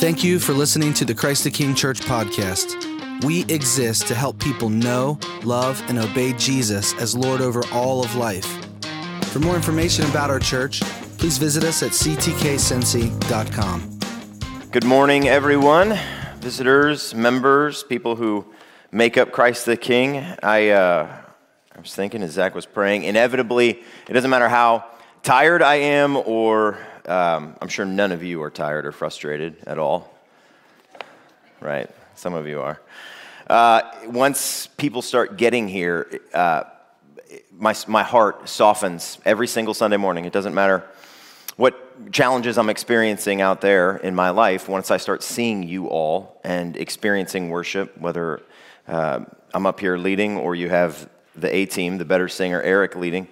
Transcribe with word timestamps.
Thank 0.00 0.24
you 0.24 0.38
for 0.38 0.54
listening 0.54 0.94
to 0.94 1.04
the 1.04 1.14
Christ 1.14 1.44
the 1.44 1.50
King 1.50 1.74
Church 1.74 2.00
podcast. 2.00 3.22
We 3.22 3.44
exist 3.52 4.06
to 4.06 4.14
help 4.14 4.38
people 4.38 4.70
know, 4.70 5.18
love, 5.44 5.84
and 5.90 5.98
obey 5.98 6.32
Jesus 6.32 6.94
as 6.94 7.14
Lord 7.14 7.42
over 7.42 7.62
all 7.70 8.02
of 8.02 8.14
life. 8.14 8.46
For 9.24 9.40
more 9.40 9.54
information 9.54 10.06
about 10.06 10.30
our 10.30 10.38
church, 10.38 10.80
please 11.18 11.36
visit 11.36 11.64
us 11.64 11.82
at 11.82 11.90
ctkcincy.com. 11.90 12.30
Good 14.70 14.84
morning, 14.84 15.28
everyone, 15.28 15.98
visitors, 16.36 17.14
members, 17.14 17.82
people 17.82 18.16
who 18.16 18.46
make 18.90 19.18
up 19.18 19.32
Christ 19.32 19.66
the 19.66 19.76
King. 19.76 20.24
I, 20.42 20.70
uh, 20.70 21.14
I 21.76 21.78
was 21.78 21.94
thinking 21.94 22.22
as 22.22 22.30
Zach 22.30 22.54
was 22.54 22.64
praying, 22.64 23.02
inevitably, 23.02 23.82
it 24.08 24.12
doesn't 24.14 24.30
matter 24.30 24.48
how 24.48 24.86
tired 25.22 25.60
I 25.60 25.74
am, 25.74 26.16
or 26.16 26.78
um, 27.06 27.56
I'm 27.60 27.68
sure 27.68 27.84
none 27.84 28.12
of 28.12 28.22
you 28.22 28.42
are 28.42 28.50
tired 28.50 28.86
or 28.86 28.92
frustrated 28.92 29.56
at 29.66 29.78
all. 29.78 30.12
Right? 31.60 31.90
Some 32.14 32.34
of 32.34 32.46
you 32.46 32.60
are. 32.60 32.80
Uh, 33.46 33.82
once 34.06 34.66
people 34.66 35.02
start 35.02 35.36
getting 35.36 35.68
here, 35.68 36.20
uh, 36.32 36.64
my, 37.52 37.74
my 37.88 38.02
heart 38.02 38.48
softens 38.48 39.18
every 39.24 39.46
single 39.46 39.74
Sunday 39.74 39.96
morning. 39.96 40.24
It 40.24 40.32
doesn't 40.32 40.54
matter 40.54 40.84
what 41.56 42.12
challenges 42.12 42.56
I'm 42.56 42.70
experiencing 42.70 43.40
out 43.40 43.60
there 43.60 43.96
in 43.96 44.14
my 44.14 44.30
life. 44.30 44.68
Once 44.68 44.90
I 44.90 44.96
start 44.96 45.22
seeing 45.22 45.62
you 45.62 45.88
all 45.88 46.40
and 46.42 46.76
experiencing 46.76 47.50
worship, 47.50 47.98
whether 47.98 48.40
uh, 48.88 49.20
I'm 49.52 49.66
up 49.66 49.80
here 49.80 49.98
leading 49.98 50.36
or 50.36 50.54
you 50.54 50.68
have 50.70 51.08
the 51.36 51.54
A 51.54 51.66
team, 51.66 51.98
the 51.98 52.04
better 52.04 52.28
singer 52.28 52.62
Eric 52.62 52.96
leading, 52.96 53.28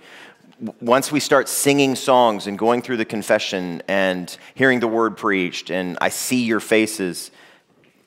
once 0.81 1.13
we 1.13 1.21
start 1.21 1.49
singing 1.49 1.95
songs 1.95 2.47
and 2.47 2.59
going 2.59 2.83
through 2.83 2.97
the 2.97 3.05
confession 3.05 3.83
and 3.87 4.37
hearing 4.55 4.81
the 4.81 4.89
word 4.89 5.17
preached, 5.17 5.71
and 5.71 5.97
I 6.01 6.09
see 6.09 6.45
your 6.45 6.61
faces, 6.61 7.31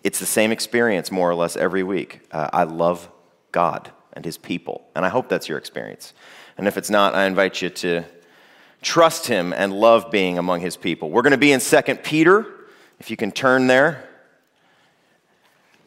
it's 0.03 0.19
the 0.19 0.25
same 0.25 0.51
experience 0.51 1.11
more 1.11 1.29
or 1.29 1.35
less 1.35 1.55
every 1.55 1.83
week. 1.83 2.21
Uh, 2.31 2.49
I 2.51 2.63
love 2.63 3.09
God 3.51 3.91
and 4.13 4.25
his 4.25 4.37
people, 4.37 4.85
and 4.95 5.05
I 5.05 5.09
hope 5.09 5.29
that's 5.29 5.47
your 5.47 5.57
experience. 5.57 6.13
And 6.57 6.67
if 6.67 6.77
it's 6.77 6.89
not, 6.89 7.15
I 7.15 7.25
invite 7.25 7.61
you 7.61 7.69
to 7.69 8.03
trust 8.81 9.27
him 9.27 9.53
and 9.53 9.71
love 9.73 10.11
being 10.11 10.37
among 10.37 10.59
his 10.59 10.75
people. 10.75 11.09
We're 11.09 11.21
going 11.21 11.31
to 11.31 11.37
be 11.37 11.51
in 11.53 11.59
2 11.59 11.81
Peter, 12.03 12.45
if 12.99 13.09
you 13.09 13.17
can 13.17 13.31
turn 13.31 13.67
there. 13.67 14.07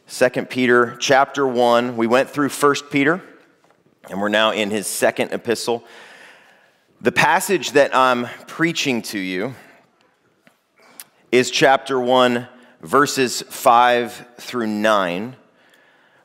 2 0.07 0.29
Peter 0.45 0.95
chapter 0.99 1.45
1. 1.45 1.97
We 1.97 2.07
went 2.07 2.29
through 2.29 2.49
1 2.49 2.75
Peter, 2.89 3.21
and 4.09 4.19
we're 4.19 4.29
now 4.29 4.51
in 4.51 4.71
his 4.71 4.87
second 4.87 5.31
epistle. 5.31 5.83
The 7.05 7.11
passage 7.11 7.73
that 7.73 7.95
I'm 7.95 8.25
preaching 8.47 9.03
to 9.03 9.19
you 9.19 9.53
is 11.31 11.51
chapter 11.51 11.99
1, 11.99 12.47
verses 12.81 13.43
5 13.43 14.29
through 14.39 14.65
9. 14.65 15.35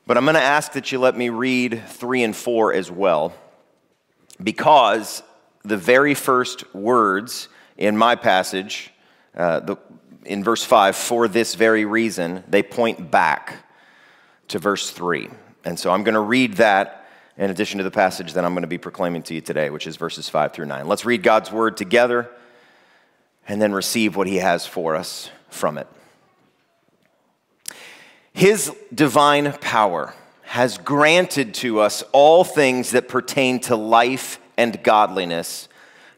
But 0.07 0.17
I'm 0.17 0.25
going 0.25 0.37
to 0.37 0.41
ask 0.41 0.73
that 0.73 0.91
you 0.91 0.99
let 0.99 1.19
me 1.19 1.29
read 1.29 1.83
3 1.87 2.23
and 2.23 2.35
4 2.35 2.73
as 2.73 2.91
well, 2.91 3.35
because 4.43 5.23
the 5.65 5.77
very 5.77 6.15
first 6.15 6.75
words 6.75 7.49
in 7.77 7.95
my 7.95 8.17
passage, 8.17 8.91
uh, 9.37 9.61
the, 9.61 9.77
in 10.25 10.43
verse 10.43 10.65
5, 10.65 10.97
for 10.97 11.29
this 11.29 11.57
very 11.57 11.85
reason, 11.85 12.43
they 12.49 12.63
point 12.63 13.11
back 13.11 13.67
to 14.49 14.59
verse 14.59 14.89
3. 14.89 15.29
And 15.63 15.79
so 15.79 15.91
I'm 15.91 16.05
going 16.05 16.15
to 16.15 16.21
read 16.21 16.55
that 16.55 17.00
in 17.37 17.51
addition 17.51 17.79
to 17.79 17.85
the 17.85 17.91
passage 17.91 18.35
that 18.35 18.45
I'm 18.45 18.53
going 18.53 18.63
to 18.63 18.69
be 18.69 18.79
proclaiming 18.79 19.23
to 19.25 19.35
you 19.35 19.41
today, 19.41 19.71
which 19.71 19.87
is 19.87 19.97
verses 19.97 20.29
5 20.29 20.53
through 20.53 20.67
9. 20.67 20.87
Let's 20.87 21.05
read 21.05 21.23
God's 21.23 21.51
word 21.51 21.77
together 21.77 22.29
and 23.49 23.61
then 23.61 23.73
receive 23.73 24.17
what 24.17 24.27
he 24.27 24.37
has 24.37 24.67
for 24.67 24.95
us 24.95 25.31
from 25.49 25.79
it. 25.79 25.87
His 28.33 28.73
divine 28.95 29.53
power 29.55 30.15
has 30.43 30.79
granted 30.79 31.55
to 31.55 31.81
us 31.81 32.03
all 32.13 32.45
things 32.45 32.91
that 32.91 33.09
pertain 33.09 33.61
to 33.61 33.77
life 33.77 34.39
and 34.57 34.83
godliness 34.83 35.69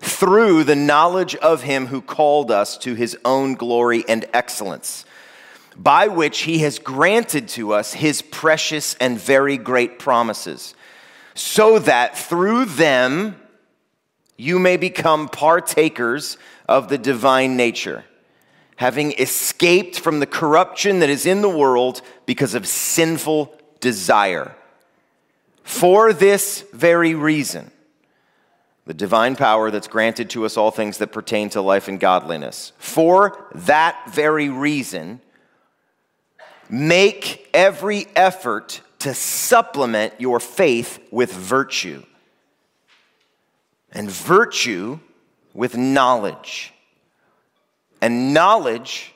through 0.01 0.65
the 0.65 0.77
knowledge 0.77 1.35
of 1.37 1.63
him 1.63 1.87
who 1.87 2.01
called 2.01 2.51
us 2.51 2.77
to 2.79 2.95
his 2.95 3.17
own 3.25 3.55
glory 3.55 4.05
and 4.09 4.25
excellence, 4.33 5.05
by 5.77 6.09
which 6.09 6.41
he 6.41 6.59
has 6.59 6.79
granted 6.79 7.47
to 7.49 7.73
us 7.73 7.95
his 7.95 8.21
precious 8.21 8.95
and 8.95 9.19
very 9.19 9.57
great 9.57 9.99
promises 9.99 10.75
so 11.35 11.79
that 11.79 12.17
through 12.17 12.65
them 12.65 13.37
you 14.37 14.59
may 14.59 14.77
become 14.77 15.29
partakers 15.29 16.37
of 16.69 16.89
the 16.89 16.99
divine 16.99 17.57
nature, 17.57 18.05
having 18.77 19.13
escaped 19.13 19.99
from 19.99 20.21
the 20.21 20.27
corruption 20.27 21.01
that 21.01 21.11
is 21.11 21.27
in 21.27 21.43
the 21.43 21.49
world 21.49 22.03
because 22.27 22.55
of 22.55 22.67
sinful 22.67 23.55
desire. 23.81 24.55
For 25.63 26.13
this 26.13 26.65
very 26.73 27.15
reason, 27.15 27.71
the 28.85 28.95
divine 28.95 29.37
power 29.37 29.71
that's 29.71 29.87
granted 29.87 30.31
to 30.31 30.45
us 30.45 30.57
all 30.57 30.71
things 30.71 30.99
that 30.99 31.13
pertain 31.13 31.49
to 31.51 31.61
life 31.63 31.87
and 31.87 32.01
godliness. 32.01 32.73
For 32.79 33.47
that 33.55 34.03
very 34.09 34.49
reason, 34.49 35.21
make 36.69 37.49
every 37.55 38.07
effort 38.17 38.81
to 39.03 39.15
supplement 39.15 40.15
your 40.19 40.39
faith 40.39 41.01
with 41.11 41.33
virtue, 41.33 42.05
and 43.91 44.09
virtue 44.09 45.01
with 45.53 45.77
knowledge, 45.77 46.73
and 48.01 48.33
knowledge 48.33 49.13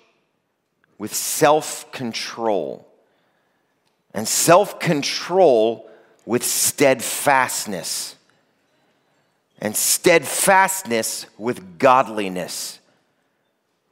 with 0.99 1.15
self 1.15 1.91
control, 1.93 2.85
and 4.13 4.27
self 4.27 4.81
control 4.81 5.89
with 6.25 6.43
steadfastness, 6.43 8.17
and 9.61 9.77
steadfastness 9.77 11.27
with 11.39 11.79
godliness, 11.79 12.81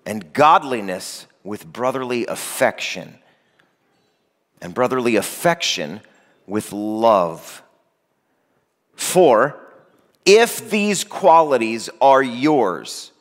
and 0.04 0.32
godliness 0.32 1.28
with 1.44 1.72
brotherly 1.72 2.26
affection 2.26 3.16
and 4.64 4.72
brotherly 4.72 5.16
affection 5.16 6.00
with 6.46 6.72
love. 6.72 7.62
For 8.96 9.60
if 10.24 10.70
these 10.70 11.04
qualities 11.04 11.90
are 12.00 12.22
yours 12.22 13.12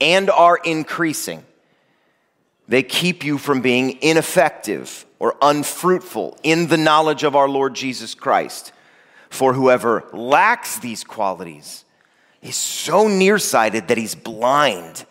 and 0.00 0.30
are 0.30 0.60
increasing, 0.64 1.44
they 2.68 2.84
keep 2.84 3.24
you 3.24 3.36
from 3.36 3.62
being 3.62 4.00
ineffective 4.00 5.04
or 5.18 5.34
unfruitful 5.42 6.38
in 6.44 6.68
the 6.68 6.76
knowledge 6.76 7.24
of 7.24 7.34
our 7.34 7.48
Lord 7.48 7.74
Jesus 7.74 8.14
Christ. 8.14 8.70
For 9.28 9.54
whoever 9.54 10.04
lacks 10.12 10.78
these 10.78 11.02
qualities 11.02 11.84
is 12.42 12.54
so 12.54 13.08
nearsighted 13.08 13.88
that 13.88 13.98
he's 13.98 14.14
blind 14.14 15.04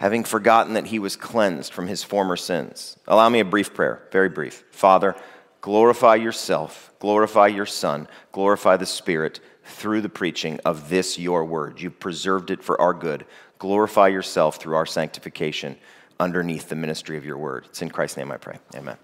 having 0.00 0.24
forgotten 0.24 0.72
that 0.72 0.86
he 0.86 0.98
was 0.98 1.14
cleansed 1.14 1.74
from 1.74 1.86
his 1.86 2.02
former 2.02 2.34
sins. 2.34 2.96
Allow 3.06 3.28
me 3.28 3.40
a 3.40 3.44
brief 3.44 3.74
prayer, 3.74 4.08
very 4.10 4.30
brief. 4.30 4.64
Father, 4.70 5.14
glorify 5.60 6.14
yourself, 6.14 6.90
glorify 6.98 7.46
your 7.48 7.66
Son, 7.66 8.08
glorify 8.32 8.78
the 8.78 8.86
Spirit 8.86 9.40
through 9.62 10.00
the 10.00 10.08
preaching 10.08 10.58
of 10.64 10.88
this 10.88 11.18
your 11.18 11.44
word. 11.44 11.82
You 11.82 11.90
preserved 11.90 12.50
it 12.50 12.64
for 12.64 12.80
our 12.80 12.94
good. 12.94 13.26
Glorify 13.58 14.08
yourself 14.08 14.56
through 14.56 14.74
our 14.74 14.86
sanctification 14.86 15.76
underneath 16.18 16.70
the 16.70 16.76
ministry 16.76 17.18
of 17.18 17.26
your 17.26 17.36
word. 17.36 17.66
It's 17.68 17.82
in 17.82 17.90
Christ's 17.90 18.16
name 18.16 18.32
I 18.32 18.38
pray. 18.38 18.58
Amen. 18.74 18.96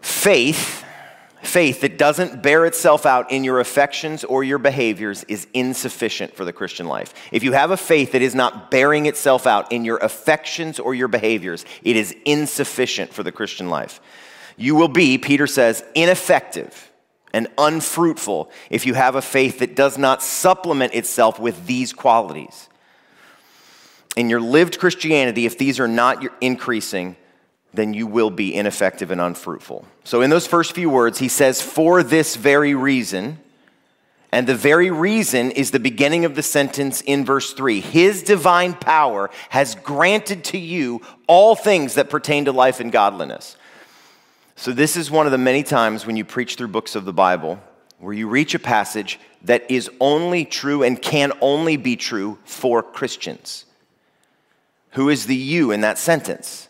Faith 0.00 0.86
Faith 1.42 1.80
that 1.80 1.98
doesn't 1.98 2.40
bear 2.40 2.64
itself 2.66 3.04
out 3.04 3.32
in 3.32 3.42
your 3.42 3.58
affections 3.58 4.22
or 4.22 4.44
your 4.44 4.58
behaviors 4.58 5.24
is 5.24 5.48
insufficient 5.52 6.34
for 6.36 6.44
the 6.44 6.52
Christian 6.52 6.86
life. 6.86 7.12
If 7.32 7.42
you 7.42 7.50
have 7.50 7.72
a 7.72 7.76
faith 7.76 8.12
that 8.12 8.22
is 8.22 8.34
not 8.34 8.70
bearing 8.70 9.06
itself 9.06 9.44
out 9.44 9.72
in 9.72 9.84
your 9.84 9.98
affections 9.98 10.78
or 10.78 10.94
your 10.94 11.08
behaviors, 11.08 11.64
it 11.82 11.96
is 11.96 12.14
insufficient 12.24 13.12
for 13.12 13.24
the 13.24 13.32
Christian 13.32 13.68
life. 13.68 14.00
You 14.56 14.76
will 14.76 14.88
be, 14.88 15.18
Peter 15.18 15.48
says, 15.48 15.84
ineffective 15.96 16.92
and 17.34 17.48
unfruitful 17.58 18.52
if 18.70 18.86
you 18.86 18.94
have 18.94 19.16
a 19.16 19.22
faith 19.22 19.58
that 19.58 19.74
does 19.74 19.98
not 19.98 20.22
supplement 20.22 20.94
itself 20.94 21.40
with 21.40 21.66
these 21.66 21.92
qualities. 21.92 22.68
In 24.16 24.30
your 24.30 24.40
lived 24.40 24.78
Christianity, 24.78 25.44
if 25.44 25.58
these 25.58 25.80
are 25.80 25.88
not 25.88 26.24
increasing, 26.40 27.16
then 27.74 27.94
you 27.94 28.06
will 28.06 28.30
be 28.30 28.54
ineffective 28.54 29.10
and 29.10 29.20
unfruitful. 29.20 29.84
So, 30.04 30.20
in 30.20 30.30
those 30.30 30.46
first 30.46 30.72
few 30.72 30.90
words, 30.90 31.18
he 31.18 31.28
says, 31.28 31.62
for 31.62 32.02
this 32.02 32.36
very 32.36 32.74
reason, 32.74 33.38
and 34.30 34.46
the 34.46 34.54
very 34.54 34.90
reason 34.90 35.50
is 35.50 35.70
the 35.70 35.80
beginning 35.80 36.24
of 36.24 36.34
the 36.34 36.42
sentence 36.42 37.00
in 37.02 37.24
verse 37.24 37.52
3 37.52 37.80
His 37.80 38.22
divine 38.22 38.74
power 38.74 39.30
has 39.50 39.74
granted 39.74 40.44
to 40.44 40.58
you 40.58 41.02
all 41.26 41.54
things 41.54 41.94
that 41.94 42.10
pertain 42.10 42.46
to 42.46 42.52
life 42.52 42.80
and 42.80 42.92
godliness. 42.92 43.56
So, 44.56 44.72
this 44.72 44.96
is 44.96 45.10
one 45.10 45.26
of 45.26 45.32
the 45.32 45.38
many 45.38 45.62
times 45.62 46.06
when 46.06 46.16
you 46.16 46.24
preach 46.24 46.56
through 46.56 46.68
books 46.68 46.94
of 46.94 47.04
the 47.04 47.12
Bible 47.12 47.58
where 47.98 48.12
you 48.12 48.26
reach 48.26 48.52
a 48.52 48.58
passage 48.58 49.20
that 49.42 49.70
is 49.70 49.88
only 50.00 50.44
true 50.44 50.82
and 50.82 51.00
can 51.00 51.32
only 51.40 51.76
be 51.76 51.94
true 51.94 52.36
for 52.44 52.82
Christians. 52.82 53.64
Who 54.90 55.08
is 55.08 55.26
the 55.26 55.36
you 55.36 55.70
in 55.70 55.82
that 55.82 55.98
sentence? 55.98 56.68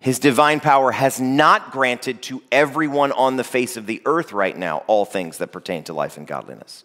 His 0.00 0.18
divine 0.18 0.60
power 0.60 0.92
has 0.92 1.20
not 1.20 1.72
granted 1.72 2.22
to 2.22 2.42
everyone 2.50 3.12
on 3.12 3.36
the 3.36 3.44
face 3.44 3.76
of 3.76 3.86
the 3.86 4.00
earth 4.06 4.32
right 4.32 4.56
now 4.56 4.78
all 4.86 5.04
things 5.04 5.38
that 5.38 5.52
pertain 5.52 5.84
to 5.84 5.92
life 5.92 6.16
and 6.16 6.26
godliness. 6.26 6.84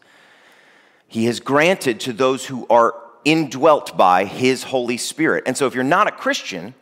He 1.08 1.26
has 1.26 1.40
granted 1.40 2.02
to 2.02 2.14
those 2.14 2.46
who 2.46 2.68
are 2.70 2.94
indwelt 3.24 3.96
by 3.96 4.26
His 4.26 4.64
Holy 4.64 4.98
Spirit. 4.98 5.46
And 5.48 5.56
so, 5.56 5.66
if 5.66 5.74
you're 5.74 5.84
not 5.84 6.08
a 6.08 6.12
Christian, 6.12 6.74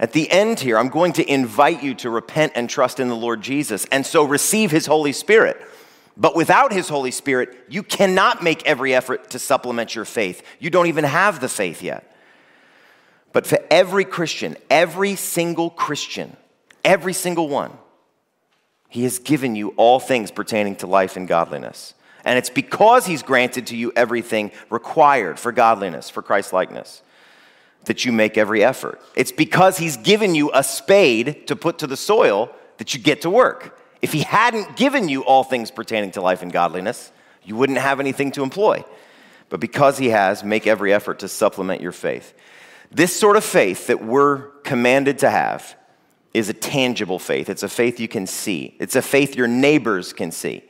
at 0.00 0.12
the 0.12 0.30
end 0.30 0.60
here, 0.60 0.78
I'm 0.78 0.88
going 0.88 1.12
to 1.14 1.32
invite 1.32 1.82
you 1.82 1.94
to 1.96 2.08
repent 2.08 2.52
and 2.54 2.68
trust 2.68 2.98
in 2.98 3.08
the 3.08 3.16
Lord 3.16 3.42
Jesus, 3.42 3.84
and 3.92 4.06
so 4.06 4.24
receive 4.24 4.70
His 4.70 4.86
Holy 4.86 5.12
Spirit. 5.12 5.60
But 6.16 6.34
without 6.34 6.72
His 6.72 6.88
Holy 6.88 7.10
Spirit, 7.10 7.56
you 7.68 7.82
cannot 7.82 8.42
make 8.42 8.64
every 8.66 8.94
effort 8.94 9.30
to 9.30 9.38
supplement 9.38 9.94
your 9.94 10.06
faith. 10.06 10.42
You 10.58 10.70
don't 10.70 10.86
even 10.86 11.04
have 11.04 11.40
the 11.40 11.48
faith 11.48 11.82
yet. 11.82 12.10
But 13.34 13.46
for 13.46 13.58
every 13.68 14.04
Christian, 14.04 14.56
every 14.70 15.16
single 15.16 15.68
Christian, 15.68 16.36
every 16.84 17.12
single 17.12 17.48
one, 17.48 17.72
He 18.88 19.02
has 19.02 19.18
given 19.18 19.56
you 19.56 19.70
all 19.70 19.98
things 19.98 20.30
pertaining 20.30 20.76
to 20.76 20.86
life 20.86 21.16
and 21.16 21.26
godliness. 21.26 21.94
And 22.24 22.38
it's 22.38 22.48
because 22.48 23.06
He's 23.06 23.24
granted 23.24 23.66
to 23.66 23.76
you 23.76 23.92
everything 23.96 24.52
required 24.70 25.38
for 25.38 25.50
godliness, 25.50 26.08
for 26.08 26.22
Christ 26.22 26.52
likeness, 26.52 27.02
that 27.86 28.04
you 28.04 28.12
make 28.12 28.38
every 28.38 28.62
effort. 28.64 29.00
It's 29.16 29.32
because 29.32 29.78
He's 29.78 29.96
given 29.96 30.36
you 30.36 30.52
a 30.54 30.62
spade 30.62 31.48
to 31.48 31.56
put 31.56 31.78
to 31.80 31.88
the 31.88 31.96
soil 31.96 32.54
that 32.76 32.94
you 32.94 33.00
get 33.00 33.22
to 33.22 33.30
work. 33.30 33.76
If 34.00 34.12
He 34.12 34.20
hadn't 34.20 34.76
given 34.76 35.08
you 35.08 35.24
all 35.24 35.42
things 35.42 35.72
pertaining 35.72 36.12
to 36.12 36.20
life 36.20 36.42
and 36.42 36.52
godliness, 36.52 37.10
you 37.42 37.56
wouldn't 37.56 37.78
have 37.78 37.98
anything 37.98 38.30
to 38.32 38.44
employ. 38.44 38.84
But 39.48 39.58
because 39.58 39.98
He 39.98 40.10
has, 40.10 40.44
make 40.44 40.68
every 40.68 40.92
effort 40.92 41.18
to 41.18 41.28
supplement 41.28 41.80
your 41.80 41.90
faith. 41.90 42.32
This 42.90 43.14
sort 43.18 43.36
of 43.36 43.44
faith 43.44 43.88
that 43.88 44.04
we're 44.04 44.50
commanded 44.62 45.18
to 45.20 45.30
have 45.30 45.76
is 46.32 46.48
a 46.48 46.52
tangible 46.52 47.18
faith. 47.18 47.48
It's 47.48 47.62
a 47.62 47.68
faith 47.68 48.00
you 48.00 48.08
can 48.08 48.26
see. 48.26 48.76
It's 48.78 48.96
a 48.96 49.02
faith 49.02 49.36
your 49.36 49.46
neighbors 49.46 50.12
can 50.12 50.30
see. 50.30 50.64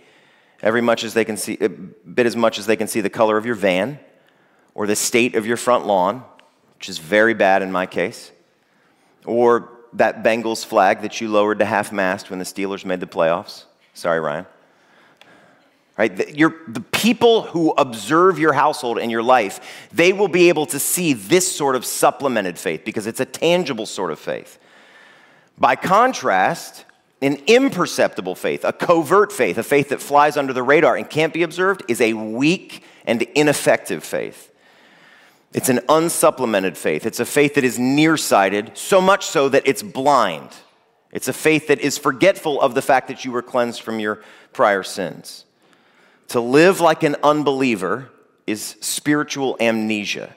Every 0.62 0.81
much 0.81 1.05
as 1.05 1.14
they 1.14 1.25
can 1.25 1.37
see, 1.37 1.58
a 1.61 1.69
bit 1.69 2.26
as 2.26 2.37
much 2.37 2.58
as 2.58 2.66
they 2.66 2.76
can 2.76 2.88
see 2.88 3.00
the 3.00 3.11
color 3.11 3.37
of 3.37 3.44
your 3.46 3.55
van 3.55 3.99
or 4.75 4.87
the 4.87 4.96
state 4.96 5.34
of 5.34 5.46
your 5.46 5.56
front 5.56 5.87
lawn, 5.87 6.25
which 6.76 6.88
is 6.88 6.99
very 6.99 7.34
bad 7.34 7.62
in 7.62 7.70
my 7.70 7.87
case, 7.87 8.32
or 9.25 9.70
that 9.93 10.22
Bengals 10.22 10.64
flag 10.64 11.02
that 11.02 11.20
you 11.20 11.28
lowered 11.28 11.58
to 11.60 11.64
half 11.64 11.93
mast 11.93 12.31
when 12.31 12.38
the 12.38 12.44
Steelers 12.44 12.84
made 12.84 13.00
the 13.00 13.06
playoffs. 13.06 13.64
Sorry, 13.94 14.20
Ryan 14.20 14.46
right? 15.96 16.14
The, 16.14 16.25
the 16.69 16.81
people 16.81 17.43
who 17.43 17.70
observe 17.73 18.38
your 18.38 18.52
household 18.52 18.99
and 18.99 19.11
your 19.11 19.23
life, 19.23 19.88
they 19.93 20.12
will 20.12 20.29
be 20.29 20.49
able 20.49 20.67
to 20.67 20.79
see 20.79 21.12
this 21.12 21.50
sort 21.55 21.76
of 21.76 21.85
supplemented 21.85 22.58
faith 22.58 22.82
because 22.85 23.06
it's 23.06 23.20
a 23.20 23.25
tangible 23.25 23.87
sort 23.87 24.11
of 24.11 24.19
faith. 24.19 24.58
By 25.56 25.76
contrast, 25.76 26.85
an 27.23 27.38
imperceptible 27.46 28.35
faith, 28.35 28.64
a 28.64 28.73
covert 28.73 29.32
faith, 29.32 29.56
a 29.56 29.62
faith 29.62 29.91
that 29.91 30.02
flies 30.02 30.37
under 30.37 30.52
the 30.52 30.62
radar 30.62 30.96
and 30.96 31.08
can't 31.08 31.32
be 31.32 31.43
observed, 31.43 31.82
is 31.88 32.00
a 32.00 32.12
weak 32.12 32.82
and 33.06 33.23
ineffective 33.35 34.02
faith. 34.02 34.50
It's 35.52 35.69
an 35.69 35.79
unsupplemented 35.88 36.76
faith. 36.76 37.06
It's 37.06 37.20
a 37.20 37.25
faith 37.25 37.55
that 37.55 37.62
is 37.62 37.79
nearsighted, 37.79 38.76
so 38.76 39.00
much 39.00 39.25
so 39.25 39.49
that 39.49 39.62
it's 39.64 39.85
blind. 39.85 40.50
It's 41.12 41.29
a 41.29 41.32
faith 41.32 41.69
that 41.69 41.79
is 41.79 41.96
forgetful 41.96 42.61
of 42.61 42.75
the 42.75 42.82
fact 42.82 43.06
that 43.06 43.25
you 43.25 43.31
were 43.31 43.43
cleansed 43.43 43.81
from 43.81 44.00
your 44.00 44.25
prior 44.52 44.82
sins. 44.82 45.44
To 46.29 46.41
live 46.41 46.81
like 46.81 47.03
an 47.03 47.17
unbeliever 47.23 48.11
is 48.47 48.76
spiritual 48.81 49.56
amnesia. 49.61 50.35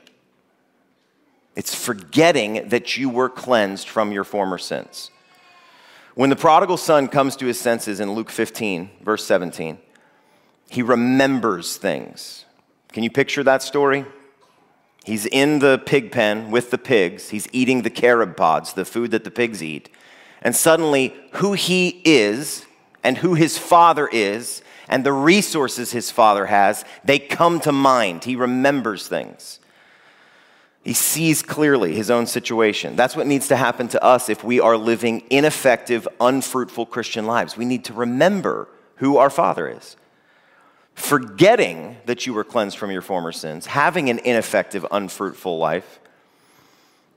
It's 1.55 1.73
forgetting 1.73 2.69
that 2.69 2.97
you 2.97 3.09
were 3.09 3.29
cleansed 3.29 3.89
from 3.89 4.11
your 4.11 4.23
former 4.23 4.57
sins. 4.57 5.09
When 6.13 6.29
the 6.29 6.35
prodigal 6.35 6.77
son 6.77 7.07
comes 7.07 7.35
to 7.37 7.45
his 7.45 7.59
senses 7.59 7.99
in 7.99 8.13
Luke 8.13 8.29
15, 8.29 8.89
verse 9.01 9.25
17, 9.25 9.77
he 10.69 10.81
remembers 10.81 11.77
things. 11.77 12.45
Can 12.91 13.03
you 13.03 13.09
picture 13.09 13.43
that 13.43 13.61
story? 13.61 14.05
He's 15.03 15.25
in 15.25 15.59
the 15.59 15.81
pig 15.85 16.11
pen 16.11 16.51
with 16.51 16.69
the 16.69 16.77
pigs. 16.77 17.29
He's 17.29 17.47
eating 17.53 17.83
the 17.83 17.89
carob 17.89 18.35
pods, 18.35 18.73
the 18.73 18.83
food 18.83 19.11
that 19.11 19.23
the 19.23 19.31
pigs 19.31 19.63
eat. 19.63 19.89
And 20.41 20.55
suddenly, 20.55 21.15
who 21.33 21.53
he 21.53 22.01
is 22.03 22.65
and 23.03 23.17
who 23.17 23.33
his 23.33 23.57
father 23.57 24.07
is 24.11 24.61
and 24.89 25.03
the 25.03 25.13
resources 25.13 25.91
his 25.91 26.11
father 26.11 26.45
has, 26.45 26.85
they 27.03 27.19
come 27.19 27.59
to 27.61 27.71
mind. 27.71 28.23
He 28.23 28.35
remembers 28.35 29.07
things. 29.07 29.59
He 30.83 30.93
sees 30.93 31.41
clearly 31.41 31.93
his 31.93 32.09
own 32.09 32.27
situation. 32.27 32.95
That's 32.95 33.15
what 33.15 33.27
needs 33.27 33.49
to 33.49 33.57
happen 33.57 33.89
to 33.89 34.01
us 34.01 34.29
if 34.29 34.43
we 34.43 34.61
are 34.61 34.77
living 34.77 35.23
ineffective, 35.29 36.07
unfruitful 36.21 36.85
Christian 36.85 37.25
lives. 37.25 37.57
We 37.57 37.65
need 37.65 37.83
to 37.85 37.93
remember 37.93 38.69
who 38.95 39.17
our 39.17 39.29
Father 39.29 39.67
is. 39.67 39.97
Forgetting 40.93 41.97
that 42.05 42.25
you 42.25 42.33
were 42.33 42.45
cleansed 42.45 42.77
from 42.77 42.89
your 42.89 43.01
former 43.01 43.31
sins, 43.31 43.65
having 43.65 44.09
an 44.09 44.19
ineffective, 44.19 44.85
unfruitful 44.89 45.57
life, 45.57 45.99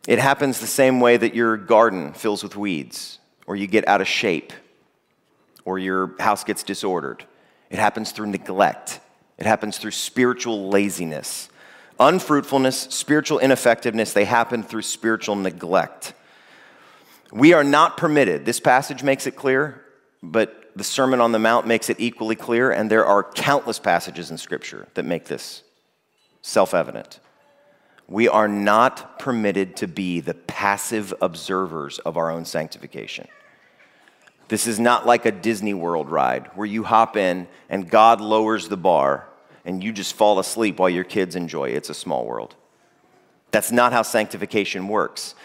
it 0.08 0.18
happens 0.18 0.58
the 0.58 0.66
same 0.66 0.98
way 0.98 1.16
that 1.16 1.34
your 1.34 1.56
garden 1.56 2.12
fills 2.12 2.42
with 2.42 2.56
weeds, 2.56 3.20
or 3.46 3.54
you 3.54 3.66
get 3.66 3.86
out 3.86 4.00
of 4.00 4.08
shape, 4.08 4.52
or 5.64 5.78
your 5.78 6.14
house 6.18 6.42
gets 6.42 6.62
disordered. 6.62 7.24
It 7.70 7.78
happens 7.78 8.12
through 8.12 8.26
neglect, 8.26 9.00
it 9.38 9.46
happens 9.46 9.78
through 9.78 9.92
spiritual 9.92 10.68
laziness. 10.68 11.48
Unfruitfulness, 11.98 12.78
spiritual 12.90 13.38
ineffectiveness, 13.40 14.14
they 14.14 14.24
happen 14.24 14.62
through 14.62 14.80
spiritual 14.80 15.36
neglect. 15.36 16.14
We 17.30 17.52
are 17.52 17.62
not 17.62 17.98
permitted, 17.98 18.44
this 18.44 18.58
passage 18.58 19.02
makes 19.02 19.26
it 19.26 19.36
clear, 19.36 19.84
but 20.22 20.72
the 20.74 20.84
Sermon 20.84 21.20
on 21.20 21.32
the 21.32 21.38
Mount 21.38 21.66
makes 21.66 21.90
it 21.90 21.96
equally 22.00 22.36
clear, 22.36 22.70
and 22.70 22.90
there 22.90 23.04
are 23.04 23.22
countless 23.22 23.78
passages 23.78 24.30
in 24.30 24.38
Scripture 24.38 24.88
that 24.94 25.04
make 25.04 25.26
this 25.26 25.62
self 26.42 26.74
evident. 26.74 27.20
We 28.08 28.28
are 28.28 28.48
not 28.48 29.18
permitted 29.18 29.76
to 29.76 29.86
be 29.86 30.20
the 30.20 30.34
passive 30.34 31.14
observers 31.20 31.98
of 32.00 32.16
our 32.16 32.30
own 32.30 32.44
sanctification. 32.44 33.28
This 34.50 34.66
is 34.66 34.80
not 34.80 35.06
like 35.06 35.26
a 35.26 35.30
Disney 35.30 35.74
World 35.74 36.10
ride 36.10 36.48
where 36.56 36.66
you 36.66 36.82
hop 36.82 37.16
in 37.16 37.46
and 37.68 37.88
God 37.88 38.20
lowers 38.20 38.68
the 38.68 38.76
bar 38.76 39.28
and 39.64 39.82
you 39.82 39.92
just 39.92 40.12
fall 40.12 40.40
asleep 40.40 40.80
while 40.80 40.90
your 40.90 41.04
kids 41.04 41.36
enjoy 41.36 41.68
it. 41.68 41.76
It's 41.76 41.88
a 41.88 41.94
small 41.94 42.26
world. 42.26 42.56
That's 43.52 43.70
not 43.70 43.92
how 43.92 44.02
sanctification 44.02 44.88
works. 44.88 45.36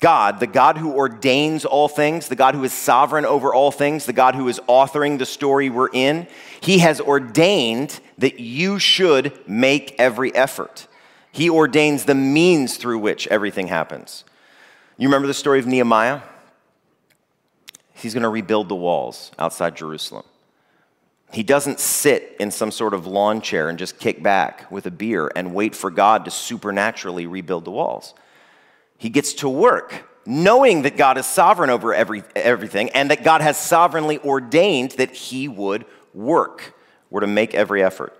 God, 0.00 0.40
the 0.40 0.46
God 0.46 0.78
who 0.78 0.94
ordains 0.94 1.66
all 1.66 1.88
things, 1.88 2.28
the 2.28 2.36
God 2.36 2.54
who 2.54 2.64
is 2.64 2.72
sovereign 2.72 3.26
over 3.26 3.52
all 3.52 3.70
things, 3.70 4.06
the 4.06 4.14
God 4.14 4.34
who 4.34 4.48
is 4.48 4.60
authoring 4.60 5.18
the 5.18 5.26
story 5.26 5.68
we're 5.68 5.90
in, 5.92 6.26
He 6.62 6.78
has 6.78 7.02
ordained 7.02 8.00
that 8.16 8.40
you 8.40 8.78
should 8.78 9.46
make 9.46 9.94
every 9.98 10.34
effort. 10.34 10.86
He 11.32 11.50
ordains 11.50 12.06
the 12.06 12.14
means 12.14 12.78
through 12.78 13.00
which 13.00 13.28
everything 13.28 13.66
happens. 13.66 14.24
You 14.96 15.08
remember 15.08 15.28
the 15.28 15.34
story 15.34 15.58
of 15.58 15.66
Nehemiah? 15.66 16.22
He's 17.98 18.14
going 18.14 18.22
to 18.22 18.28
rebuild 18.28 18.68
the 18.68 18.74
walls 18.74 19.32
outside 19.38 19.76
Jerusalem. 19.76 20.24
He 21.32 21.42
doesn't 21.42 21.78
sit 21.78 22.36
in 22.40 22.50
some 22.50 22.70
sort 22.70 22.94
of 22.94 23.06
lawn 23.06 23.42
chair 23.42 23.68
and 23.68 23.78
just 23.78 23.98
kick 23.98 24.22
back 24.22 24.70
with 24.70 24.86
a 24.86 24.90
beer 24.90 25.30
and 25.36 25.54
wait 25.54 25.74
for 25.74 25.90
God 25.90 26.24
to 26.24 26.30
supernaturally 26.30 27.26
rebuild 27.26 27.66
the 27.66 27.70
walls. 27.70 28.14
He 28.96 29.10
gets 29.10 29.34
to 29.34 29.48
work 29.48 30.08
knowing 30.24 30.82
that 30.82 30.96
God 30.96 31.16
is 31.18 31.26
sovereign 31.26 31.70
over 31.70 31.94
every, 31.94 32.22
everything 32.36 32.90
and 32.90 33.10
that 33.10 33.24
God 33.24 33.40
has 33.40 33.58
sovereignly 33.58 34.18
ordained 34.18 34.92
that 34.92 35.10
he 35.10 35.48
would 35.48 35.84
work, 36.14 36.74
or 37.10 37.20
to 37.20 37.26
make 37.26 37.54
every 37.54 37.82
effort. 37.82 38.18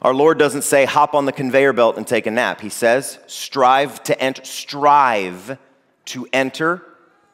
Our 0.00 0.14
Lord 0.14 0.38
doesn't 0.38 0.62
say, 0.62 0.84
hop 0.84 1.14
on 1.14 1.24
the 1.24 1.32
conveyor 1.32 1.72
belt 1.72 1.96
and 1.96 2.06
take 2.06 2.26
a 2.26 2.30
nap. 2.30 2.60
He 2.60 2.68
says, 2.68 3.18
strive 3.26 4.02
to 4.04 4.20
enter, 4.20 4.44
strive 4.44 5.58
to 6.06 6.28
enter 6.32 6.84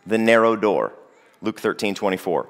the 0.07 0.17
narrow 0.17 0.57
door. 0.57 0.95
Luke 1.45 1.61
13, 1.61 1.95
24. 1.95 2.49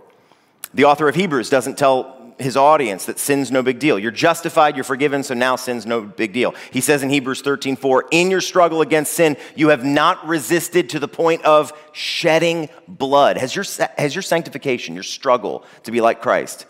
The 0.73 0.85
author 0.85 1.09
of 1.09 1.17
Hebrews 1.17 1.51
doesn't 1.51 1.77
tell 1.77 2.33
his 2.39 2.57
audience 2.57 3.07
that 3.07 3.19
sin's 3.19 3.51
no 3.51 3.63
big 3.63 3.79
deal. 3.79 3.99
You're 3.99 4.11
justified, 4.11 4.77
you're 4.77 4.85
forgiven, 4.85 5.23
so 5.23 5.35
now 5.35 5.57
sin's 5.57 5.87
no 5.87 6.01
big 6.01 6.33
deal. 6.33 6.55
He 6.73 6.81
says 6.81 7.03
in 7.03 7.11
Hebrews 7.11 7.43
13, 7.43 7.77
4, 7.77 8.07
in 8.11 8.31
your 8.31 8.41
struggle 8.41 8.83
against 8.83 9.13
sin, 9.13 9.37
you 9.55 9.69
have 9.69 9.85
not 9.85 10.27
resisted 10.27 10.91
to 10.91 10.99
the 10.99 11.09
point 11.09 11.45
of 11.45 11.73
shedding 11.93 12.69
blood. 12.87 13.37
Has 13.37 13.55
your, 13.55 13.65
has 13.99 14.15
your 14.15 14.23
sanctification, 14.23 14.95
your 14.95 15.05
struggle 15.05 15.65
to 15.85 15.93
be 15.93 16.01
like 16.01 16.23
Christ, 16.23 16.67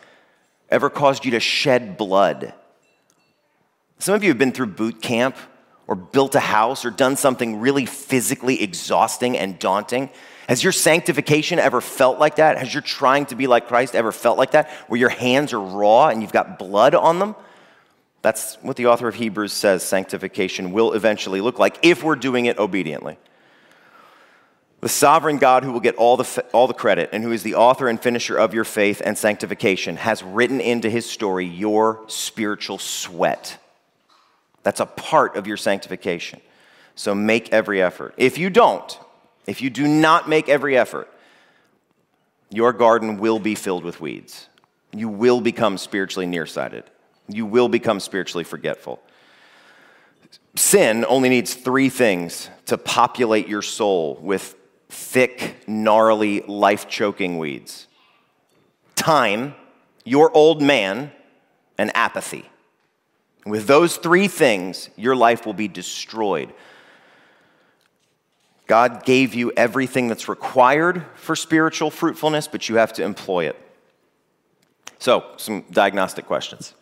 ever 0.71 0.91
caused 0.91 1.25
you 1.25 1.33
to 1.33 1.41
shed 1.41 1.97
blood? 1.97 2.55
Some 3.99 4.15
of 4.15 4.23
you 4.23 4.31
have 4.31 4.39
been 4.39 4.53
through 4.53 4.67
boot 4.67 5.01
camp 5.01 5.37
or 5.87 5.95
built 5.95 6.35
a 6.35 6.41
house 6.41 6.85
or 6.85 6.91
done 6.91 7.17
something 7.17 7.61
really 7.61 7.87
physically 7.87 8.63
exhausting 8.63 9.37
and 9.37 9.59
daunting 9.59 10.11
has 10.49 10.63
your 10.63 10.73
sanctification 10.73 11.59
ever 11.59 11.81
felt 11.81 12.19
like 12.19 12.37
that? 12.37 12.59
Has 12.59 12.73
your 12.73 12.83
trying 12.83 13.27
to 13.27 13.35
be 13.35 13.47
like 13.47 13.69
Christ 13.69 13.95
ever 13.95 14.13
felt 14.13 14.39
like 14.39 14.53
that, 14.53 14.71
where 14.89 15.01
your 15.01 15.09
hands 15.09 15.53
are 15.53 15.61
raw 15.61 16.09
and 16.09 16.23
you've 16.23 16.33
got 16.33 16.59
blood 16.59 16.95
on 16.95 17.19
them? 17.19 17.35
That's 18.23 18.57
what 18.63 18.77
the 18.77 18.87
author 18.87 19.07
of 19.07 19.15
Hebrews 19.15 19.53
says 19.53 19.83
sanctification 19.83 20.73
will 20.73 20.95
eventually 20.95 21.41
look 21.41 21.59
like 21.59 21.79
if 21.83 22.03
we're 22.03 22.17
doing 22.17 22.47
it 22.47 22.59
obediently. 22.59 23.19
The 24.81 24.89
sovereign 24.89 25.39
God, 25.39 25.65
who 25.65 25.73
will 25.73 25.81
get 25.81 25.97
all 25.97 26.19
the, 26.19 26.45
all 26.53 26.67
the 26.67 26.75
credit 26.75 27.11
and 27.13 27.23
who 27.23 27.33
is 27.33 27.43
the 27.43 27.55
author 27.55 27.89
and 27.89 27.99
finisher 27.99 28.37
of 28.37 28.53
your 28.53 28.65
faith 28.65 29.01
and 29.03 29.17
sanctification, 29.17 29.97
has 29.97 30.23
written 30.23 30.61
into 30.61 30.91
his 30.91 31.09
story 31.09 31.47
your 31.47 32.05
spiritual 32.07 32.79
sweat. 32.79 33.59
That's 34.63 34.81
a 34.81 34.87
part 34.87 35.37
of 35.37 35.47
your 35.47 35.57
sanctification. 35.57 36.41
So 36.95 37.15
make 37.15 37.53
every 37.53 37.83
effort. 37.83 38.15
If 38.17 38.37
you 38.37 38.51
don't, 38.51 38.99
if 39.47 39.61
you 39.63 39.71
do 39.71 39.87
not 39.87 40.29
make 40.29 40.49
every 40.49 40.77
effort, 40.77 41.09
your 42.51 42.73
garden 42.73 43.19
will 43.19 43.39
be 43.39 43.55
filled 43.55 43.85
with 43.85 44.01
weeds. 44.01 44.49
You 44.93 45.09
will 45.09 45.41
become 45.41 45.77
spiritually 45.77 46.27
nearsighted. 46.27 46.85
You 47.29 47.47
will 47.47 47.69
become 47.69 48.01
spiritually 48.01 48.45
forgetful. 48.45 49.03
Sin 50.57 51.05
only 51.09 51.29
needs 51.29 51.55
three 51.55 51.89
things 51.89 52.49
to 52.67 52.79
populate 52.79 53.49
your 53.49 53.63
soul 53.63 54.19
with 54.21 54.55
thick, 54.89 55.65
gnarly, 55.67 56.43
life 56.43 56.89
choking 56.89 57.39
weeds 57.39 57.89
time, 59.05 59.55
your 60.05 60.35
old 60.35 60.63
man, 60.63 61.13
and 61.77 61.95
apathy. 61.95 62.45
With 63.45 63.67
those 63.67 63.97
three 63.97 64.29
things, 64.29 64.89
your 64.97 65.15
life 65.15 65.45
will 65.45 65.53
be 65.53 65.69
destroyed. 65.69 66.55
God 68.67 69.05
gave 69.05 69.35
you 69.35 69.53
everything 69.57 70.09
that's 70.09 70.29
required 70.29 71.05
for 71.17 71.37
spiritual 71.37 71.91
fruitfulness, 71.91 72.49
but 72.49 72.69
you 72.69 72.77
have 72.77 72.93
to 72.95 73.03
employ 73.03 73.47
it. 73.47 73.61
So, 74.99 75.25
some 75.37 75.65
diagnostic 75.71 76.27
questions. 76.27 76.75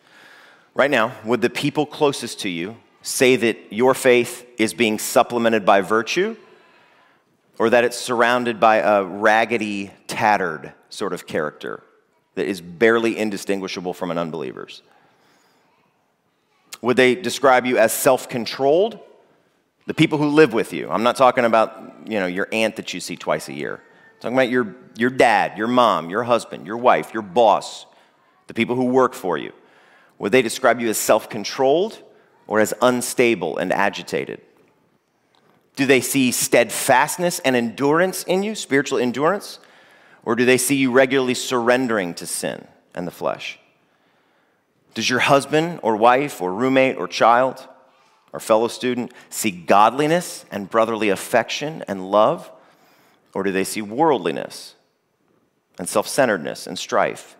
Right 0.73 0.89
now, 0.89 1.11
would 1.25 1.41
the 1.41 1.49
people 1.49 1.85
closest 1.85 2.39
to 2.41 2.49
you 2.49 2.77
say 3.01 3.35
that 3.35 3.73
your 3.73 3.93
faith 3.93 4.47
is 4.57 4.73
being 4.73 4.97
supplemented 4.97 5.65
by 5.65 5.81
virtue 5.81 6.37
or 7.59 7.69
that 7.69 7.83
it's 7.83 7.97
surrounded 7.97 8.59
by 8.59 8.77
a 8.77 9.03
raggedy, 9.03 9.91
tattered 10.07 10.73
sort 10.89 11.13
of 11.13 11.27
character 11.27 11.83
that 12.35 12.47
is 12.47 12.61
barely 12.61 13.17
indistinguishable 13.17 13.93
from 13.93 14.09
an 14.09 14.17
unbeliever's? 14.17 14.81
Would 16.81 16.97
they 16.97 17.15
describe 17.15 17.65
you 17.65 17.77
as 17.77 17.93
self 17.93 18.27
controlled? 18.27 18.99
The 19.85 19.93
people 19.93 20.17
who 20.17 20.27
live 20.27 20.53
with 20.53 20.73
you. 20.73 20.89
I'm 20.89 21.03
not 21.03 21.15
talking 21.15 21.45
about 21.45 21.93
you 22.05 22.19
know, 22.19 22.25
your 22.25 22.47
aunt 22.51 22.77
that 22.77 22.93
you 22.93 22.99
see 22.99 23.15
twice 23.15 23.49
a 23.49 23.53
year. 23.53 23.75
I'm 23.75 24.21
talking 24.21 24.37
about 24.37 24.49
your, 24.49 24.75
your 24.97 25.09
dad, 25.09 25.57
your 25.57 25.67
mom, 25.67 26.09
your 26.09 26.23
husband, 26.23 26.65
your 26.65 26.77
wife, 26.77 27.13
your 27.13 27.23
boss, 27.23 27.85
the 28.47 28.53
people 28.53 28.75
who 28.75 28.85
work 28.85 29.13
for 29.13 29.37
you. 29.37 29.51
Would 30.19 30.31
they 30.31 30.41
describe 30.41 30.79
you 30.79 30.89
as 30.89 30.97
self 30.97 31.29
controlled 31.29 32.01
or 32.47 32.59
as 32.59 32.73
unstable 32.81 33.57
and 33.57 33.73
agitated? 33.73 34.41
Do 35.75 35.85
they 35.85 36.01
see 36.01 36.31
steadfastness 36.31 37.39
and 37.39 37.55
endurance 37.55 38.23
in 38.23 38.43
you, 38.43 38.55
spiritual 38.55 38.99
endurance? 38.99 39.59
Or 40.23 40.35
do 40.35 40.45
they 40.45 40.57
see 40.57 40.75
you 40.75 40.91
regularly 40.91 41.33
surrendering 41.33 42.13
to 42.15 42.25
sin 42.25 42.67
and 42.93 43.07
the 43.07 43.11
flesh? 43.11 43.59
Does 44.93 45.09
your 45.09 45.19
husband 45.19 45.79
or 45.81 45.95
wife 45.97 46.41
or 46.41 46.53
roommate 46.53 46.97
or 46.97 47.07
child 47.07 47.67
or 48.33 48.39
fellow 48.39 48.67
student 48.67 49.13
see 49.29 49.51
godliness 49.51 50.45
and 50.51 50.69
brotherly 50.69 51.09
affection 51.09 51.83
and 51.87 52.11
love? 52.11 52.51
Or 53.33 53.43
do 53.43 53.51
they 53.51 53.63
see 53.63 53.81
worldliness 53.81 54.75
and 55.79 55.87
self 55.87 56.07
centeredness 56.07 56.67
and 56.67 56.77
strife? 56.77 57.37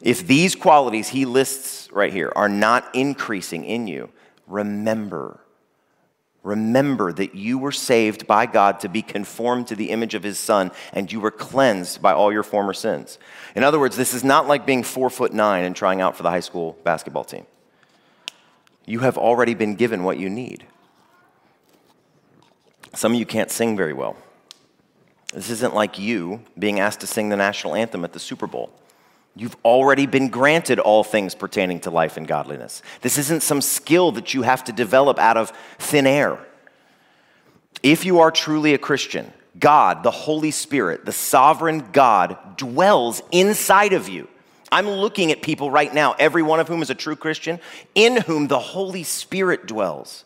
If 0.00 0.26
these 0.26 0.54
qualities 0.54 1.08
he 1.08 1.24
lists 1.24 1.90
right 1.92 2.12
here 2.12 2.32
are 2.34 2.48
not 2.48 2.88
increasing 2.94 3.64
in 3.64 3.86
you, 3.88 4.10
remember 4.46 5.40
Remember 6.48 7.12
that 7.12 7.34
you 7.34 7.58
were 7.58 7.72
saved 7.72 8.26
by 8.26 8.46
God 8.46 8.80
to 8.80 8.88
be 8.88 9.02
conformed 9.02 9.66
to 9.66 9.76
the 9.76 9.90
image 9.90 10.14
of 10.14 10.22
his 10.22 10.38
son, 10.38 10.70
and 10.92 11.12
you 11.12 11.20
were 11.20 11.30
cleansed 11.30 12.00
by 12.00 12.12
all 12.12 12.32
your 12.32 12.42
former 12.42 12.72
sins. 12.72 13.18
In 13.54 13.64
other 13.64 13.78
words, 13.78 13.96
this 13.96 14.14
is 14.14 14.24
not 14.24 14.46
like 14.46 14.64
being 14.64 14.82
four 14.82 15.10
foot 15.10 15.32
nine 15.34 15.64
and 15.64 15.74
trying 15.74 16.00
out 16.00 16.16
for 16.16 16.22
the 16.22 16.30
high 16.30 16.40
school 16.40 16.78
basketball 16.84 17.24
team. 17.24 17.44
You 18.88 19.00
have 19.00 19.18
already 19.18 19.52
been 19.52 19.74
given 19.74 20.02
what 20.02 20.18
you 20.18 20.30
need. 20.30 20.64
Some 22.94 23.12
of 23.12 23.18
you 23.18 23.26
can't 23.26 23.50
sing 23.50 23.76
very 23.76 23.92
well. 23.92 24.16
This 25.34 25.50
isn't 25.50 25.74
like 25.74 25.98
you 25.98 26.40
being 26.58 26.80
asked 26.80 27.00
to 27.00 27.06
sing 27.06 27.28
the 27.28 27.36
national 27.36 27.74
anthem 27.74 28.02
at 28.02 28.14
the 28.14 28.18
Super 28.18 28.46
Bowl. 28.46 28.70
You've 29.36 29.58
already 29.62 30.06
been 30.06 30.30
granted 30.30 30.80
all 30.80 31.04
things 31.04 31.34
pertaining 31.34 31.80
to 31.80 31.90
life 31.90 32.16
and 32.16 32.26
godliness. 32.26 32.80
This 33.02 33.18
isn't 33.18 33.42
some 33.42 33.60
skill 33.60 34.10
that 34.12 34.32
you 34.32 34.40
have 34.40 34.64
to 34.64 34.72
develop 34.72 35.18
out 35.18 35.36
of 35.36 35.52
thin 35.78 36.06
air. 36.06 36.38
If 37.82 38.06
you 38.06 38.20
are 38.20 38.30
truly 38.30 38.72
a 38.72 38.78
Christian, 38.78 39.30
God, 39.58 40.02
the 40.02 40.10
Holy 40.10 40.50
Spirit, 40.50 41.04
the 41.04 41.12
sovereign 41.12 41.90
God, 41.92 42.56
dwells 42.56 43.20
inside 43.32 43.92
of 43.92 44.08
you. 44.08 44.28
I'm 44.70 44.88
looking 44.88 45.32
at 45.32 45.42
people 45.42 45.70
right 45.70 45.92
now, 45.92 46.14
every 46.18 46.42
one 46.42 46.60
of 46.60 46.68
whom 46.68 46.82
is 46.82 46.90
a 46.90 46.94
true 46.94 47.16
Christian, 47.16 47.60
in 47.94 48.22
whom 48.22 48.48
the 48.48 48.58
Holy 48.58 49.02
Spirit 49.02 49.66
dwells. 49.66 50.24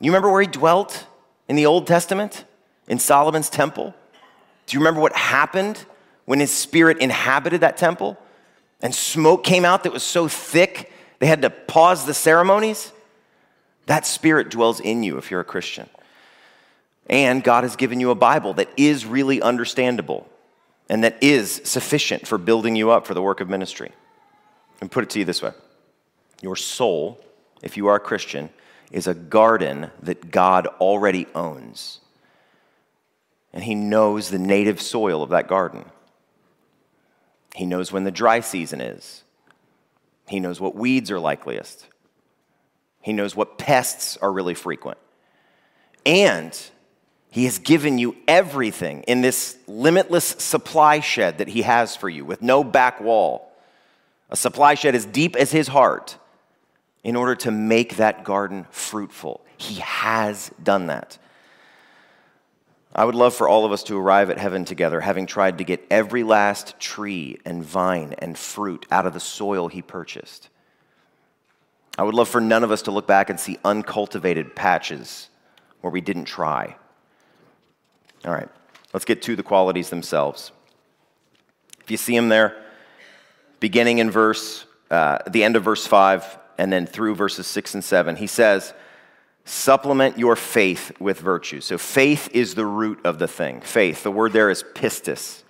You 0.00 0.10
remember 0.10 0.30
where 0.30 0.42
he 0.42 0.46
dwelt 0.46 1.06
in 1.48 1.56
the 1.56 1.66
Old 1.66 1.86
Testament? 1.86 2.44
In 2.88 2.98
Solomon's 2.98 3.50
temple? 3.50 3.94
Do 4.66 4.76
you 4.76 4.80
remember 4.80 5.00
what 5.00 5.14
happened 5.14 5.84
when 6.24 6.40
his 6.40 6.52
spirit 6.52 6.98
inhabited 6.98 7.60
that 7.62 7.76
temple 7.76 8.16
and 8.80 8.94
smoke 8.94 9.44
came 9.44 9.64
out 9.64 9.82
that 9.84 9.92
was 9.92 10.02
so 10.02 10.28
thick 10.28 10.92
they 11.18 11.26
had 11.26 11.42
to 11.42 11.50
pause 11.50 12.06
the 12.06 12.14
ceremonies? 12.14 12.92
That 13.86 14.06
spirit 14.06 14.50
dwells 14.50 14.80
in 14.80 15.02
you 15.02 15.18
if 15.18 15.30
you're 15.30 15.40
a 15.40 15.44
Christian. 15.44 15.88
And 17.08 17.42
God 17.42 17.64
has 17.64 17.76
given 17.76 18.00
you 18.00 18.10
a 18.10 18.16
Bible 18.16 18.54
that 18.54 18.68
is 18.76 19.06
really 19.06 19.40
understandable 19.40 20.28
and 20.88 21.02
that 21.04 21.22
is 21.22 21.60
sufficient 21.64 22.26
for 22.26 22.38
building 22.38 22.76
you 22.76 22.90
up 22.90 23.06
for 23.06 23.14
the 23.14 23.22
work 23.22 23.40
of 23.40 23.48
ministry. 23.48 23.92
And 24.80 24.90
put 24.90 25.04
it 25.04 25.10
to 25.10 25.18
you 25.18 25.24
this 25.24 25.42
way 25.42 25.52
Your 26.42 26.56
soul, 26.56 27.20
if 27.62 27.76
you 27.76 27.86
are 27.88 27.96
a 27.96 28.00
Christian, 28.00 28.50
is 28.92 29.06
a 29.06 29.14
garden 29.14 29.90
that 30.02 30.30
God 30.30 30.66
already 30.80 31.26
owns. 31.34 32.00
And 33.52 33.64
He 33.64 33.74
knows 33.74 34.30
the 34.30 34.38
native 34.38 34.80
soil 34.80 35.22
of 35.22 35.30
that 35.30 35.48
garden. 35.48 35.86
He 37.54 37.64
knows 37.64 37.90
when 37.90 38.04
the 38.04 38.10
dry 38.10 38.40
season 38.40 38.80
is. 38.80 39.24
He 40.28 40.40
knows 40.40 40.60
what 40.60 40.74
weeds 40.74 41.10
are 41.10 41.20
likeliest. 41.20 41.86
He 43.00 43.12
knows 43.12 43.34
what 43.34 43.56
pests 43.56 44.16
are 44.18 44.32
really 44.32 44.54
frequent. 44.54 44.98
And 46.04 46.58
He 47.30 47.44
has 47.44 47.58
given 47.58 47.98
you 47.98 48.16
everything 48.26 49.02
in 49.02 49.20
this 49.20 49.58
limitless 49.66 50.24
supply 50.38 51.00
shed 51.00 51.38
that 51.38 51.48
He 51.48 51.62
has 51.62 51.96
for 51.96 52.08
you 52.08 52.24
with 52.24 52.42
no 52.42 52.64
back 52.64 53.00
wall. 53.00 53.52
A 54.30 54.36
supply 54.36 54.74
shed 54.74 54.94
as 54.94 55.04
deep 55.04 55.36
as 55.36 55.52
His 55.52 55.68
heart 55.68 56.16
in 57.04 57.14
order 57.14 57.34
to 57.36 57.50
make 57.50 57.96
that 57.96 58.24
garden 58.24 58.66
fruitful. 58.70 59.44
He 59.56 59.76
has 59.76 60.50
done 60.62 60.88
that. 60.88 61.18
I 62.94 63.04
would 63.04 63.14
love 63.14 63.34
for 63.34 63.46
all 63.46 63.66
of 63.66 63.72
us 63.72 63.82
to 63.84 63.98
arrive 63.98 64.30
at 64.30 64.38
heaven 64.38 64.64
together, 64.64 65.00
having 65.00 65.26
tried 65.26 65.58
to 65.58 65.64
get 65.64 65.86
every 65.90 66.22
last 66.22 66.80
tree 66.80 67.38
and 67.44 67.62
vine 67.62 68.14
and 68.18 68.38
fruit 68.38 68.86
out 68.90 69.06
of 69.06 69.12
the 69.12 69.20
soil 69.20 69.68
he 69.68 69.82
purchased. 69.82 70.48
I 71.98 72.04
would 72.04 72.14
love 72.14 72.28
for 72.28 72.40
none 72.40 72.64
of 72.64 72.70
us 72.70 72.82
to 72.82 72.90
look 72.90 73.06
back 73.06 73.28
and 73.28 73.38
see 73.38 73.58
uncultivated 73.64 74.56
patches 74.56 75.28
where 75.82 75.90
we 75.90 76.00
didn't 76.00 76.24
try. 76.24 76.76
All 78.26 78.32
right, 78.32 78.48
let's 78.92 79.04
get 79.04 79.22
to 79.22 79.36
the 79.36 79.44
qualities 79.44 79.88
themselves. 79.88 80.50
If 81.80 81.90
you 81.92 81.96
see 81.96 82.16
them 82.16 82.28
there, 82.28 82.60
beginning 83.60 83.98
in 83.98 84.10
verse, 84.10 84.66
uh, 84.90 85.18
the 85.28 85.44
end 85.44 85.54
of 85.54 85.62
verse 85.62 85.86
5, 85.86 86.38
and 86.58 86.72
then 86.72 86.86
through 86.86 87.14
verses 87.14 87.46
6 87.46 87.74
and 87.74 87.84
7, 87.84 88.16
he 88.16 88.26
says, 88.26 88.74
Supplement 89.44 90.18
your 90.18 90.34
faith 90.34 90.90
with 90.98 91.20
virtue. 91.20 91.60
So 91.60 91.78
faith 91.78 92.28
is 92.32 92.56
the 92.56 92.66
root 92.66 92.98
of 93.06 93.20
the 93.20 93.28
thing. 93.28 93.60
Faith, 93.60 94.02
the 94.02 94.10
word 94.10 94.32
there 94.32 94.50
is 94.50 94.64
pistis, 94.74 95.44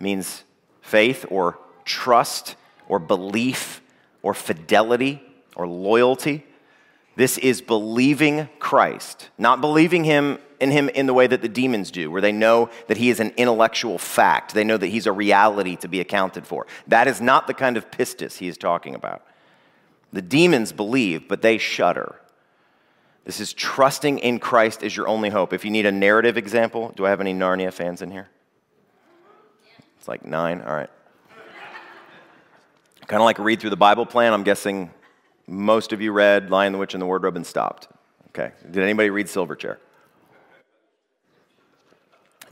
means 0.00 0.44
faith 0.80 1.26
or 1.28 1.58
trust 1.84 2.56
or 2.88 2.98
belief 2.98 3.82
or 4.22 4.32
fidelity 4.32 5.22
or 5.54 5.68
loyalty. 5.68 6.46
This 7.14 7.36
is 7.36 7.60
believing 7.60 8.48
Christ, 8.58 9.28
not 9.36 9.60
believing 9.60 10.04
him 10.04 10.38
in 10.62 10.70
him 10.70 10.88
in 10.88 11.06
the 11.06 11.12
way 11.12 11.26
that 11.26 11.42
the 11.42 11.48
demons 11.48 11.90
do, 11.90 12.08
where 12.08 12.20
they 12.20 12.30
know 12.30 12.70
that 12.86 12.96
he 12.96 13.10
is 13.10 13.18
an 13.18 13.32
intellectual 13.36 13.98
fact. 13.98 14.54
They 14.54 14.62
know 14.62 14.76
that 14.76 14.86
he's 14.86 15.06
a 15.06 15.12
reality 15.12 15.74
to 15.76 15.88
be 15.88 15.98
accounted 15.98 16.46
for. 16.46 16.68
That 16.86 17.08
is 17.08 17.20
not 17.20 17.48
the 17.48 17.54
kind 17.54 17.76
of 17.76 17.90
pistis 17.90 18.38
he 18.38 18.46
is 18.46 18.56
talking 18.56 18.94
about. 18.94 19.26
The 20.12 20.22
demons 20.22 20.70
believe, 20.70 21.26
but 21.26 21.42
they 21.42 21.58
shudder. 21.58 22.14
This 23.24 23.40
is 23.40 23.52
trusting 23.52 24.20
in 24.20 24.38
Christ 24.38 24.84
as 24.84 24.96
your 24.96 25.08
only 25.08 25.30
hope. 25.30 25.52
If 25.52 25.64
you 25.64 25.70
need 25.72 25.84
a 25.84 25.92
narrative 25.92 26.36
example, 26.36 26.92
do 26.94 27.06
I 27.06 27.10
have 27.10 27.20
any 27.20 27.34
Narnia 27.34 27.72
fans 27.72 28.00
in 28.00 28.12
here? 28.12 28.28
It's 29.98 30.06
like 30.06 30.24
nine. 30.24 30.60
All 30.60 30.74
right. 30.74 30.90
kind 33.08 33.20
of 33.20 33.24
like 33.24 33.40
a 33.40 33.42
read 33.42 33.60
through 33.60 33.70
the 33.70 33.76
Bible 33.76 34.06
plan. 34.06 34.32
I'm 34.32 34.44
guessing 34.44 34.92
most 35.48 35.92
of 35.92 36.00
you 36.00 36.12
read 36.12 36.50
Lion, 36.50 36.72
the 36.72 36.78
Witch, 36.78 36.94
and 36.94 37.02
the 37.02 37.06
Wardrobe 37.06 37.34
and 37.34 37.46
stopped. 37.46 37.88
Okay. 38.28 38.52
Did 38.70 38.82
anybody 38.82 39.10
read 39.10 39.28
Silver 39.28 39.56
Chair? 39.56 39.80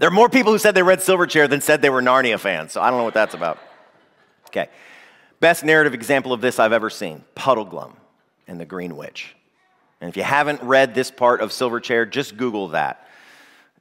There 0.00 0.08
are 0.08 0.10
more 0.10 0.30
people 0.30 0.50
who 0.52 0.58
said 0.58 0.74
they 0.74 0.82
read 0.82 1.02
Silver 1.02 1.26
Chair 1.26 1.46
than 1.46 1.60
said 1.60 1.82
they 1.82 1.90
were 1.90 2.00
Narnia 2.00 2.40
fans, 2.40 2.72
so 2.72 2.80
I 2.80 2.88
don't 2.88 2.98
know 2.98 3.04
what 3.04 3.12
that's 3.12 3.34
about. 3.34 3.58
Okay. 4.46 4.70
Best 5.40 5.62
narrative 5.62 5.92
example 5.92 6.32
of 6.32 6.40
this 6.40 6.58
I've 6.58 6.72
ever 6.72 6.88
seen 6.88 7.22
Puddleglum 7.36 7.92
and 8.48 8.58
the 8.58 8.64
Green 8.64 8.96
Witch. 8.96 9.36
And 10.00 10.08
if 10.08 10.16
you 10.16 10.22
haven't 10.22 10.62
read 10.62 10.94
this 10.94 11.10
part 11.10 11.42
of 11.42 11.52
Silver 11.52 11.80
Chair, 11.80 12.06
just 12.06 12.38
Google 12.38 12.68
that. 12.68 13.06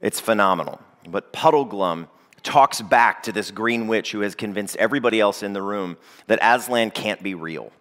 It's 0.02 0.20
phenomenal. 0.20 0.78
But 1.08 1.32
Puddleglum 1.32 2.06
talks 2.42 2.82
back 2.82 3.22
to 3.22 3.32
this 3.32 3.50
Green 3.50 3.88
Witch 3.88 4.12
who 4.12 4.20
has 4.20 4.34
convinced 4.34 4.76
everybody 4.76 5.20
else 5.20 5.42
in 5.42 5.54
the 5.54 5.62
room 5.62 5.96
that 6.26 6.38
Aslan 6.42 6.90
can't 6.90 7.22
be 7.22 7.34
real. 7.34 7.72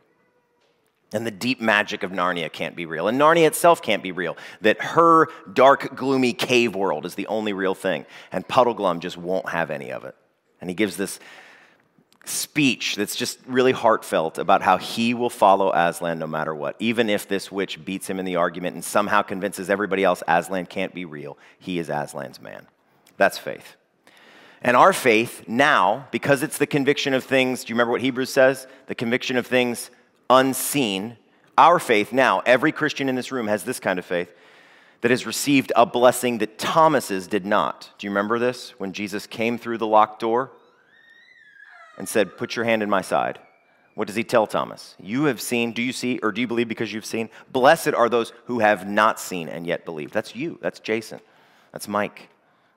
And 1.11 1.25
the 1.25 1.31
deep 1.31 1.59
magic 1.59 2.03
of 2.03 2.11
Narnia 2.11 2.51
can't 2.51 2.75
be 2.75 2.85
real. 2.85 3.07
And 3.07 3.19
Narnia 3.19 3.47
itself 3.47 3.81
can't 3.81 4.03
be 4.03 4.11
real. 4.11 4.37
That 4.61 4.79
her 4.81 5.27
dark, 5.51 5.95
gloomy 5.95 6.33
cave 6.33 6.75
world 6.75 7.05
is 7.05 7.15
the 7.15 7.27
only 7.27 7.51
real 7.51 7.73
thing. 7.73 8.05
And 8.31 8.47
Puddleglum 8.47 8.99
just 8.99 9.17
won't 9.17 9.49
have 9.49 9.71
any 9.71 9.91
of 9.91 10.05
it. 10.05 10.15
And 10.61 10.69
he 10.69 10.75
gives 10.75 10.97
this 10.97 11.19
speech 12.25 12.95
that's 12.95 13.15
just 13.15 13.39
really 13.47 13.71
heartfelt 13.71 14.37
about 14.37 14.61
how 14.61 14.77
he 14.77 15.15
will 15.15 15.29
follow 15.29 15.71
Aslan 15.73 16.19
no 16.19 16.27
matter 16.27 16.53
what. 16.53 16.75
Even 16.79 17.09
if 17.09 17.27
this 17.27 17.51
witch 17.51 17.83
beats 17.83 18.07
him 18.07 18.19
in 18.19 18.25
the 18.25 18.35
argument 18.35 18.75
and 18.75 18.85
somehow 18.85 19.23
convinces 19.23 19.69
everybody 19.69 20.03
else 20.03 20.21
Aslan 20.27 20.67
can't 20.67 20.93
be 20.93 21.05
real, 21.05 21.37
he 21.57 21.79
is 21.79 21.89
Aslan's 21.89 22.39
man. 22.39 22.67
That's 23.17 23.37
faith. 23.37 23.75
And 24.61 24.75
our 24.75 24.93
faith 24.93 25.47
now, 25.47 26.07
because 26.11 26.43
it's 26.43 26.57
the 26.57 26.67
conviction 26.67 27.13
of 27.13 27.23
things, 27.23 27.63
do 27.63 27.71
you 27.71 27.75
remember 27.75 27.91
what 27.91 28.01
Hebrews 28.01 28.29
says? 28.29 28.67
The 28.87 28.95
conviction 28.95 29.37
of 29.37 29.47
things 29.47 29.89
unseen. 30.29 31.17
Our 31.57 31.79
faith 31.79 32.13
now, 32.13 32.41
every 32.45 32.71
Christian 32.71 33.09
in 33.09 33.15
this 33.15 33.31
room 33.31 33.47
has 33.47 33.63
this 33.63 33.79
kind 33.79 33.99
of 33.99 34.05
faith 34.05 34.31
that 35.01 35.11
has 35.11 35.25
received 35.25 35.71
a 35.75 35.85
blessing 35.85 36.39
that 36.39 36.57
Thomas's 36.57 37.27
did 37.27 37.45
not. 37.45 37.89
Do 37.97 38.07
you 38.07 38.11
remember 38.11 38.39
this? 38.39 38.71
When 38.79 38.93
Jesus 38.93 39.27
came 39.27 39.57
through 39.57 39.77
the 39.77 39.87
locked 39.87 40.19
door 40.19 40.51
and 41.97 42.07
said, 42.07 42.37
Put 42.37 42.55
your 42.55 42.65
hand 42.65 42.83
in 42.83 42.89
my 42.89 43.01
side. 43.01 43.39
What 43.95 44.07
does 44.07 44.15
he 44.15 44.23
tell 44.23 44.47
Thomas? 44.47 44.95
You 44.97 45.25
have 45.25 45.41
seen, 45.41 45.73
do 45.73 45.81
you 45.81 45.91
see, 45.91 46.19
or 46.23 46.31
do 46.31 46.39
you 46.39 46.47
believe 46.47 46.69
because 46.69 46.93
you've 46.93 47.05
seen? 47.05 47.29
Blessed 47.51 47.93
are 47.93 48.07
those 48.07 48.31
who 48.45 48.59
have 48.59 48.87
not 48.87 49.19
seen 49.19 49.49
and 49.49 49.67
yet 49.67 49.83
believe. 49.83 50.11
That's 50.11 50.35
you. 50.35 50.57
That's 50.61 50.79
Jason. 50.79 51.19
That's 51.73 51.87
Mike. 51.87 52.29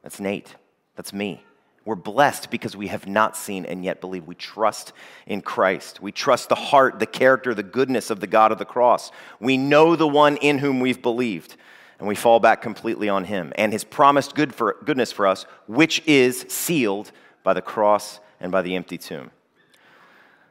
That's 0.03 0.19
Nate. 0.19 0.57
That's 0.97 1.13
me. 1.13 1.45
We're 1.85 1.97
blessed 1.97 2.51
because 2.51 2.77
we 2.77 2.87
have 2.89 3.09
not 3.09 3.37
seen 3.37 3.65
and 3.65 3.85
yet 3.85 4.01
believe. 4.01 4.27
We 4.27 4.37
trust 4.37 4.93
in 5.27 5.43
Christ. 5.43 6.01
We 6.01 6.13
trust 6.13 6.49
the 6.49 6.55
heart, 6.55 7.01
the 7.01 7.07
character, 7.07 7.55
the 7.55 7.65
goodness 7.65 8.11
of 8.11 8.21
the 8.21 8.29
God 8.29 8.53
of 8.53 8.59
the 8.59 8.65
cross. 8.65 9.11
We 9.41 9.57
know 9.57 9.97
the 9.97 10.07
one 10.07 10.37
in 10.37 10.59
whom 10.59 10.79
we've 10.79 11.03
believed, 11.03 11.57
and 11.99 12.07
we 12.07 12.15
fall 12.15 12.39
back 12.39 12.63
completely 12.63 13.09
on 13.09 13.25
him 13.25 13.53
and 13.57 13.73
his 13.73 13.83
promised 13.83 14.37
good 14.37 14.55
for, 14.55 14.77
goodness 14.85 15.11
for 15.11 15.27
us, 15.27 15.45
which 15.67 16.03
is 16.07 16.47
sealed 16.49 17.11
by 17.43 17.53
the 17.53 17.63
cross 17.63 18.21
and 18.41 18.53
by 18.53 18.63
the 18.63 18.77
empty 18.77 18.99
tomb. 18.99 19.33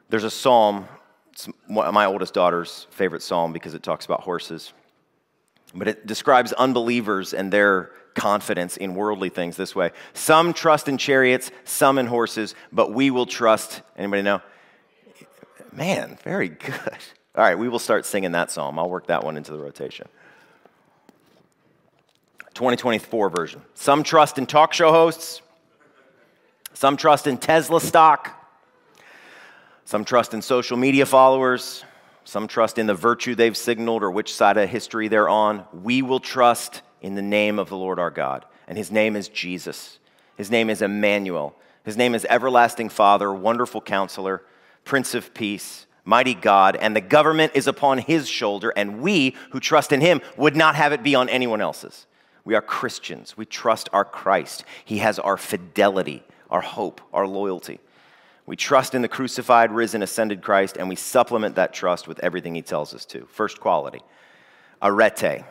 There's 0.10 0.26
a 0.26 0.32
psalm, 0.32 0.90
it's 1.32 1.48
my 1.70 2.06
oldest 2.06 2.34
daughter's 2.34 2.88
favorite 2.92 3.22
psalm 3.22 3.54
because 3.54 3.74
it 3.74 3.84
talks 3.84 4.06
about 4.06 4.22
horses, 4.22 4.74
but 5.74 5.88
it 5.88 6.06
describes 6.06 6.52
unbelievers 6.54 7.34
and 7.34 7.54
their 7.54 7.92
confidence 8.14 8.78
in 8.78 8.96
worldly 8.96 9.30
things 9.30 9.58
this 9.58 9.76
way. 9.76 9.92
Some 10.14 10.54
trust 10.54 10.88
in 10.88 10.98
chariots, 10.98 11.52
some 11.64 11.98
in 11.98 12.08
horses, 12.08 12.56
but 12.72 12.92
we 12.92 13.12
will 13.12 13.26
trust, 13.26 13.82
anybody 13.98 14.22
know? 14.22 14.42
Man, 15.72 16.18
very 16.24 16.50
good. 16.50 16.74
All 17.36 17.44
right, 17.44 17.58
we 17.58 17.70
will 17.70 17.80
start 17.80 18.06
singing 18.06 18.34
that 18.34 18.52
psalm. 18.52 18.78
I'll 18.78 18.90
work 18.90 19.08
that 19.08 19.24
one 19.24 19.38
into 19.38 19.52
the 19.52 19.60
rotation. 19.60 20.08
2024 22.54 23.30
version. 23.30 23.62
Some 23.74 24.04
trust 24.04 24.38
in 24.38 24.46
talk 24.46 24.74
show 24.74 24.92
hosts, 24.92 25.42
some 26.74 26.98
trust 26.98 27.28
in 27.28 27.38
Tesla 27.38 27.80
stock, 27.80 28.38
some 29.86 30.04
trust 30.04 30.34
in 30.34 30.42
social 30.42 30.76
media 30.76 31.06
followers, 31.06 31.86
some 32.26 32.48
trust 32.48 32.78
in 32.78 32.88
the 32.88 32.94
virtue 32.94 33.36
they've 33.36 33.58
signaled 33.58 34.04
or 34.04 34.12
which 34.12 34.34
side 34.34 34.58
of 34.58 34.70
history 34.70 35.08
they're 35.08 35.30
on. 35.30 35.66
We 35.74 36.02
will 36.02 36.20
trust 36.20 36.82
in 37.02 37.16
the 37.16 37.22
name 37.22 37.60
of 37.60 37.70
the 37.70 37.78
Lord 37.78 38.00
our 38.00 38.12
God. 38.12 38.46
And 38.68 38.78
his 38.78 38.92
name 38.92 39.16
is 39.16 39.28
Jesus. 39.28 40.00
His 40.38 40.50
name 40.50 40.70
is 40.70 40.82
Emmanuel. 40.82 41.56
His 41.84 41.98
name 41.98 42.16
is 42.16 42.26
Everlasting 42.30 42.90
Father, 42.90 43.34
Wonderful 43.34 43.82
Counselor, 43.82 44.44
Prince 44.86 45.16
of 45.16 45.34
Peace, 45.34 45.88
Mighty 46.06 46.34
God. 46.34 46.76
And 46.76 46.96
the 46.96 47.02
government 47.02 47.54
is 47.56 47.68
upon 47.68 47.98
his 47.98 48.30
shoulder. 48.30 48.72
And 48.76 49.02
we 49.02 49.36
who 49.52 49.60
trust 49.60 49.92
in 49.92 50.02
him 50.02 50.22
would 50.38 50.56
not 50.56 50.76
have 50.76 50.94
it 50.94 51.04
be 51.04 51.16
on 51.16 51.28
anyone 51.28 51.62
else's. 51.62 52.06
We 52.44 52.56
are 52.56 52.62
Christians. 52.62 53.36
We 53.36 53.46
trust 53.46 53.90
our 53.94 54.06
Christ. 54.06 54.64
He 54.86 55.00
has 55.00 55.20
our 55.20 55.38
fidelity, 55.38 56.24
our 56.50 56.62
hope, 56.62 57.02
our 57.14 57.28
loyalty. 57.28 57.80
We 58.46 58.56
trust 58.56 58.96
in 58.96 59.02
the 59.02 59.08
crucified, 59.08 59.72
risen, 59.72 60.02
ascended 60.02 60.42
Christ, 60.42 60.76
and 60.78 60.90
we 60.90 60.96
supplement 60.96 61.56
that 61.56 61.74
trust 61.74 62.08
with 62.08 62.20
everything 62.20 62.56
he 62.56 62.64
tells 62.64 62.94
us 62.94 63.06
to. 63.06 63.26
First 63.28 63.60
quality, 63.60 64.02
arete 64.82 65.44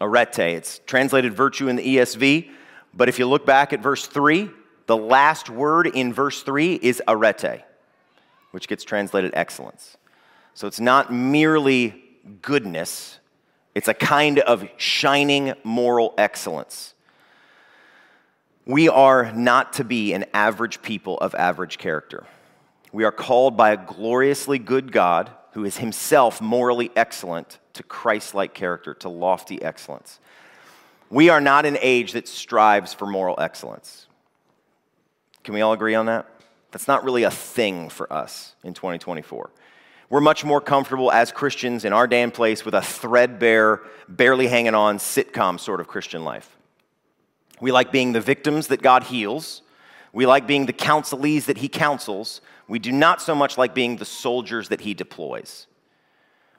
arete. 0.00 0.38
It's 0.38 0.80
translated 0.86 1.34
virtue 1.34 1.68
in 1.68 1.76
the 1.76 1.96
ESV, 1.96 2.50
but 2.94 3.08
if 3.08 3.18
you 3.18 3.26
look 3.26 3.44
back 3.44 3.72
at 3.72 3.80
verse 3.80 4.06
3, 4.06 4.50
the 4.86 4.96
last 4.96 5.50
word 5.50 5.86
in 5.86 6.12
verse 6.12 6.42
3 6.42 6.74
is 6.74 7.02
arete, 7.06 7.62
which 8.52 8.68
gets 8.68 8.84
translated 8.84 9.32
excellence. 9.34 9.96
So 10.54 10.66
it's 10.66 10.80
not 10.80 11.12
merely 11.12 12.02
goodness, 12.42 13.18
it's 13.74 13.88
a 13.88 13.94
kind 13.94 14.40
of 14.40 14.68
shining 14.76 15.54
moral 15.62 16.14
excellence. 16.18 16.94
We 18.66 18.88
are 18.88 19.32
not 19.32 19.74
to 19.74 19.84
be 19.84 20.12
an 20.12 20.26
average 20.34 20.82
people 20.82 21.16
of 21.18 21.34
average 21.36 21.78
character. 21.78 22.26
We 22.92 23.04
are 23.04 23.12
called 23.12 23.56
by 23.56 23.70
a 23.70 23.76
gloriously 23.76 24.58
good 24.58 24.92
God 24.92 25.30
who 25.52 25.64
is 25.64 25.78
himself 25.78 26.40
morally 26.40 26.90
excellent 26.96 27.58
to 27.78 27.82
Christ 27.84 28.34
like 28.34 28.54
character, 28.54 28.92
to 28.94 29.08
lofty 29.08 29.62
excellence. 29.62 30.18
We 31.10 31.30
are 31.30 31.40
not 31.40 31.64
an 31.64 31.78
age 31.80 32.12
that 32.12 32.28
strives 32.28 32.92
for 32.92 33.06
moral 33.06 33.36
excellence. 33.38 34.06
Can 35.42 35.54
we 35.54 35.62
all 35.62 35.72
agree 35.72 35.94
on 35.94 36.06
that? 36.06 36.26
That's 36.70 36.86
not 36.86 37.04
really 37.04 37.22
a 37.22 37.30
thing 37.30 37.88
for 37.88 38.12
us 38.12 38.54
in 38.62 38.74
2024. 38.74 39.50
We're 40.10 40.20
much 40.20 40.44
more 40.44 40.60
comfortable 40.60 41.10
as 41.10 41.32
Christians 41.32 41.84
in 41.84 41.92
our 41.92 42.06
damn 42.06 42.30
place 42.30 42.64
with 42.64 42.74
a 42.74 42.82
threadbare, 42.82 43.80
barely 44.08 44.48
hanging 44.48 44.74
on 44.74 44.98
sitcom 44.98 45.58
sort 45.60 45.80
of 45.80 45.88
Christian 45.88 46.24
life. 46.24 46.56
We 47.60 47.72
like 47.72 47.92
being 47.92 48.12
the 48.12 48.20
victims 48.20 48.66
that 48.68 48.82
God 48.82 49.04
heals. 49.04 49.62
We 50.12 50.26
like 50.26 50.46
being 50.46 50.66
the 50.66 50.72
counselees 50.72 51.44
that 51.44 51.58
He 51.58 51.68
counsels. 51.68 52.40
We 52.66 52.78
do 52.78 52.92
not 52.92 53.22
so 53.22 53.34
much 53.34 53.56
like 53.56 53.74
being 53.74 53.96
the 53.96 54.04
soldiers 54.04 54.68
that 54.68 54.80
he 54.80 54.94
deploys 54.94 55.66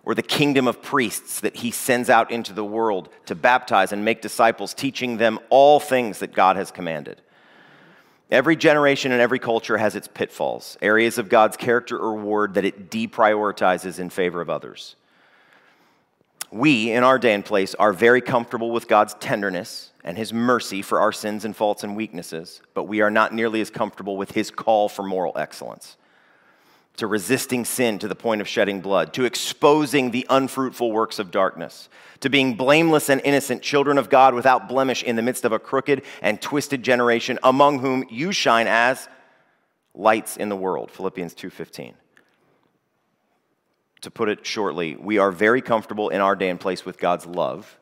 or 0.09 0.15
the 0.15 0.23
kingdom 0.23 0.67
of 0.67 0.81
priests 0.81 1.41
that 1.41 1.57
he 1.57 1.69
sends 1.69 2.09
out 2.09 2.31
into 2.31 2.51
the 2.51 2.65
world 2.65 3.09
to 3.27 3.35
baptize 3.35 3.91
and 3.91 4.03
make 4.03 4.23
disciples, 4.23 4.73
teaching 4.73 5.17
them 5.17 5.37
all 5.51 5.79
things 5.79 6.17
that 6.17 6.33
God 6.33 6.55
has 6.55 6.71
commanded. 6.71 7.21
Every 8.31 8.55
generation 8.55 9.11
and 9.11 9.21
every 9.21 9.37
culture 9.37 9.77
has 9.77 9.95
its 9.95 10.07
pitfalls, 10.07 10.79
areas 10.81 11.19
of 11.19 11.29
God's 11.29 11.57
character 11.57 11.95
or 11.95 12.15
word 12.15 12.55
that 12.55 12.65
it 12.65 12.89
deprioritizes 12.89 13.99
in 13.99 14.09
favor 14.09 14.41
of 14.41 14.49
others. 14.49 14.95
We, 16.49 16.91
in 16.91 17.03
our 17.03 17.19
day 17.19 17.35
and 17.35 17.45
place, 17.45 17.75
are 17.75 17.93
very 17.93 18.21
comfortable 18.21 18.71
with 18.71 18.87
God's 18.87 19.13
tenderness 19.13 19.91
and 20.03 20.17
His 20.17 20.33
mercy 20.33 20.81
for 20.81 20.99
our 20.99 21.11
sins 21.11 21.45
and 21.45 21.55
faults 21.55 21.83
and 21.83 21.95
weaknesses, 21.95 22.63
but 22.73 22.85
we 22.85 23.01
are 23.01 23.11
not 23.11 23.31
nearly 23.31 23.61
as 23.61 23.69
comfortable 23.69 24.17
with 24.17 24.31
His 24.31 24.49
call 24.49 24.89
for 24.89 25.03
moral 25.03 25.37
excellence 25.37 25.97
to 26.99 27.07
resisting 27.07 27.63
sin 27.63 27.97
to 27.97 28.09
the 28.09 28.15
point 28.15 28.41
of 28.41 28.47
shedding 28.47 28.81
blood, 28.81 29.13
to 29.13 29.23
exposing 29.23 30.11
the 30.11 30.27
unfruitful 30.29 30.91
works 30.91 31.17
of 31.17 31.31
darkness, 31.31 31.87
to 32.19 32.29
being 32.29 32.55
blameless 32.55 33.09
and 33.09 33.21
innocent 33.23 33.61
children 33.61 33.97
of 33.97 34.09
God 34.09 34.33
without 34.33 34.67
blemish 34.67 35.01
in 35.01 35.15
the 35.15 35.21
midst 35.21 35.45
of 35.45 35.53
a 35.53 35.59
crooked 35.59 36.03
and 36.21 36.41
twisted 36.41 36.83
generation 36.83 37.39
among 37.41 37.79
whom 37.79 38.03
you 38.09 38.33
shine 38.33 38.67
as 38.67 39.07
lights 39.95 40.35
in 40.35 40.49
the 40.49 40.57
world. 40.57 40.91
Philippians 40.91 41.33
2:15. 41.33 41.93
To 44.01 44.11
put 44.11 44.27
it 44.27 44.45
shortly, 44.45 44.97
we 44.97 45.17
are 45.17 45.31
very 45.31 45.61
comfortable 45.61 46.09
in 46.09 46.19
our 46.19 46.35
day 46.35 46.49
and 46.49 46.59
place 46.59 46.83
with 46.83 46.99
God's 46.99 47.25
love. 47.25 47.77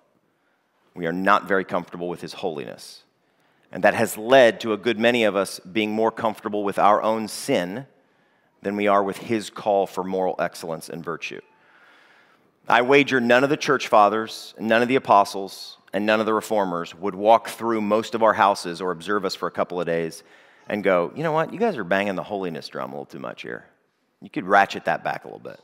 We 0.93 1.08
are 1.08 1.13
not 1.13 1.47
very 1.47 1.63
comfortable 1.63 2.08
with 2.08 2.21
his 2.21 2.34
holiness. 2.34 3.03
And 3.71 3.84
that 3.84 3.95
has 3.95 4.15
led 4.15 4.60
to 4.62 4.73
a 4.73 4.77
good 4.77 4.99
many 4.99 5.23
of 5.23 5.36
us 5.36 5.60
being 5.60 5.91
more 5.91 6.12
comfortable 6.12 6.63
with 6.63 6.77
our 6.77 7.01
own 7.01 7.27
sin 7.27 7.88
than 8.62 8.76
we 8.76 8.88
are 8.88 9.04
with 9.04 9.17
his 9.17 9.50
call 9.50 9.88
for 9.88 10.04
moral 10.04 10.36
excellence 10.39 10.89
and 10.89 11.04
virtue. 11.04 11.41
I 12.67 12.82
wager 12.82 13.22
none 13.22 13.43
of 13.43 13.50
the 13.50 13.58
church 13.58 13.88
fathers, 13.88 14.54
none 14.60 14.82
of 14.82 14.88
the 14.88 14.96
apostles, 14.96 15.78
and 15.93 16.06
none 16.06 16.20
of 16.20 16.26
the 16.26 16.34
reformers 16.34 16.93
would 16.93 17.15
walk 17.15 17.48
through 17.50 17.82
most 17.82 18.13
of 18.13 18.24
our 18.24 18.34
houses 18.34 18.82
or 18.82 18.91
observe 18.91 19.24
us 19.24 19.36
for 19.36 19.48
a 19.48 19.52
couple 19.52 19.80
of 19.80 19.86
days 19.86 20.24
and 20.67 20.84
go, 20.84 21.12
you 21.15 21.24
know 21.24 21.32
what, 21.32 21.54
you 21.54 21.60
guys 21.60 21.78
are 21.78 21.86
banging 21.86 22.15
the 22.15 22.24
holiness 22.24 22.67
drum 22.67 22.91
a 22.91 22.93
little 22.93 23.06
too 23.06 23.20
much 23.20 23.41
here. 23.41 23.65
You 24.22 24.30
could 24.30 24.46
ratchet 24.46 24.86
that 24.86 25.04
back 25.04 25.24
a 25.24 25.28
little 25.28 25.39
bit. 25.39 25.60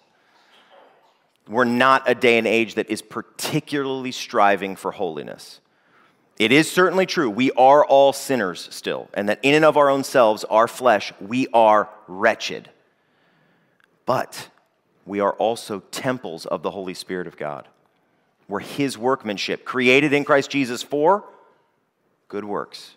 We're 1.47 1.65
not 1.65 2.09
a 2.09 2.15
day 2.15 2.37
and 2.37 2.47
age 2.47 2.75
that 2.75 2.89
is 2.89 3.01
particularly 3.01 4.13
striving 4.13 4.77
for 4.77 4.91
holiness. 4.91 5.59
It 6.39 6.51
is 6.51 6.71
certainly 6.71 7.05
true. 7.05 7.29
We 7.29 7.51
are 7.51 7.85
all 7.85 8.13
sinners 8.13 8.67
still, 8.71 9.09
and 9.13 9.27
that 9.27 9.39
in 9.43 9.53
and 9.55 9.65
of 9.65 9.75
our 9.75 9.89
own 9.89 10.03
selves, 10.03 10.45
our 10.45 10.67
flesh, 10.67 11.11
we 11.19 11.47
are 11.53 11.89
wretched. 12.07 12.69
But 14.05 14.49
we 15.05 15.19
are 15.19 15.33
also 15.33 15.79
temples 15.91 16.45
of 16.45 16.63
the 16.63 16.71
Holy 16.71 16.93
Spirit 16.93 17.27
of 17.27 17.37
God. 17.37 17.67
We're 18.47 18.59
His 18.59 18.97
workmanship, 18.97 19.65
created 19.65 20.13
in 20.13 20.25
Christ 20.25 20.49
Jesus 20.49 20.83
for 20.83 21.25
good 22.27 22.45
works. 22.45 22.95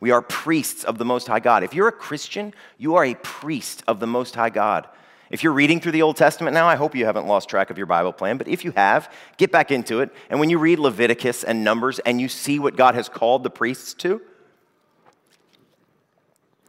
We 0.00 0.10
are 0.10 0.20
priests 0.20 0.84
of 0.84 0.98
the 0.98 1.04
Most 1.04 1.28
High 1.28 1.40
God. 1.40 1.62
If 1.62 1.72
you're 1.72 1.88
a 1.88 1.92
Christian, 1.92 2.52
you 2.76 2.96
are 2.96 3.04
a 3.04 3.14
priest 3.14 3.82
of 3.86 4.00
the 4.00 4.06
Most 4.06 4.34
High 4.34 4.50
God. 4.50 4.86
If 5.30 5.42
you're 5.42 5.52
reading 5.52 5.80
through 5.80 5.92
the 5.92 6.02
Old 6.02 6.16
Testament 6.16 6.52
now, 6.52 6.68
I 6.68 6.76
hope 6.76 6.94
you 6.94 7.06
haven't 7.06 7.26
lost 7.26 7.48
track 7.48 7.70
of 7.70 7.78
your 7.78 7.86
Bible 7.86 8.12
plan, 8.12 8.36
but 8.36 8.46
if 8.46 8.64
you 8.64 8.72
have, 8.72 9.10
get 9.38 9.50
back 9.50 9.70
into 9.70 10.00
it. 10.00 10.10
And 10.28 10.38
when 10.38 10.50
you 10.50 10.58
read 10.58 10.78
Leviticus 10.78 11.42
and 11.42 11.64
Numbers 11.64 11.98
and 12.00 12.20
you 12.20 12.28
see 12.28 12.58
what 12.58 12.76
God 12.76 12.94
has 12.94 13.08
called 13.08 13.42
the 13.42 13.50
priests 13.50 13.94
to, 13.94 14.20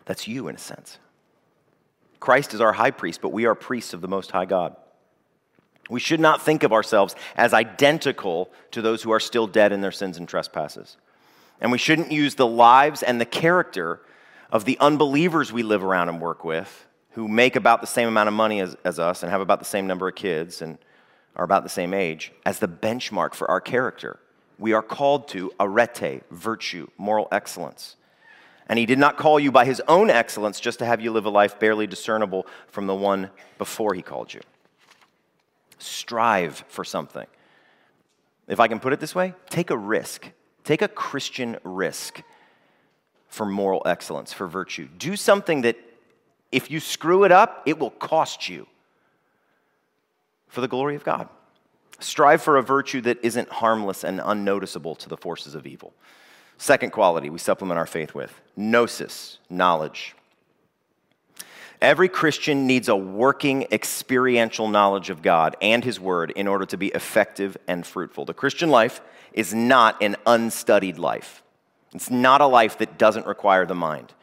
that's 0.05 0.27
you 0.27 0.47
in 0.47 0.55
a 0.55 0.59
sense. 0.59 0.97
Christ 2.19 2.53
is 2.53 2.61
our 2.61 2.73
high 2.73 2.91
priest, 2.91 3.21
but 3.21 3.33
we 3.33 3.45
are 3.45 3.55
priests 3.55 3.93
of 3.93 4.01
the 4.01 4.07
Most 4.07 4.31
High 4.31 4.45
God. 4.45 4.75
We 5.89 5.99
should 5.99 6.19
not 6.19 6.41
think 6.41 6.63
of 6.63 6.73
ourselves 6.73 7.15
as 7.35 7.53
identical 7.53 8.49
to 8.71 8.81
those 8.81 9.03
who 9.03 9.11
are 9.11 9.19
still 9.19 9.47
dead 9.47 9.71
in 9.71 9.81
their 9.81 9.91
sins 9.91 10.17
and 10.17 10.27
trespasses. 10.27 10.97
And 11.61 11.71
we 11.71 11.77
shouldn't 11.77 12.11
use 12.11 12.35
the 12.35 12.47
lives 12.47 13.03
and 13.03 13.21
the 13.21 13.25
character 13.25 14.01
of 14.51 14.65
the 14.65 14.77
unbelievers 14.79 15.53
we 15.53 15.63
live 15.63 15.83
around 15.83 16.09
and 16.09 16.19
work 16.19 16.43
with 16.43 16.85
who 17.11 17.27
make 17.29 17.55
about 17.55 17.79
the 17.79 17.87
same 17.87 18.09
amount 18.09 18.27
of 18.27 18.33
money 18.33 18.59
as, 18.59 18.75
as 18.83 18.99
us 18.99 19.23
and 19.23 19.31
have 19.31 19.39
about 19.39 19.59
the 19.59 19.65
same 19.65 19.87
number 19.87 20.07
of 20.07 20.15
kids 20.15 20.61
and 20.61 20.77
are 21.37 21.45
about 21.45 21.63
the 21.63 21.69
same 21.69 21.93
age 21.93 22.33
as 22.45 22.59
the 22.59 22.67
benchmark 22.67 23.33
for 23.33 23.49
our 23.49 23.61
character. 23.61 24.19
We 24.59 24.73
are 24.73 24.81
called 24.81 25.29
to 25.29 25.51
arete, 25.59 26.23
virtue, 26.29 26.87
moral 26.97 27.29
excellence. 27.31 27.95
And 28.67 28.79
he 28.79 28.85
did 28.85 28.97
not 28.97 29.17
call 29.17 29.39
you 29.39 29.51
by 29.51 29.65
his 29.65 29.81
own 29.87 30.09
excellence 30.09 30.59
just 30.59 30.79
to 30.79 30.85
have 30.85 31.01
you 31.01 31.11
live 31.11 31.25
a 31.25 31.29
life 31.29 31.59
barely 31.59 31.87
discernible 31.87 32.47
from 32.67 32.87
the 32.87 32.95
one 32.95 33.29
before 33.57 33.93
he 33.93 34.01
called 34.01 34.33
you. 34.33 34.41
Strive 35.77 36.63
for 36.67 36.83
something. 36.83 37.27
If 38.47 38.59
I 38.59 38.67
can 38.67 38.79
put 38.79 38.93
it 38.93 38.99
this 38.99 39.13
way, 39.13 39.33
take 39.49 39.69
a 39.69 39.77
risk. 39.77 40.29
Take 40.63 40.81
a 40.81 40.87
Christian 40.87 41.57
risk 41.63 42.21
for 43.27 43.45
moral 43.45 43.83
excellence, 43.85 44.33
for 44.33 44.47
virtue. 44.47 44.87
Do 44.97 45.15
something 45.15 45.61
that 45.61 45.77
if 46.51 46.71
you 46.71 46.79
screw 46.79 47.23
it 47.23 47.31
up, 47.31 47.63
it 47.65 47.77
will 47.77 47.91
cost 47.91 48.49
you 48.49 48.67
for 50.47 50.61
the 50.61 50.67
glory 50.67 50.95
of 50.95 51.03
God. 51.03 51.27
Strive 51.99 52.41
for 52.41 52.57
a 52.57 52.63
virtue 52.63 53.01
that 53.01 53.19
isn't 53.23 53.49
harmless 53.49 54.03
and 54.03 54.21
unnoticeable 54.23 54.95
to 54.95 55.09
the 55.09 55.17
forces 55.17 55.53
of 55.53 55.67
evil. 55.67 55.93
Second 56.57 56.91
quality 56.91 57.29
we 57.29 57.39
supplement 57.39 57.77
our 57.77 57.85
faith 57.85 58.15
with 58.15 58.33
gnosis, 58.55 59.39
knowledge. 59.49 60.15
Every 61.81 62.07
Christian 62.07 62.65
needs 62.65 62.87
a 62.87 62.95
working, 62.95 63.67
experiential 63.71 64.67
knowledge 64.67 65.09
of 65.09 65.21
God 65.21 65.57
and 65.61 65.83
His 65.83 65.99
Word 65.99 66.31
in 66.31 66.47
order 66.47 66.65
to 66.65 66.77
be 66.77 66.87
effective 66.87 67.57
and 67.67 67.85
fruitful. 67.85 68.25
The 68.25 68.33
Christian 68.33 68.69
life 68.69 69.01
is 69.33 69.53
not 69.53 70.01
an 70.01 70.15
unstudied 70.25 70.97
life, 70.97 71.43
it's 71.93 72.09
not 72.09 72.41
a 72.41 72.47
life 72.47 72.77
that 72.79 72.97
doesn't 72.97 73.27
require 73.27 73.65
the 73.65 73.75
mind. 73.75 74.13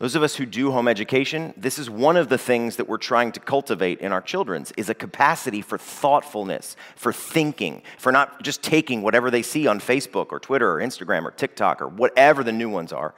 Those 0.00 0.14
of 0.14 0.22
us 0.22 0.34
who 0.34 0.46
do 0.46 0.70
home 0.70 0.88
education, 0.88 1.52
this 1.58 1.78
is 1.78 1.90
one 1.90 2.16
of 2.16 2.30
the 2.30 2.38
things 2.38 2.76
that 2.76 2.88
we're 2.88 2.96
trying 2.96 3.32
to 3.32 3.40
cultivate 3.40 4.00
in 4.00 4.12
our 4.12 4.22
children's 4.22 4.72
is 4.78 4.88
a 4.88 4.94
capacity 4.94 5.60
for 5.60 5.76
thoughtfulness, 5.76 6.74
for 6.96 7.12
thinking, 7.12 7.82
for 7.98 8.10
not 8.10 8.42
just 8.42 8.62
taking 8.62 9.02
whatever 9.02 9.30
they 9.30 9.42
see 9.42 9.66
on 9.66 9.78
Facebook 9.78 10.28
or 10.30 10.40
Twitter 10.40 10.72
or 10.72 10.80
Instagram 10.80 11.26
or 11.26 11.30
TikTok 11.30 11.82
or 11.82 11.88
whatever 11.88 12.42
the 12.42 12.50
new 12.50 12.70
ones 12.70 12.94
are. 12.94 13.14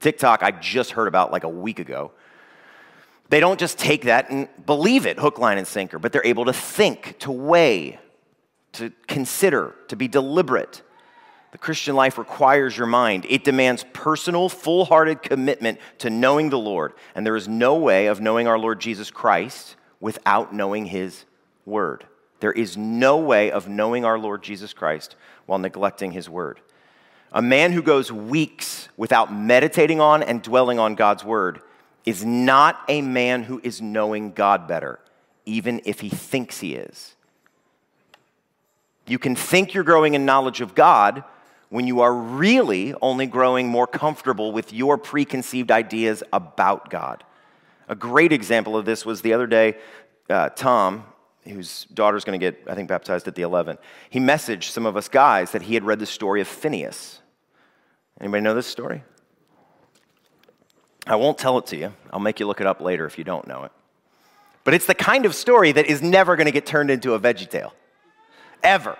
TikTok 0.00 0.42
I 0.42 0.50
just 0.50 0.90
heard 0.90 1.06
about 1.06 1.30
like 1.30 1.44
a 1.44 1.48
week 1.48 1.78
ago. 1.78 2.10
They 3.28 3.38
don't 3.38 3.60
just 3.60 3.78
take 3.78 4.02
that 4.02 4.28
and 4.28 4.48
believe 4.66 5.06
it 5.06 5.20
hook 5.20 5.38
line 5.38 5.58
and 5.58 5.66
sinker, 5.66 6.00
but 6.00 6.12
they're 6.12 6.26
able 6.26 6.46
to 6.46 6.52
think, 6.52 7.20
to 7.20 7.30
weigh, 7.30 8.00
to 8.72 8.90
consider, 9.06 9.76
to 9.86 9.94
be 9.94 10.08
deliberate. 10.08 10.82
The 11.56 11.60
Christian 11.60 11.96
life 11.96 12.18
requires 12.18 12.76
your 12.76 12.86
mind. 12.86 13.24
It 13.30 13.42
demands 13.42 13.82
personal, 13.94 14.50
full 14.50 14.84
hearted 14.84 15.22
commitment 15.22 15.78
to 16.00 16.10
knowing 16.10 16.50
the 16.50 16.58
Lord. 16.58 16.92
And 17.14 17.24
there 17.24 17.34
is 17.34 17.48
no 17.48 17.76
way 17.76 18.08
of 18.08 18.20
knowing 18.20 18.46
our 18.46 18.58
Lord 18.58 18.78
Jesus 18.78 19.10
Christ 19.10 19.74
without 19.98 20.54
knowing 20.54 20.84
His 20.84 21.24
Word. 21.64 22.04
There 22.40 22.52
is 22.52 22.76
no 22.76 23.16
way 23.16 23.50
of 23.50 23.70
knowing 23.70 24.04
our 24.04 24.18
Lord 24.18 24.42
Jesus 24.42 24.74
Christ 24.74 25.16
while 25.46 25.58
neglecting 25.58 26.12
His 26.12 26.28
Word. 26.28 26.60
A 27.32 27.40
man 27.40 27.72
who 27.72 27.80
goes 27.80 28.12
weeks 28.12 28.90
without 28.98 29.34
meditating 29.34 29.98
on 29.98 30.22
and 30.22 30.42
dwelling 30.42 30.78
on 30.78 30.94
God's 30.94 31.24
Word 31.24 31.62
is 32.04 32.22
not 32.22 32.82
a 32.86 33.00
man 33.00 33.44
who 33.44 33.62
is 33.64 33.80
knowing 33.80 34.32
God 34.32 34.68
better, 34.68 35.00
even 35.46 35.80
if 35.86 36.00
he 36.00 36.10
thinks 36.10 36.60
he 36.60 36.74
is. 36.74 37.16
You 39.06 39.18
can 39.18 39.34
think 39.34 39.72
you're 39.72 39.84
growing 39.84 40.12
in 40.12 40.26
knowledge 40.26 40.60
of 40.60 40.74
God 40.74 41.24
when 41.68 41.86
you 41.86 42.00
are 42.00 42.14
really 42.14 42.94
only 43.02 43.26
growing 43.26 43.68
more 43.68 43.86
comfortable 43.86 44.52
with 44.52 44.72
your 44.72 44.98
preconceived 44.98 45.70
ideas 45.70 46.22
about 46.32 46.90
God. 46.90 47.24
A 47.88 47.94
great 47.94 48.32
example 48.32 48.76
of 48.76 48.84
this 48.84 49.04
was 49.04 49.22
the 49.22 49.32
other 49.32 49.46
day, 49.46 49.76
uh, 50.28 50.48
Tom, 50.50 51.04
whose 51.44 51.84
daughter's 51.86 52.24
going 52.24 52.38
to 52.38 52.44
get, 52.44 52.62
I 52.68 52.74
think, 52.74 52.88
baptized 52.88 53.28
at 53.28 53.34
the 53.34 53.42
11. 53.42 53.78
He 54.10 54.18
messaged 54.18 54.70
some 54.70 54.86
of 54.86 54.96
us 54.96 55.08
guys 55.08 55.52
that 55.52 55.62
he 55.62 55.74
had 55.74 55.84
read 55.84 55.98
the 55.98 56.06
story 56.06 56.40
of 56.40 56.48
Phinehas. 56.48 57.20
Anybody 58.20 58.42
know 58.42 58.54
this 58.54 58.66
story? 58.66 59.02
I 61.06 61.16
won't 61.16 61.38
tell 61.38 61.58
it 61.58 61.66
to 61.66 61.76
you. 61.76 61.92
I'll 62.12 62.20
make 62.20 62.40
you 62.40 62.46
look 62.46 62.60
it 62.60 62.66
up 62.66 62.80
later 62.80 63.06
if 63.06 63.18
you 63.18 63.24
don't 63.24 63.46
know 63.46 63.64
it. 63.64 63.72
But 64.64 64.74
it's 64.74 64.86
the 64.86 64.94
kind 64.94 65.26
of 65.26 65.34
story 65.34 65.70
that 65.70 65.86
is 65.86 66.02
never 66.02 66.34
going 66.34 66.46
to 66.46 66.52
get 66.52 66.66
turned 66.66 66.90
into 66.90 67.14
a 67.14 67.20
veggie 67.20 67.48
tale. 67.48 67.72
Ever. 68.64 68.98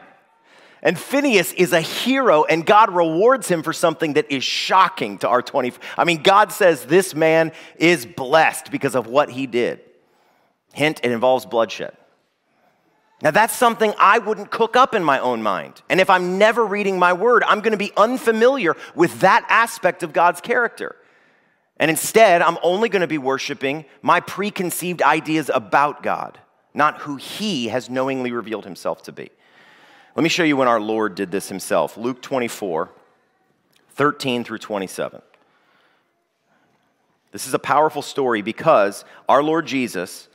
And 0.87 0.97
Phinehas 0.97 1.53
is 1.55 1.73
a 1.73 1.81
hero, 1.81 2.45
and 2.45 2.65
God 2.65 2.95
rewards 2.95 3.49
him 3.49 3.65
for 3.65 3.73
something 3.73 4.13
that 4.13 4.31
is 4.31 4.45
shocking 4.45 5.19
to 5.19 5.29
our 5.29 5.43
20. 5.43 5.73
I 5.99 6.05
mean, 6.05 6.23
God 6.23 6.53
says 6.53 6.85
this 6.85 7.13
man 7.13 7.51
is 7.77 8.07
blessed 8.07 8.71
because 8.71 8.95
of 8.95 9.09
what 9.09 9.29
he 9.29 9.49
did. 9.49 9.81
Hint, 10.75 11.01
it 11.03 11.11
involves 11.11 11.45
bloodshed. 11.45 11.97
Now, 13.21 13.33
that's 13.33 13.57
something 13.57 13.95
I 13.99 14.21
wouldn't 14.21 14.53
cook 14.53 14.77
up 14.77 14.95
in 14.95 15.03
my 15.03 15.19
own 15.19 15.43
mind. 15.43 15.83
And 15.91 16.01
if 16.01 16.09
I'm 16.09 16.39
never 16.39 16.65
reading 16.65 17.01
my 17.01 17.15
word, 17.15 17.43
I'm 17.43 17.63
going 17.63 17.73
to 17.73 17.77
be 17.77 17.93
unfamiliar 17.97 18.77
with 18.95 19.19
that 19.23 19.45
aspect 19.49 20.05
of 20.05 20.13
God's 20.13 20.41
character. 20.41 20.95
And 21.79 21.91
instead, 21.91 22.43
I'm 22.43 22.59
only 22.63 22.89
going 22.91 23.01
to 23.01 23.09
be 23.09 23.19
worshiping 23.19 23.87
my 24.03 24.21
preconceived 24.21 25.03
ideas 25.03 25.51
about 25.53 26.05
God, 26.05 26.39
not 26.75 27.01
who 27.01 27.17
He 27.17 27.67
has 27.69 27.91
knowingly 27.91 28.31
revealed 28.31 28.65
Himself 28.65 29.03
to 29.03 29.13
be. 29.13 29.31
Let 30.17 30.23
me 30.23 30.31
show 30.31 30.45
you 30.45 30.57
when 30.57 30.67
our 30.67 30.81
Lord 30.81 31.15
did 31.15 31.31
this 31.31 31.51
himself. 31.51 31.99
Luke 31.99 32.23
24, 32.23 32.91
13 33.91 34.45
through 34.45 34.59
27. 34.59 35.21
This 37.33 37.47
is 37.47 37.53
a 37.53 37.59
powerful 37.59 38.01
story 38.01 38.41
because 38.41 39.05
our 39.29 39.43
Lord 39.43 39.67
Jesus 39.67 40.29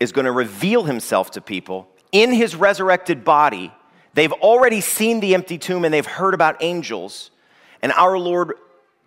is 0.00 0.12
going 0.12 0.24
to 0.24 0.32
reveal 0.32 0.84
himself 0.84 1.30
to 1.32 1.42
people 1.42 1.88
in 2.10 2.32
his 2.32 2.56
resurrected 2.56 3.22
body. 3.22 3.70
They've 4.14 4.32
already 4.32 4.80
seen 4.80 5.20
the 5.20 5.34
empty 5.34 5.58
tomb 5.58 5.84
and 5.84 5.92
they've 5.92 6.06
heard 6.06 6.32
about 6.32 6.62
angels. 6.62 7.30
And 7.82 7.92
our 7.92 8.18
Lord 8.18 8.54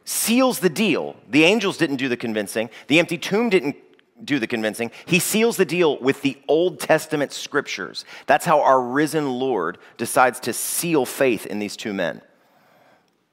seals 0.04 0.60
the 0.60 0.70
deal. 0.70 1.16
The 1.28 1.46
angels 1.46 1.78
didn't 1.78 1.96
do 1.96 2.10
the 2.10 2.18
convincing, 2.18 2.70
the 2.88 3.00
empty 3.00 3.18
tomb 3.18 3.50
didn't 3.50 3.76
do 4.24 4.40
the 4.40 4.48
convincing. 4.48 4.92
He 5.06 5.20
seals 5.20 5.58
the 5.58 5.66
deal 5.66 5.98
with 6.00 6.22
the 6.22 6.38
Old 6.48 6.80
Testament 6.80 7.34
scriptures. 7.34 8.06
That's 8.28 8.46
how 8.46 8.62
our 8.62 8.82
risen 8.82 9.30
Lord 9.30 9.78
decides 9.98 10.40
to 10.42 10.54
seal 10.54 11.06
faith 11.06 11.46
in 11.46 11.60
these 11.60 11.76
two 11.76 11.94
men 11.94 12.22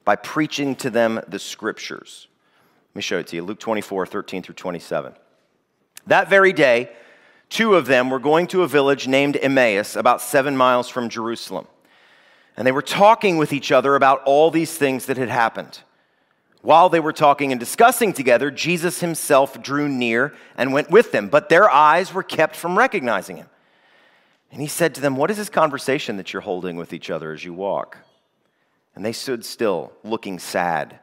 by 0.03 0.15
preaching 0.15 0.75
to 0.77 0.89
them 0.89 1.21
the 1.27 1.39
scriptures. 1.39 2.27
Let 2.91 2.95
me 2.97 3.01
show 3.01 3.19
it 3.19 3.27
to 3.27 3.37
you 3.37 3.43
Luke 3.43 3.59
24, 3.59 4.05
13 4.05 4.43
through 4.43 4.55
27. 4.55 5.13
That 6.07 6.29
very 6.29 6.51
day, 6.51 6.91
two 7.49 7.75
of 7.75 7.85
them 7.85 8.09
were 8.09 8.19
going 8.19 8.47
to 8.47 8.63
a 8.63 8.67
village 8.67 9.07
named 9.07 9.37
Emmaus, 9.41 9.95
about 9.95 10.21
seven 10.21 10.57
miles 10.57 10.89
from 10.89 11.07
Jerusalem. 11.07 11.67
And 12.57 12.67
they 12.67 12.71
were 12.71 12.81
talking 12.81 13.37
with 13.37 13.53
each 13.53 13.71
other 13.71 13.95
about 13.95 14.21
all 14.25 14.51
these 14.51 14.77
things 14.77 15.05
that 15.07 15.17
had 15.17 15.29
happened. 15.29 15.79
While 16.63 16.87
they 16.87 17.01
were 17.01 17.11
talking 17.11 17.51
and 17.51 17.59
discussing 17.59 18.13
together, 18.13 18.49
Jesus 18.49 19.01
himself 19.01 19.61
drew 19.61 19.89
near 19.89 20.33
and 20.55 20.71
went 20.71 20.89
with 20.89 21.11
them, 21.11 21.27
but 21.27 21.49
their 21.49 21.69
eyes 21.69 22.13
were 22.13 22.23
kept 22.23 22.55
from 22.55 22.77
recognizing 22.77 23.35
him. 23.35 23.49
And 24.49 24.61
he 24.61 24.69
said 24.69 24.95
to 24.95 25.01
them, 25.01 25.17
What 25.17 25.29
is 25.29 25.35
this 25.35 25.49
conversation 25.49 26.15
that 26.15 26.31
you're 26.31 26.41
holding 26.41 26.77
with 26.77 26.93
each 26.93 27.09
other 27.09 27.33
as 27.33 27.43
you 27.43 27.53
walk? 27.53 27.97
And 28.95 29.03
they 29.03 29.11
stood 29.11 29.43
still, 29.43 29.91
looking 30.05 30.39
sad. 30.39 30.99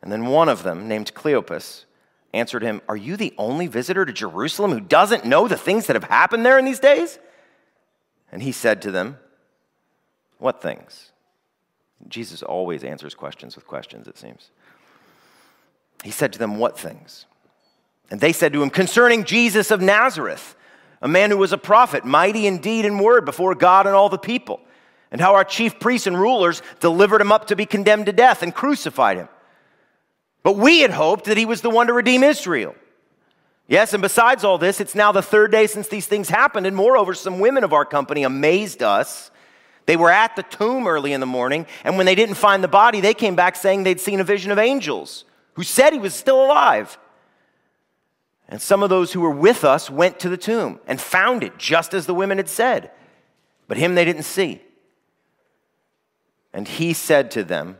And 0.00 0.10
then 0.10 0.24
one 0.24 0.48
of 0.48 0.62
them, 0.62 0.88
named 0.88 1.12
Cleopas, 1.12 1.84
answered 2.32 2.62
him, 2.62 2.80
Are 2.88 2.96
you 2.96 3.18
the 3.18 3.34
only 3.36 3.66
visitor 3.66 4.06
to 4.06 4.12
Jerusalem 4.14 4.70
who 4.70 4.80
doesn't 4.80 5.26
know 5.26 5.46
the 5.46 5.58
things 5.58 5.88
that 5.88 5.96
have 5.96 6.04
happened 6.04 6.46
there 6.46 6.58
in 6.58 6.64
these 6.64 6.80
days? 6.80 7.18
And 8.32 8.42
he 8.42 8.52
said 8.52 8.80
to 8.80 8.90
them, 8.90 9.18
What 10.38 10.62
things? 10.62 11.12
Jesus 12.08 12.42
always 12.42 12.82
answers 12.82 13.14
questions 13.14 13.56
with 13.56 13.66
questions, 13.66 14.08
it 14.08 14.16
seems. 14.16 14.50
He 16.02 16.10
said 16.10 16.32
to 16.32 16.38
them, 16.38 16.58
What 16.58 16.78
things? 16.78 17.26
And 18.10 18.20
they 18.20 18.32
said 18.32 18.52
to 18.52 18.62
him, 18.62 18.70
Concerning 18.70 19.24
Jesus 19.24 19.70
of 19.70 19.80
Nazareth, 19.80 20.56
a 21.02 21.08
man 21.08 21.30
who 21.30 21.38
was 21.38 21.52
a 21.52 21.58
prophet, 21.58 22.04
mighty 22.04 22.46
in 22.46 22.58
deed 22.58 22.84
and 22.84 23.00
word 23.00 23.24
before 23.24 23.54
God 23.54 23.86
and 23.86 23.94
all 23.94 24.08
the 24.08 24.18
people, 24.18 24.60
and 25.10 25.20
how 25.20 25.34
our 25.34 25.44
chief 25.44 25.80
priests 25.80 26.06
and 26.06 26.18
rulers 26.18 26.62
delivered 26.80 27.20
him 27.20 27.32
up 27.32 27.46
to 27.48 27.56
be 27.56 27.66
condemned 27.66 28.06
to 28.06 28.12
death 28.12 28.42
and 28.42 28.54
crucified 28.54 29.16
him. 29.16 29.28
But 30.42 30.56
we 30.56 30.80
had 30.80 30.90
hoped 30.90 31.26
that 31.26 31.36
he 31.36 31.46
was 31.46 31.60
the 31.60 31.70
one 31.70 31.86
to 31.88 31.92
redeem 31.92 32.22
Israel. 32.22 32.74
Yes, 33.68 33.92
and 33.92 34.02
besides 34.02 34.42
all 34.42 34.58
this, 34.58 34.80
it's 34.80 34.94
now 34.94 35.12
the 35.12 35.22
third 35.22 35.52
day 35.52 35.66
since 35.66 35.88
these 35.88 36.06
things 36.06 36.28
happened, 36.28 36.66
and 36.66 36.74
moreover, 36.74 37.14
some 37.14 37.38
women 37.38 37.62
of 37.62 37.72
our 37.72 37.84
company 37.84 38.24
amazed 38.24 38.82
us. 38.82 39.30
They 39.86 39.96
were 39.96 40.10
at 40.10 40.34
the 40.34 40.42
tomb 40.42 40.86
early 40.86 41.12
in 41.12 41.20
the 41.20 41.26
morning, 41.26 41.66
and 41.84 41.96
when 41.96 42.06
they 42.06 42.14
didn't 42.14 42.34
find 42.34 42.64
the 42.64 42.68
body, 42.68 43.00
they 43.00 43.14
came 43.14 43.36
back 43.36 43.56
saying 43.56 43.84
they'd 43.84 44.00
seen 44.00 44.20
a 44.20 44.24
vision 44.24 44.50
of 44.50 44.58
angels 44.58 45.24
who 45.60 45.64
said 45.64 45.92
he 45.92 45.98
was 45.98 46.14
still 46.14 46.42
alive. 46.42 46.96
And 48.48 48.62
some 48.62 48.82
of 48.82 48.88
those 48.88 49.12
who 49.12 49.20
were 49.20 49.30
with 49.30 49.62
us 49.62 49.90
went 49.90 50.18
to 50.20 50.30
the 50.30 50.38
tomb 50.38 50.80
and 50.86 50.98
found 50.98 51.42
it 51.42 51.58
just 51.58 51.92
as 51.92 52.06
the 52.06 52.14
women 52.14 52.38
had 52.38 52.48
said, 52.48 52.90
but 53.68 53.76
him 53.76 53.94
they 53.94 54.06
didn't 54.06 54.22
see. 54.22 54.62
And 56.54 56.66
he 56.66 56.94
said 56.94 57.30
to 57.32 57.44
them, 57.44 57.76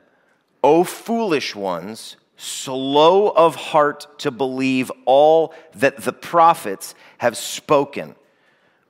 O 0.63 0.85
foolish 0.85 1.57
ones, 1.57 2.17
slow 2.37 3.31
of 3.31 3.57
heart 3.57 4.07
to 4.19 4.31
believe 4.31 4.93
all 5.07 5.55
that 5.75 6.03
the 6.03 6.13
prophets 6.13 6.95
have 7.17 7.35
spoken. 7.35 8.15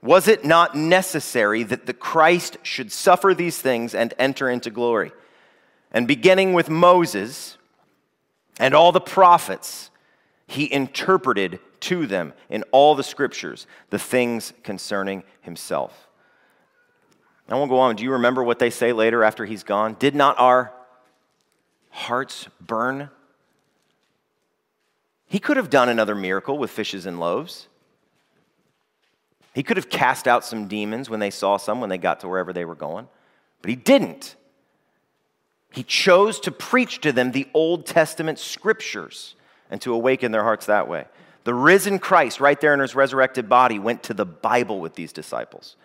Was 0.02 0.26
it 0.26 0.44
not 0.44 0.74
necessary 0.74 1.62
that 1.62 1.86
the 1.86 1.94
Christ 1.94 2.58
should 2.64 2.90
suffer 2.90 3.34
these 3.34 3.62
things 3.62 3.94
and 3.94 4.12
enter 4.18 4.50
into 4.50 4.68
glory? 4.68 5.12
And 5.92 6.08
beginning 6.08 6.54
with 6.54 6.68
Moses 6.68 7.56
and 8.60 8.74
all 8.74 8.92
the 8.92 9.00
prophets, 9.00 9.90
he 10.46 10.72
interpreted 10.72 11.58
to 11.80 12.06
them 12.06 12.32
in 12.48 12.62
all 12.70 12.94
the 12.94 13.02
scriptures 13.02 13.66
the 13.90 13.98
things 13.98 14.52
concerning 14.62 15.24
himself. 15.40 16.08
I 17.48 17.56
won't 17.56 17.70
go 17.70 17.80
on. 17.80 17.96
Do 17.96 18.04
you 18.04 18.12
remember 18.12 18.44
what 18.44 18.60
they 18.60 18.70
say 18.70 18.92
later 18.92 19.24
after 19.24 19.44
he's 19.44 19.64
gone? 19.64 19.96
Did 19.98 20.14
not 20.14 20.38
our 20.38 20.72
hearts 21.90 22.46
burn 22.60 23.10
he 25.30 25.38
could 25.38 25.56
have 25.56 25.70
done 25.70 25.88
another 25.88 26.16
miracle 26.16 26.58
with 26.58 26.72
fishes 26.72 27.06
and 27.06 27.20
loaves. 27.20 27.68
He 29.54 29.62
could 29.62 29.76
have 29.76 29.88
cast 29.88 30.26
out 30.26 30.44
some 30.44 30.66
demons 30.66 31.08
when 31.08 31.20
they 31.20 31.30
saw 31.30 31.56
some, 31.56 31.80
when 31.80 31.88
they 31.88 31.98
got 31.98 32.18
to 32.20 32.28
wherever 32.28 32.52
they 32.52 32.64
were 32.64 32.74
going, 32.74 33.06
but 33.62 33.68
he 33.68 33.76
didn't. 33.76 34.34
He 35.72 35.82
chose 35.82 36.40
to 36.40 36.50
preach 36.50 37.00
to 37.02 37.12
them 37.12 37.32
the 37.32 37.48
Old 37.54 37.86
Testament 37.86 38.38
scriptures 38.38 39.34
and 39.70 39.80
to 39.82 39.94
awaken 39.94 40.32
their 40.32 40.42
hearts 40.42 40.66
that 40.66 40.88
way. 40.88 41.06
The 41.44 41.54
risen 41.54 41.98
Christ, 41.98 42.40
right 42.40 42.60
there 42.60 42.74
in 42.74 42.80
his 42.80 42.94
resurrected 42.94 43.48
body, 43.48 43.78
went 43.78 44.02
to 44.04 44.14
the 44.14 44.26
Bible 44.26 44.80
with 44.80 44.94
these 44.94 45.12
disciples. 45.12 45.76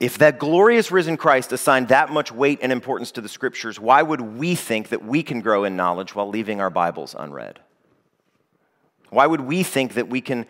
If 0.00 0.18
that 0.18 0.38
glorious 0.38 0.90
risen 0.92 1.16
Christ 1.16 1.52
assigned 1.52 1.88
that 1.88 2.10
much 2.10 2.30
weight 2.30 2.60
and 2.62 2.70
importance 2.70 3.10
to 3.12 3.20
the 3.20 3.28
scriptures, 3.28 3.80
why 3.80 4.02
would 4.02 4.20
we 4.20 4.54
think 4.54 4.88
that 4.90 5.04
we 5.04 5.22
can 5.22 5.40
grow 5.40 5.64
in 5.64 5.76
knowledge 5.76 6.14
while 6.14 6.28
leaving 6.28 6.60
our 6.60 6.70
Bibles 6.70 7.16
unread? 7.18 7.58
Why 9.10 9.26
would 9.26 9.40
we 9.40 9.62
think 9.62 9.94
that 9.94 10.08
we 10.08 10.20
can 10.20 10.46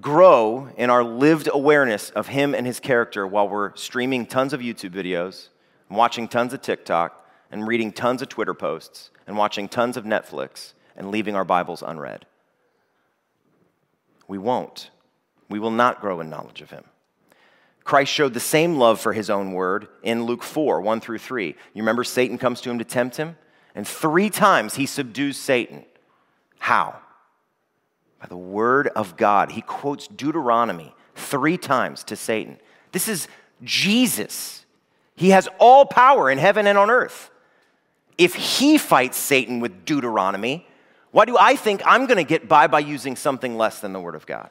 grow 0.00 0.68
in 0.76 0.90
our 0.90 1.04
lived 1.04 1.48
awareness 1.52 2.10
of 2.10 2.28
Him 2.28 2.54
and 2.54 2.66
His 2.66 2.80
character 2.80 3.26
while 3.26 3.48
we're 3.48 3.76
streaming 3.76 4.26
tons 4.26 4.52
of 4.52 4.60
YouTube 4.60 4.90
videos, 4.90 5.48
and 5.90 5.98
watching 5.98 6.26
tons 6.26 6.54
of 6.54 6.62
TikTok, 6.62 7.26
and 7.50 7.66
reading 7.66 7.92
tons 7.92 8.22
of 8.22 8.30
Twitter 8.30 8.54
posts, 8.54 9.10
and 9.26 9.36
watching 9.36 9.68
tons 9.68 9.98
of 9.98 10.04
Netflix, 10.04 10.72
and 10.96 11.10
leaving 11.10 11.36
our 11.36 11.44
Bibles 11.44 11.82
unread? 11.86 12.24
We 14.26 14.38
won't. 14.38 14.90
We 15.50 15.58
will 15.58 15.72
not 15.72 16.00
grow 16.00 16.20
in 16.20 16.30
knowledge 16.30 16.62
of 16.62 16.70
Him. 16.70 16.84
Christ 17.84 18.12
showed 18.12 18.34
the 18.34 18.40
same 18.40 18.76
love 18.76 19.00
for 19.00 19.12
his 19.12 19.30
own 19.30 19.52
word 19.52 19.88
in 20.02 20.24
Luke 20.24 20.44
4 20.44 20.80
1 20.80 21.00
through 21.00 21.18
3. 21.18 21.48
You 21.48 21.82
remember 21.82 22.04
Satan 22.04 22.38
comes 22.38 22.60
to 22.60 22.70
him 22.70 22.78
to 22.78 22.84
tempt 22.84 23.16
him? 23.16 23.36
And 23.74 23.86
three 23.86 24.30
times 24.30 24.74
he 24.74 24.86
subdues 24.86 25.36
Satan. 25.36 25.84
How? 26.58 27.00
By 28.20 28.28
the 28.28 28.36
word 28.36 28.88
of 28.88 29.16
God. 29.16 29.52
He 29.52 29.62
quotes 29.62 30.06
Deuteronomy 30.06 30.94
three 31.16 31.56
times 31.56 32.04
to 32.04 32.16
Satan. 32.16 32.58
This 32.92 33.08
is 33.08 33.26
Jesus. 33.64 34.64
He 35.16 35.30
has 35.30 35.48
all 35.58 35.84
power 35.84 36.30
in 36.30 36.38
heaven 36.38 36.66
and 36.66 36.78
on 36.78 36.90
earth. 36.90 37.30
If 38.16 38.34
he 38.34 38.78
fights 38.78 39.16
Satan 39.16 39.60
with 39.60 39.84
Deuteronomy, 39.84 40.66
why 41.10 41.24
do 41.24 41.36
I 41.38 41.56
think 41.56 41.82
I'm 41.84 42.06
going 42.06 42.18
to 42.18 42.24
get 42.24 42.48
by 42.48 42.66
by 42.66 42.80
using 42.80 43.16
something 43.16 43.56
less 43.56 43.80
than 43.80 43.92
the 43.92 44.00
word 44.00 44.14
of 44.14 44.26
God? 44.26 44.50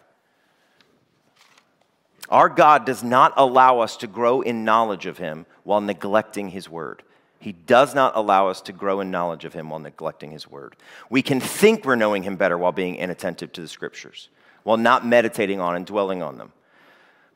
Our 2.30 2.50
God 2.50 2.86
does 2.86 3.04
not 3.04 3.34
allow 3.38 3.80
us 3.80 3.98
to 3.98 4.08
grow 4.08 4.41
in 4.41 4.63
knowledge 4.63 5.06
of 5.06 5.17
Him 5.17 5.45
while 5.63 5.82
neglecting 5.82 6.50
His 6.50 6.69
word. 6.69 7.04
He 7.39 7.54
does 7.54 7.95
not 7.95 8.15
allow 8.15 8.50
us 8.50 8.62
to 8.63 8.74
grow 8.74 9.00
in 9.00 9.10
knowledge 9.10 9.45
of 9.45 9.54
Him 9.54 9.69
while 9.69 9.80
neglecting 9.80 10.32
His 10.32 10.48
word. 10.48 10.76
We 11.10 11.22
can 11.22 11.39
think 11.39 11.86
we're 11.86 11.95
knowing 11.95 12.24
Him 12.24 12.36
better 12.36 12.58
while 12.58 12.72
being 12.72 12.98
inattentive 12.98 13.52
to 13.54 13.62
the 13.62 13.67
scriptures, 13.67 14.30
while 14.63 14.78
not 14.78 15.06
meditating 15.06 15.60
on 15.60 15.76
and 15.76 15.86
dwelling 15.86 16.22
on 16.22 16.38
them. 16.38 16.52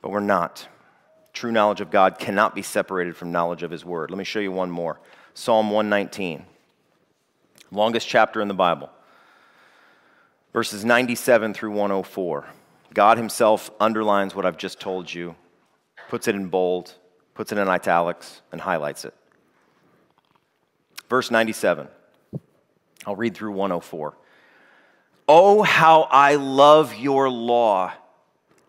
But 0.02 0.12
we're 0.12 0.20
not. 0.20 0.68
True 1.34 1.52
knowledge 1.52 1.82
of 1.82 1.90
God 1.90 2.20
cannot 2.20 2.54
be 2.54 2.62
separated 2.62 3.18
from 3.18 3.32
knowledge 3.32 3.64
of 3.64 3.72
His 3.72 3.84
word. 3.84 4.12
Let 4.12 4.18
me 4.18 4.24
show 4.24 4.40
you 4.40 4.52
one 4.52 4.70
more 4.72 5.00
Psalm 5.34 5.72
119, 5.72 6.46
longest 7.72 8.08
chapter 8.08 8.40
in 8.40 8.48
the 8.48 8.54
Bible, 8.54 8.90
verses 10.54 10.86
97 10.86 11.56
through 11.56 11.72
104. 11.72 12.46
God 12.94 13.18
Himself 13.18 13.72
underlines 13.80 14.36
what 14.36 14.46
I've 14.46 14.58
just 14.58 14.80
told 14.80 15.12
you, 15.12 15.36
puts 16.08 16.28
it 16.28 16.36
in 16.36 16.50
bold, 16.50 16.94
puts 17.34 17.52
it 17.52 17.58
in 17.58 17.68
italics, 17.68 18.42
and 18.52 18.62
highlights 18.62 19.04
it. 19.04 19.16
Verse 21.10 21.32
97. 21.32 21.88
I'll 23.06 23.16
read 23.16 23.36
through 23.36 23.52
104. 23.54 24.16
Oh, 25.28 25.62
how 25.64 26.04
I 26.04 26.36
love 26.36 26.96
your 26.96 27.30
law. 27.30 27.94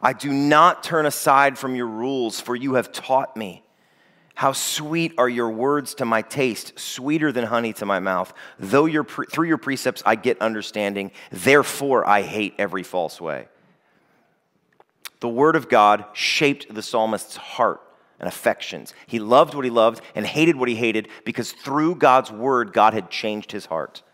I 0.00 0.12
do 0.12 0.32
not 0.32 0.82
turn 0.82 1.06
aside 1.06 1.58
from 1.58 1.74
your 1.74 1.86
rules, 1.86 2.40
for 2.40 2.54
you 2.54 2.74
have 2.74 2.92
taught 2.92 3.36
me. 3.36 3.62
How 4.34 4.52
sweet 4.52 5.14
are 5.18 5.28
your 5.28 5.50
words 5.50 5.94
to 5.96 6.04
my 6.04 6.22
taste, 6.22 6.78
sweeter 6.78 7.32
than 7.32 7.44
honey 7.44 7.72
to 7.74 7.86
my 7.86 7.98
mouth. 7.98 8.32
Though 8.60 8.86
your, 8.86 9.04
through 9.04 9.48
your 9.48 9.58
precepts 9.58 10.00
I 10.06 10.14
get 10.14 10.40
understanding, 10.40 11.10
therefore 11.32 12.08
I 12.08 12.22
hate 12.22 12.54
every 12.56 12.84
false 12.84 13.20
way. 13.20 13.48
The 15.18 15.28
word 15.28 15.56
of 15.56 15.68
God 15.68 16.04
shaped 16.12 16.72
the 16.72 16.82
psalmist's 16.82 17.36
heart 17.36 17.80
and 18.20 18.28
affections. 18.28 18.94
He 19.08 19.18
loved 19.18 19.54
what 19.54 19.64
he 19.64 19.70
loved 19.70 20.02
and 20.14 20.24
hated 20.24 20.54
what 20.54 20.68
he 20.68 20.76
hated 20.76 21.08
because 21.24 21.50
through 21.50 21.96
God's 21.96 22.30
word, 22.30 22.72
God 22.72 22.94
had 22.94 23.10
changed 23.10 23.50
his 23.50 23.66
heart. 23.66 24.04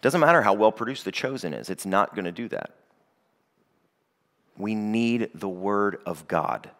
Doesn't 0.00 0.20
matter 0.20 0.42
how 0.42 0.54
well 0.54 0.72
produced 0.72 1.04
the 1.04 1.12
chosen 1.12 1.54
is, 1.54 1.70
it's 1.70 1.86
not 1.86 2.16
going 2.16 2.24
to 2.24 2.32
do 2.32 2.48
that. 2.48 2.72
We 4.58 4.74
need 4.74 5.30
the 5.34 5.48
word 5.48 5.98
of 6.06 6.26
God. 6.28 6.70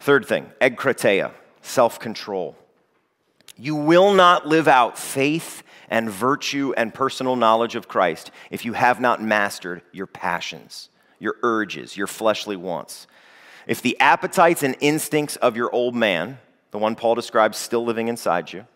Third 0.00 0.26
thing, 0.26 0.50
egkrateia, 0.60 1.32
self 1.62 1.98
control. 1.98 2.56
You 3.56 3.76
will 3.76 4.12
not 4.12 4.46
live 4.46 4.66
out 4.66 4.98
faith 4.98 5.62
and 5.88 6.10
virtue 6.10 6.74
and 6.76 6.92
personal 6.92 7.36
knowledge 7.36 7.76
of 7.76 7.88
Christ 7.88 8.30
if 8.50 8.64
you 8.64 8.72
have 8.72 9.00
not 9.00 9.22
mastered 9.22 9.82
your 9.92 10.06
passions, 10.06 10.88
your 11.20 11.36
urges, 11.42 11.96
your 11.96 12.08
fleshly 12.08 12.56
wants. 12.56 13.06
If 13.66 13.80
the 13.80 13.98
appetites 14.00 14.62
and 14.62 14.76
instincts 14.80 15.36
of 15.36 15.56
your 15.56 15.72
old 15.72 15.94
man, 15.94 16.38
the 16.70 16.78
one 16.78 16.96
Paul 16.96 17.14
describes 17.14 17.56
still 17.56 17.84
living 17.84 18.08
inside 18.08 18.52
you, 18.52 18.66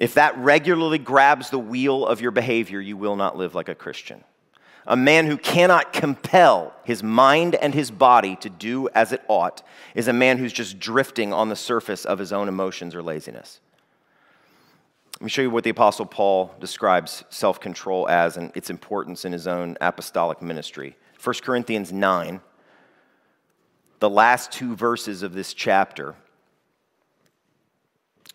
if 0.00 0.14
that 0.14 0.36
regularly 0.38 0.98
grabs 0.98 1.50
the 1.50 1.58
wheel 1.58 2.06
of 2.06 2.20
your 2.20 2.30
behavior, 2.30 2.80
you 2.80 2.96
will 2.96 3.16
not 3.16 3.36
live 3.36 3.54
like 3.54 3.68
a 3.68 3.74
Christian. 3.74 4.24
A 4.86 4.96
man 4.96 5.26
who 5.26 5.36
cannot 5.36 5.92
compel 5.92 6.74
his 6.84 7.02
mind 7.02 7.54
and 7.56 7.74
his 7.74 7.90
body 7.90 8.36
to 8.36 8.48
do 8.48 8.88
as 8.94 9.12
it 9.12 9.22
ought 9.28 9.62
is 9.94 10.08
a 10.08 10.12
man 10.12 10.38
who's 10.38 10.52
just 10.52 10.78
drifting 10.78 11.32
on 11.32 11.48
the 11.48 11.56
surface 11.56 12.04
of 12.04 12.18
his 12.18 12.32
own 12.32 12.48
emotions 12.48 12.94
or 12.94 13.02
laziness. 13.02 13.60
Let 15.20 15.24
me 15.24 15.30
show 15.30 15.42
you 15.42 15.50
what 15.50 15.64
the 15.64 15.70
Apostle 15.70 16.06
Paul 16.06 16.54
describes 16.60 17.24
self 17.28 17.60
control 17.60 18.08
as 18.08 18.36
and 18.36 18.52
its 18.54 18.70
importance 18.70 19.24
in 19.24 19.32
his 19.32 19.48
own 19.48 19.76
apostolic 19.80 20.40
ministry. 20.40 20.96
1 21.22 21.34
Corinthians 21.42 21.92
9, 21.92 22.40
the 23.98 24.08
last 24.08 24.52
two 24.52 24.76
verses 24.76 25.24
of 25.24 25.34
this 25.34 25.52
chapter, 25.54 26.14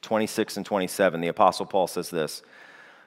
26 0.01 0.57
and 0.57 0.65
27, 0.65 1.21
the 1.21 1.29
Apostle 1.29 1.65
Paul 1.65 1.87
says 1.87 2.09
this 2.09 2.43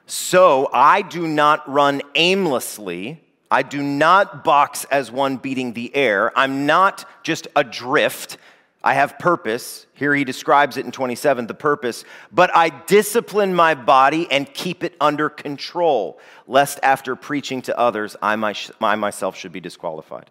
So 0.07 0.69
I 0.73 1.03
do 1.03 1.27
not 1.27 1.69
run 1.71 2.01
aimlessly. 2.15 3.23
I 3.49 3.63
do 3.63 3.81
not 3.81 4.43
box 4.43 4.85
as 4.85 5.11
one 5.11 5.37
beating 5.37 5.73
the 5.73 5.95
air. 5.95 6.37
I'm 6.37 6.65
not 6.65 7.05
just 7.23 7.47
adrift. 7.55 8.37
I 8.83 8.93
have 8.93 9.17
purpose. 9.19 9.87
Here 9.93 10.13
he 10.13 10.23
describes 10.23 10.77
it 10.77 10.85
in 10.85 10.91
27, 10.91 11.47
the 11.47 11.53
purpose. 11.53 12.03
But 12.31 12.55
I 12.55 12.69
discipline 12.69 13.53
my 13.53 13.73
body 13.75 14.27
and 14.29 14.53
keep 14.53 14.83
it 14.83 14.95
under 14.99 15.29
control, 15.29 16.19
lest 16.45 16.79
after 16.83 17.15
preaching 17.15 17.61
to 17.63 17.77
others, 17.77 18.15
I, 18.21 18.35
myself 18.35 19.37
should 19.37 19.51
be 19.51 19.59
disqualified. 19.59 20.29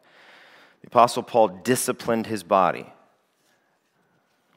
The 0.82 0.88
Apostle 0.88 1.22
Paul 1.22 1.48
disciplined 1.48 2.26
his 2.26 2.42
body. 2.42 2.86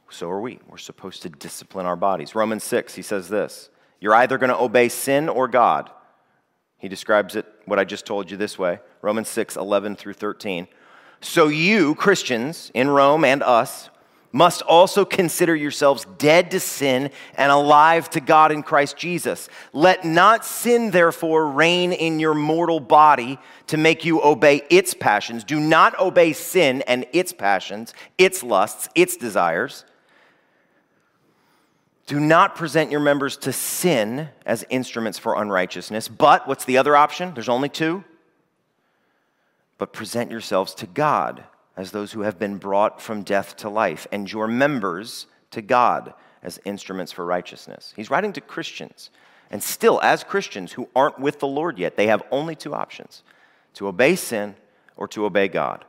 So 0.09 0.29
are 0.29 0.41
we. 0.41 0.59
We're 0.67 0.77
supposed 0.77 1.21
to 1.23 1.29
discipline 1.29 1.85
our 1.85 1.95
bodies. 1.95 2.35
Romans 2.35 2.63
6, 2.63 2.95
he 2.95 3.01
says 3.01 3.29
this 3.29 3.69
You're 3.99 4.15
either 4.15 4.37
going 4.37 4.49
to 4.49 4.59
obey 4.59 4.89
sin 4.89 5.29
or 5.29 5.47
God. 5.47 5.89
He 6.79 6.87
describes 6.87 7.35
it, 7.35 7.45
what 7.65 7.77
I 7.77 7.83
just 7.83 8.05
told 8.05 8.31
you, 8.31 8.37
this 8.37 8.57
way 8.57 8.79
Romans 9.01 9.27
6, 9.29 9.55
11 9.55 9.95
through 9.95 10.13
13. 10.13 10.67
So 11.21 11.47
you, 11.49 11.95
Christians 11.95 12.71
in 12.73 12.89
Rome 12.89 13.25
and 13.25 13.43
us, 13.43 13.89
must 14.31 14.61
also 14.61 15.05
consider 15.05 15.55
yourselves 15.55 16.05
dead 16.17 16.51
to 16.51 16.59
sin 16.59 17.09
and 17.35 17.51
alive 17.51 18.09
to 18.11 18.19
God 18.19 18.51
in 18.51 18.61
Christ 18.61 18.95
Jesus. 18.95 19.49
Let 19.73 20.05
not 20.05 20.45
sin, 20.45 20.91
therefore, 20.91 21.47
reign 21.49 21.91
in 21.91 22.19
your 22.19 22.35
mortal 22.35 22.79
body 22.79 23.39
to 23.67 23.77
make 23.77 24.05
you 24.05 24.21
obey 24.21 24.61
its 24.69 24.93
passions. 24.93 25.43
Do 25.43 25.59
not 25.59 25.99
obey 25.99 26.33
sin 26.33 26.83
and 26.83 27.05
its 27.11 27.33
passions, 27.33 27.93
its 28.17 28.43
lusts, 28.43 28.87
its 28.93 29.17
desires. 29.17 29.83
Do 32.09 32.19
not 32.19 32.55
present 32.55 32.89
your 32.89 33.01
members 33.01 33.37
to 33.37 33.53
sin 33.53 34.29
as 34.43 34.65
instruments 34.71 35.19
for 35.19 35.39
unrighteousness. 35.39 36.07
But 36.07 36.47
what's 36.47 36.65
the 36.65 36.79
other 36.79 36.95
option? 36.95 37.35
There's 37.35 37.47
only 37.47 37.69
two. 37.69 38.03
But 39.77 39.93
present 39.93 40.31
yourselves 40.31 40.73
to 40.73 40.87
God 40.87 41.43
as 41.77 41.91
those 41.91 42.11
who 42.11 42.21
have 42.21 42.39
been 42.39 42.57
brought 42.57 42.99
from 42.99 43.21
death 43.21 43.57
to 43.57 43.69
life, 43.69 44.07
and 44.11 44.31
your 44.31 44.47
members 44.47 45.27
to 45.51 45.61
God 45.61 46.15
as 46.41 46.59
instruments 46.65 47.11
for 47.11 47.23
righteousness. 47.23 47.93
He's 47.95 48.09
writing 48.09 48.33
to 48.33 48.41
Christians. 48.41 49.11
And 49.51 49.61
still, 49.61 50.01
as 50.01 50.23
Christians 50.23 50.71
who 50.71 50.89
aren't 50.95 51.19
with 51.19 51.39
the 51.39 51.47
Lord 51.47 51.77
yet, 51.77 51.95
they 51.95 52.07
have 52.07 52.23
only 52.31 52.55
two 52.55 52.73
options 52.73 53.21
to 53.75 53.87
obey 53.87 54.15
sin 54.15 54.55
or 54.97 55.07
to 55.09 55.25
obey 55.25 55.47
God. 55.47 55.85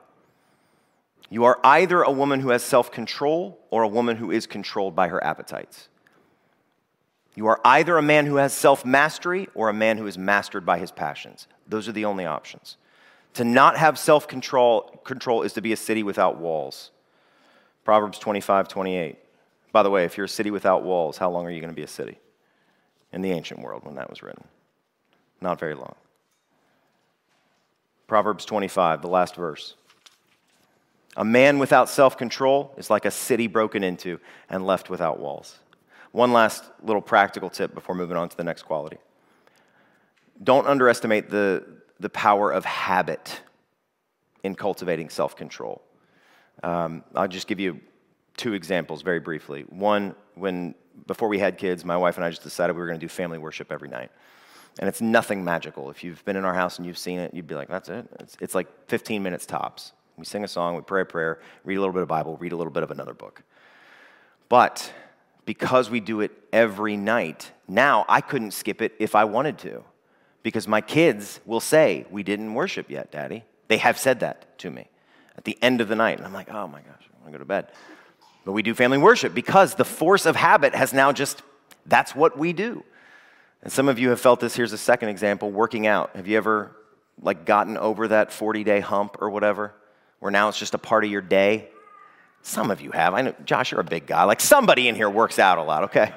You 1.30 1.44
are 1.44 1.58
either 1.64 2.02
a 2.02 2.12
woman 2.12 2.40
who 2.40 2.50
has 2.50 2.62
self 2.62 2.92
control 2.92 3.58
or 3.70 3.82
a 3.82 3.88
woman 3.88 4.18
who 4.18 4.30
is 4.30 4.46
controlled 4.46 4.94
by 4.94 5.08
her 5.08 5.24
appetites. 5.24 5.88
You 7.34 7.46
are 7.46 7.60
either 7.64 7.96
a 7.96 8.02
man 8.02 8.26
who 8.26 8.36
has 8.36 8.52
self 8.52 8.84
mastery 8.84 9.48
or 9.54 9.68
a 9.68 9.74
man 9.74 9.98
who 9.98 10.06
is 10.06 10.18
mastered 10.18 10.66
by 10.66 10.78
his 10.78 10.90
passions. 10.90 11.46
Those 11.68 11.88
are 11.88 11.92
the 11.92 12.04
only 12.04 12.26
options. 12.26 12.76
To 13.34 13.44
not 13.44 13.76
have 13.76 13.98
self 13.98 14.26
control 14.26 15.00
control 15.04 15.42
is 15.42 15.52
to 15.54 15.62
be 15.62 15.72
a 15.72 15.76
city 15.76 16.02
without 16.02 16.38
walls. 16.38 16.90
Proverbs 17.84 18.18
25, 18.18 18.68
28. 18.68 19.18
By 19.72 19.82
the 19.82 19.90
way, 19.90 20.04
if 20.04 20.16
you're 20.16 20.26
a 20.26 20.28
city 20.28 20.50
without 20.50 20.82
walls, 20.82 21.16
how 21.16 21.30
long 21.30 21.46
are 21.46 21.50
you 21.50 21.60
going 21.60 21.72
to 21.72 21.76
be 21.76 21.82
a 21.82 21.88
city? 21.88 22.18
In 23.12 23.22
the 23.22 23.30
ancient 23.30 23.60
world 23.60 23.84
when 23.84 23.94
that 23.96 24.10
was 24.10 24.22
written. 24.22 24.44
Not 25.40 25.58
very 25.58 25.74
long. 25.74 25.94
Proverbs 28.06 28.44
25, 28.44 29.02
the 29.02 29.08
last 29.08 29.36
verse. 29.36 29.74
A 31.16 31.24
man 31.24 31.58
without 31.58 31.88
self 31.88 32.16
control 32.16 32.74
is 32.76 32.90
like 32.90 33.04
a 33.04 33.10
city 33.10 33.46
broken 33.46 33.84
into 33.84 34.18
and 34.48 34.66
left 34.66 34.90
without 34.90 35.18
walls. 35.18 35.58
One 36.12 36.32
last 36.32 36.64
little 36.82 37.02
practical 37.02 37.50
tip 37.50 37.74
before 37.74 37.94
moving 37.94 38.16
on 38.16 38.28
to 38.28 38.36
the 38.36 38.44
next 38.44 38.62
quality. 38.64 38.98
Don't 40.42 40.66
underestimate 40.66 41.30
the, 41.30 41.64
the 42.00 42.08
power 42.08 42.50
of 42.50 42.64
habit 42.64 43.40
in 44.42 44.54
cultivating 44.54 45.08
self 45.08 45.36
control. 45.36 45.82
Um, 46.62 47.04
I'll 47.14 47.28
just 47.28 47.46
give 47.46 47.60
you 47.60 47.80
two 48.36 48.54
examples 48.54 49.02
very 49.02 49.20
briefly. 49.20 49.64
One, 49.68 50.14
when 50.34 50.74
before 51.06 51.28
we 51.28 51.38
had 51.38 51.58
kids, 51.58 51.84
my 51.84 51.96
wife 51.96 52.16
and 52.16 52.24
I 52.24 52.30
just 52.30 52.42
decided 52.42 52.74
we 52.74 52.80
were 52.80 52.86
going 52.86 52.98
to 52.98 53.04
do 53.04 53.08
family 53.08 53.38
worship 53.38 53.70
every 53.70 53.88
night. 53.88 54.10
And 54.78 54.88
it's 54.88 55.00
nothing 55.00 55.44
magical. 55.44 55.90
If 55.90 56.04
you've 56.04 56.24
been 56.24 56.36
in 56.36 56.44
our 56.44 56.54
house 56.54 56.78
and 56.78 56.86
you've 56.86 56.98
seen 56.98 57.18
it, 57.18 57.34
you'd 57.34 57.46
be 57.46 57.54
like, 57.54 57.68
that's 57.68 57.88
it. 57.88 58.06
It's, 58.20 58.36
it's 58.40 58.54
like 58.54 58.68
15 58.88 59.22
minutes 59.22 59.44
tops. 59.46 59.92
We 60.16 60.24
sing 60.24 60.44
a 60.44 60.48
song, 60.48 60.76
we 60.76 60.82
pray 60.82 61.02
a 61.02 61.04
prayer, 61.04 61.40
read 61.64 61.76
a 61.76 61.80
little 61.80 61.92
bit 61.92 62.02
of 62.02 62.08
Bible, 62.08 62.36
read 62.36 62.52
a 62.52 62.56
little 62.56 62.72
bit 62.72 62.82
of 62.82 62.90
another 62.90 63.14
book. 63.14 63.42
But 64.48 64.92
because 65.44 65.90
we 65.90 66.00
do 66.00 66.20
it 66.20 66.32
every 66.52 66.96
night, 66.96 67.50
now 67.68 68.04
I 68.08 68.20
couldn't 68.20 68.52
skip 68.52 68.82
it 68.82 68.94
if 68.98 69.14
I 69.14 69.24
wanted 69.24 69.58
to 69.58 69.84
because 70.42 70.66
my 70.66 70.80
kids 70.80 71.40
will 71.44 71.60
say, 71.60 72.06
We 72.10 72.22
didn't 72.22 72.54
worship 72.54 72.90
yet, 72.90 73.10
Daddy. 73.12 73.44
They 73.68 73.78
have 73.78 73.98
said 73.98 74.20
that 74.20 74.58
to 74.58 74.70
me 74.70 74.88
at 75.36 75.44
the 75.44 75.56
end 75.62 75.80
of 75.80 75.88
the 75.88 75.96
night. 75.96 76.18
And 76.18 76.26
I'm 76.26 76.32
like, 76.32 76.50
Oh 76.50 76.66
my 76.66 76.80
gosh, 76.80 77.08
I 77.14 77.22
want 77.22 77.26
to 77.26 77.32
go 77.32 77.38
to 77.38 77.44
bed. 77.44 77.68
But 78.44 78.52
we 78.52 78.62
do 78.62 78.74
family 78.74 78.98
worship 78.98 79.34
because 79.34 79.74
the 79.74 79.84
force 79.84 80.26
of 80.26 80.34
habit 80.34 80.74
has 80.74 80.92
now 80.92 81.12
just, 81.12 81.42
that's 81.86 82.14
what 82.14 82.38
we 82.38 82.52
do. 82.52 82.82
And 83.62 83.72
some 83.72 83.88
of 83.88 83.98
you 83.98 84.10
have 84.10 84.20
felt 84.20 84.40
this. 84.40 84.54
Here's 84.54 84.72
a 84.72 84.78
second 84.78 85.10
example 85.10 85.50
working 85.50 85.86
out. 85.86 86.16
Have 86.16 86.26
you 86.26 86.36
ever 86.38 86.74
like 87.20 87.44
gotten 87.44 87.76
over 87.76 88.08
that 88.08 88.32
40 88.32 88.64
day 88.64 88.80
hump 88.80 89.16
or 89.20 89.28
whatever, 89.28 89.74
where 90.18 90.30
now 90.30 90.48
it's 90.48 90.58
just 90.58 90.74
a 90.74 90.78
part 90.78 91.04
of 91.04 91.10
your 91.10 91.20
day? 91.20 91.68
Some 92.42 92.70
of 92.70 92.80
you 92.80 92.90
have. 92.92 93.14
I 93.14 93.22
know, 93.22 93.34
Josh, 93.44 93.72
you're 93.72 93.80
a 93.80 93.84
big 93.84 94.06
guy. 94.06 94.24
Like 94.24 94.40
somebody 94.40 94.88
in 94.88 94.94
here 94.94 95.10
works 95.10 95.38
out 95.38 95.58
a 95.58 95.62
lot, 95.62 95.84
okay? 95.84 96.12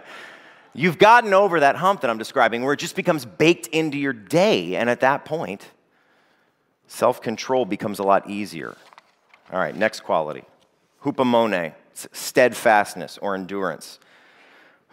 You've 0.74 0.98
gotten 0.98 1.34
over 1.34 1.60
that 1.60 1.76
hump 1.76 2.02
that 2.02 2.10
I'm 2.10 2.18
describing 2.18 2.64
where 2.64 2.74
it 2.74 2.80
just 2.80 2.96
becomes 2.96 3.26
baked 3.26 3.68
into 3.68 3.98
your 3.98 4.14
day. 4.14 4.76
And 4.76 4.90
at 4.90 5.02
that 5.02 5.26
point, 5.26 5.70
self 6.88 7.22
control 7.22 7.66
becomes 7.66 8.00
a 8.00 8.04
lot 8.04 8.30
easier. 8.30 8.76
All 9.52 9.60
right, 9.60 9.76
next 9.76 10.02
quality 10.02 10.46
hupomone, 11.04 11.74
steadfastness 11.94 13.18
or 13.22 13.36
endurance. 13.36 14.00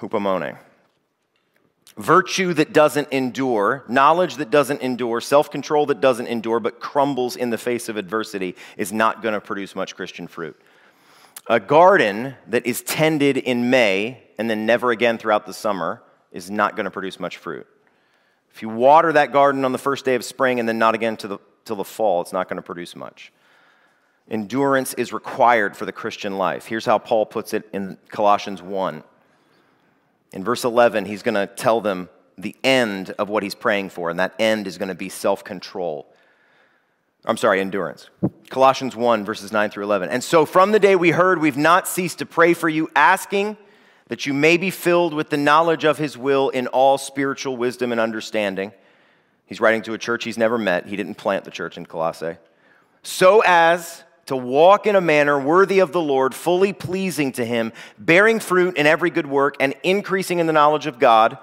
Hupomone. 0.00 0.58
Virtue 1.96 2.54
that 2.54 2.72
doesn't 2.72 3.08
endure, 3.10 3.84
knowledge 3.88 4.36
that 4.36 4.50
doesn't 4.50 4.80
endure, 4.80 5.20
self 5.20 5.50
control 5.50 5.86
that 5.86 6.00
doesn't 6.00 6.26
endure 6.26 6.60
but 6.60 6.80
crumbles 6.80 7.36
in 7.36 7.50
the 7.50 7.58
face 7.58 7.88
of 7.88 7.96
adversity 7.96 8.56
is 8.76 8.92
not 8.92 9.22
going 9.22 9.34
to 9.34 9.40
produce 9.40 9.74
much 9.74 9.94
Christian 9.94 10.26
fruit. 10.26 10.58
A 11.50 11.58
garden 11.58 12.36
that 12.46 12.64
is 12.64 12.80
tended 12.80 13.36
in 13.36 13.70
May 13.70 14.22
and 14.38 14.48
then 14.48 14.66
never 14.66 14.92
again 14.92 15.18
throughout 15.18 15.46
the 15.46 15.52
summer 15.52 16.00
is 16.30 16.48
not 16.48 16.76
going 16.76 16.84
to 16.84 16.92
produce 16.92 17.18
much 17.18 17.38
fruit. 17.38 17.66
If 18.54 18.62
you 18.62 18.68
water 18.68 19.12
that 19.14 19.32
garden 19.32 19.64
on 19.64 19.72
the 19.72 19.78
first 19.78 20.04
day 20.04 20.14
of 20.14 20.24
spring 20.24 20.60
and 20.60 20.68
then 20.68 20.78
not 20.78 20.94
again 20.94 21.16
till 21.16 21.30
the, 21.30 21.38
till 21.64 21.74
the 21.74 21.82
fall, 21.82 22.20
it's 22.20 22.32
not 22.32 22.48
going 22.48 22.58
to 22.58 22.62
produce 22.62 22.94
much. 22.94 23.32
Endurance 24.30 24.94
is 24.94 25.12
required 25.12 25.76
for 25.76 25.86
the 25.86 25.92
Christian 25.92 26.38
life. 26.38 26.66
Here's 26.66 26.86
how 26.86 26.98
Paul 26.98 27.26
puts 27.26 27.52
it 27.52 27.68
in 27.72 27.98
Colossians 28.10 28.62
1. 28.62 29.02
In 30.32 30.44
verse 30.44 30.62
11, 30.62 31.04
he's 31.04 31.24
going 31.24 31.34
to 31.34 31.48
tell 31.48 31.80
them 31.80 32.08
the 32.38 32.54
end 32.62 33.10
of 33.18 33.28
what 33.28 33.42
he's 33.42 33.56
praying 33.56 33.90
for, 33.90 34.08
and 34.08 34.20
that 34.20 34.36
end 34.38 34.68
is 34.68 34.78
going 34.78 34.88
to 34.88 34.94
be 34.94 35.08
self 35.08 35.42
control. 35.42 36.06
I'm 37.24 37.36
sorry, 37.36 37.60
endurance. 37.60 38.08
Colossians 38.48 38.96
1, 38.96 39.24
verses 39.24 39.52
9 39.52 39.70
through 39.70 39.84
11. 39.84 40.08
And 40.08 40.24
so 40.24 40.46
from 40.46 40.72
the 40.72 40.80
day 40.80 40.96
we 40.96 41.10
heard, 41.10 41.38
we've 41.38 41.56
not 41.56 41.86
ceased 41.86 42.18
to 42.20 42.26
pray 42.26 42.54
for 42.54 42.68
you, 42.68 42.90
asking 42.96 43.56
that 44.08 44.26
you 44.26 44.32
may 44.32 44.56
be 44.56 44.70
filled 44.70 45.14
with 45.14 45.30
the 45.30 45.36
knowledge 45.36 45.84
of 45.84 45.98
his 45.98 46.16
will 46.16 46.48
in 46.48 46.66
all 46.68 46.98
spiritual 46.98 47.56
wisdom 47.56 47.92
and 47.92 48.00
understanding. 48.00 48.72
He's 49.46 49.60
writing 49.60 49.82
to 49.82 49.94
a 49.94 49.98
church 49.98 50.24
he's 50.24 50.38
never 50.38 50.58
met. 50.58 50.86
He 50.86 50.96
didn't 50.96 51.14
plant 51.14 51.44
the 51.44 51.50
church 51.50 51.76
in 51.76 51.86
Colossae. 51.86 52.36
So 53.02 53.42
as 53.44 54.02
to 54.26 54.36
walk 54.36 54.86
in 54.86 54.96
a 54.96 55.00
manner 55.00 55.38
worthy 55.38 55.80
of 55.80 55.92
the 55.92 56.00
Lord, 56.00 56.34
fully 56.34 56.72
pleasing 56.72 57.32
to 57.32 57.44
him, 57.44 57.72
bearing 57.98 58.40
fruit 58.40 58.76
in 58.76 58.86
every 58.86 59.10
good 59.10 59.26
work, 59.26 59.56
and 59.60 59.74
increasing 59.82 60.38
in 60.38 60.46
the 60.46 60.52
knowledge 60.52 60.86
of 60.86 60.98
God, 60.98 61.38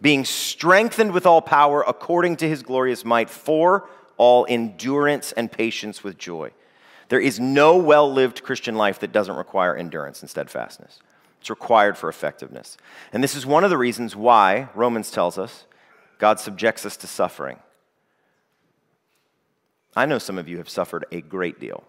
being 0.00 0.24
strengthened 0.24 1.12
with 1.12 1.26
all 1.26 1.42
power 1.42 1.82
according 1.86 2.36
to 2.36 2.48
his 2.48 2.62
glorious 2.62 3.04
might 3.04 3.30
for 3.30 3.88
all 4.16 4.46
endurance 4.48 5.32
and 5.32 5.50
patience 5.50 6.02
with 6.02 6.18
joy. 6.18 6.50
There 7.08 7.20
is 7.20 7.38
no 7.38 7.76
well 7.76 8.10
lived 8.10 8.42
Christian 8.42 8.76
life 8.76 9.00
that 9.00 9.12
doesn't 9.12 9.36
require 9.36 9.76
endurance 9.76 10.20
and 10.20 10.30
steadfastness. 10.30 11.00
It's 11.40 11.50
required 11.50 11.96
for 11.96 12.08
effectiveness. 12.08 12.76
And 13.12 13.22
this 13.22 13.34
is 13.34 13.46
one 13.46 13.64
of 13.64 13.70
the 13.70 13.78
reasons 13.78 14.16
why 14.16 14.68
Romans 14.74 15.10
tells 15.10 15.38
us 15.38 15.64
God 16.18 16.40
subjects 16.40 16.86
us 16.86 16.96
to 16.98 17.06
suffering. 17.06 17.58
I 19.94 20.06
know 20.06 20.18
some 20.18 20.38
of 20.38 20.48
you 20.48 20.58
have 20.58 20.68
suffered 20.68 21.04
a 21.12 21.20
great 21.20 21.60
deal. 21.60 21.84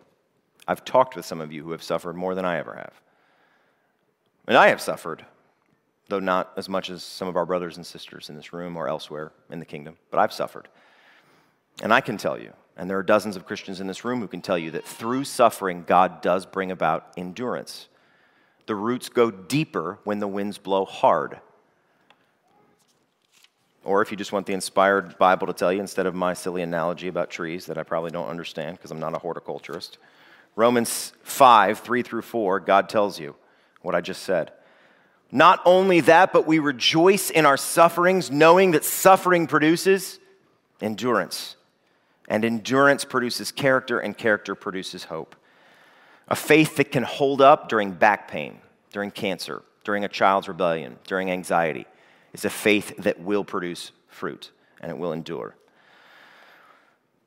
I've 0.67 0.86
talked 0.86 1.15
with 1.15 1.25
some 1.25 1.41
of 1.41 1.51
you 1.51 1.63
who 1.63 1.71
have 1.71 1.84
suffered 1.84 2.15
more 2.15 2.36
than 2.36 2.45
I 2.45 2.57
ever 2.57 2.75
have. 2.75 2.93
And 4.47 4.57
I 4.57 4.67
have 4.67 4.82
suffered 4.82 5.25
though 6.09 6.19
not 6.19 6.51
as 6.55 6.69
much 6.69 6.89
as 6.89 7.03
some 7.03 7.28
of 7.28 7.36
our 7.36 7.45
brothers 7.45 7.78
and 7.78 7.86
sisters 7.86 8.30
in 8.30 8.36
this 8.36 8.53
room 8.53 8.78
or 8.78 8.88
elsewhere 8.88 9.32
in 9.49 9.59
the 9.59 9.65
kingdom, 9.65 9.97
but 10.09 10.19
I've 10.19 10.34
suffered. 10.34 10.67
And 11.82 11.93
I 11.93 12.01
can 12.01 12.17
tell 12.17 12.39
you, 12.39 12.53
and 12.75 12.89
there 12.89 12.97
are 12.97 13.03
dozens 13.03 13.36
of 13.36 13.45
Christians 13.45 13.80
in 13.80 13.88
this 13.88 14.05
room 14.05 14.19
who 14.19 14.28
can 14.28 14.41
tell 14.41 14.57
you 14.57 14.71
that 14.71 14.86
through 14.86 15.23
suffering, 15.23 15.84
God 15.86 16.21
does 16.21 16.45
bring 16.45 16.71
about 16.71 17.13
endurance. 17.17 17.88
The 18.65 18.75
roots 18.75 19.09
go 19.09 19.32
deeper 19.32 19.99
when 20.03 20.19
the 20.19 20.28
winds 20.28 20.57
blow 20.57 20.86
hard. 20.86 21.39
Or 23.84 24.01
if 24.01 24.11
you 24.11 24.17
just 24.17 24.34
want 24.34 24.45
the 24.45 24.53
inspired 24.53 25.17
Bible 25.17 25.47
to 25.47 25.53
tell 25.53 25.71
you 25.71 25.80
instead 25.80 26.05
of 26.05 26.13
my 26.13 26.34
silly 26.34 26.61
analogy 26.61 27.07
about 27.07 27.30
trees 27.30 27.67
that 27.67 27.78
I 27.78 27.84
probably 27.84 28.11
don't 28.11 28.28
understand 28.28 28.78
because 28.78 28.91
I'm 28.91 28.99
not 28.99 29.15
a 29.15 29.19
horticulturist, 29.19 29.97
Romans 30.55 31.13
5, 31.23 31.80
3 31.80 32.01
through 32.01 32.23
4, 32.23 32.59
God 32.59 32.89
tells 32.89 33.19
you 33.19 33.36
what 33.82 33.95
I 33.95 34.01
just 34.01 34.23
said. 34.23 34.51
Not 35.32 35.61
only 35.65 36.01
that, 36.01 36.34
but 36.34 36.47
we 36.47 36.59
rejoice 36.59 37.30
in 37.30 37.45
our 37.45 37.57
sufferings, 37.57 38.32
knowing 38.32 38.71
that 38.71 38.84
suffering 38.84 39.47
produces 39.47 40.19
endurance. 40.82 41.57
And 42.28 42.43
endurance 42.43 43.05
produces 43.05 43.51
character, 43.51 43.99
and 43.99 44.17
character 44.17 44.55
produces 44.55 45.05
hope. 45.05 45.36
A 46.28 46.36
faith 46.36 46.75
that 46.75 46.91
can 46.91 47.03
hold 47.03 47.41
up 47.41 47.69
during 47.69 47.91
back 47.91 48.28
pain, 48.28 48.59
during 48.91 49.11
cancer, 49.11 49.63
during 49.84 50.03
a 50.03 50.09
child's 50.09 50.47
rebellion, 50.47 50.97
during 51.05 51.32
anxiety, 51.32 51.86
is 52.34 52.43
a 52.43 52.49
faith 52.49 52.93
that 52.97 53.19
will 53.19 53.45
produce 53.45 53.91
fruit 54.09 54.51
and 54.82 54.91
it 54.91 54.97
will 54.97 55.13
endure. 55.13 55.55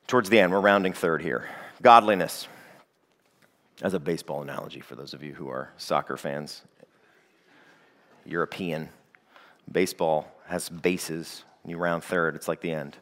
Towards 0.06 0.28
the 0.28 0.38
end, 0.38 0.52
we're 0.52 0.60
rounding 0.60 0.92
third 0.92 1.22
here. 1.22 1.48
Godliness. 1.82 2.48
As 3.82 3.94
a 3.94 3.98
baseball 3.98 4.42
analogy 4.42 4.80
for 4.80 4.94
those 4.94 5.14
of 5.14 5.22
you 5.22 5.32
who 5.32 5.48
are 5.48 5.72
soccer 5.78 6.16
fans, 6.16 6.62
European. 8.26 8.90
Baseball 9.70 10.30
has 10.46 10.68
bases. 10.68 11.44
You 11.64 11.78
round 11.78 12.04
third, 12.04 12.34
it's 12.34 12.48
like 12.48 12.60
the 12.60 12.72
end. 12.72 12.98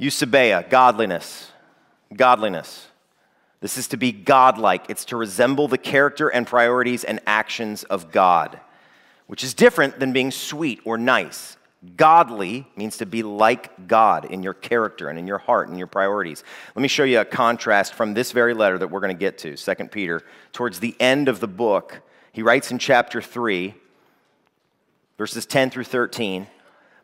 Eusebeia, 0.00 0.68
godliness. 0.68 1.50
Godliness. 2.14 2.88
This 3.60 3.78
is 3.78 3.88
to 3.88 3.96
be 3.96 4.12
godlike. 4.12 4.86
It's 4.88 5.06
to 5.06 5.16
resemble 5.16 5.68
the 5.68 5.78
character 5.78 6.28
and 6.28 6.46
priorities 6.46 7.04
and 7.04 7.20
actions 7.26 7.84
of 7.84 8.12
God, 8.12 8.60
which 9.26 9.42
is 9.42 9.54
different 9.54 9.98
than 9.98 10.12
being 10.12 10.30
sweet 10.30 10.80
or 10.84 10.98
nice. 10.98 11.56
Godly 11.96 12.66
means 12.76 12.98
to 12.98 13.06
be 13.06 13.22
like 13.22 13.86
God 13.86 14.24
in 14.26 14.42
your 14.42 14.54
character 14.54 15.08
and 15.08 15.18
in 15.18 15.26
your 15.26 15.38
heart 15.38 15.68
and 15.68 15.78
your 15.78 15.86
priorities. 15.86 16.42
Let 16.74 16.82
me 16.82 16.88
show 16.88 17.04
you 17.04 17.20
a 17.20 17.24
contrast 17.24 17.94
from 17.94 18.14
this 18.14 18.32
very 18.32 18.54
letter 18.54 18.78
that 18.78 18.88
we're 18.88 19.00
going 19.00 19.16
to 19.16 19.18
get 19.18 19.38
to, 19.38 19.56
2 19.56 19.74
Peter. 19.86 20.22
Towards 20.52 20.80
the 20.80 20.96
end 20.98 21.28
of 21.28 21.40
the 21.40 21.48
book, 21.48 22.02
he 22.32 22.42
writes 22.42 22.70
in 22.70 22.78
chapter 22.78 23.22
3, 23.22 23.74
verses 25.16 25.46
10 25.46 25.70
through 25.70 25.84
13. 25.84 26.46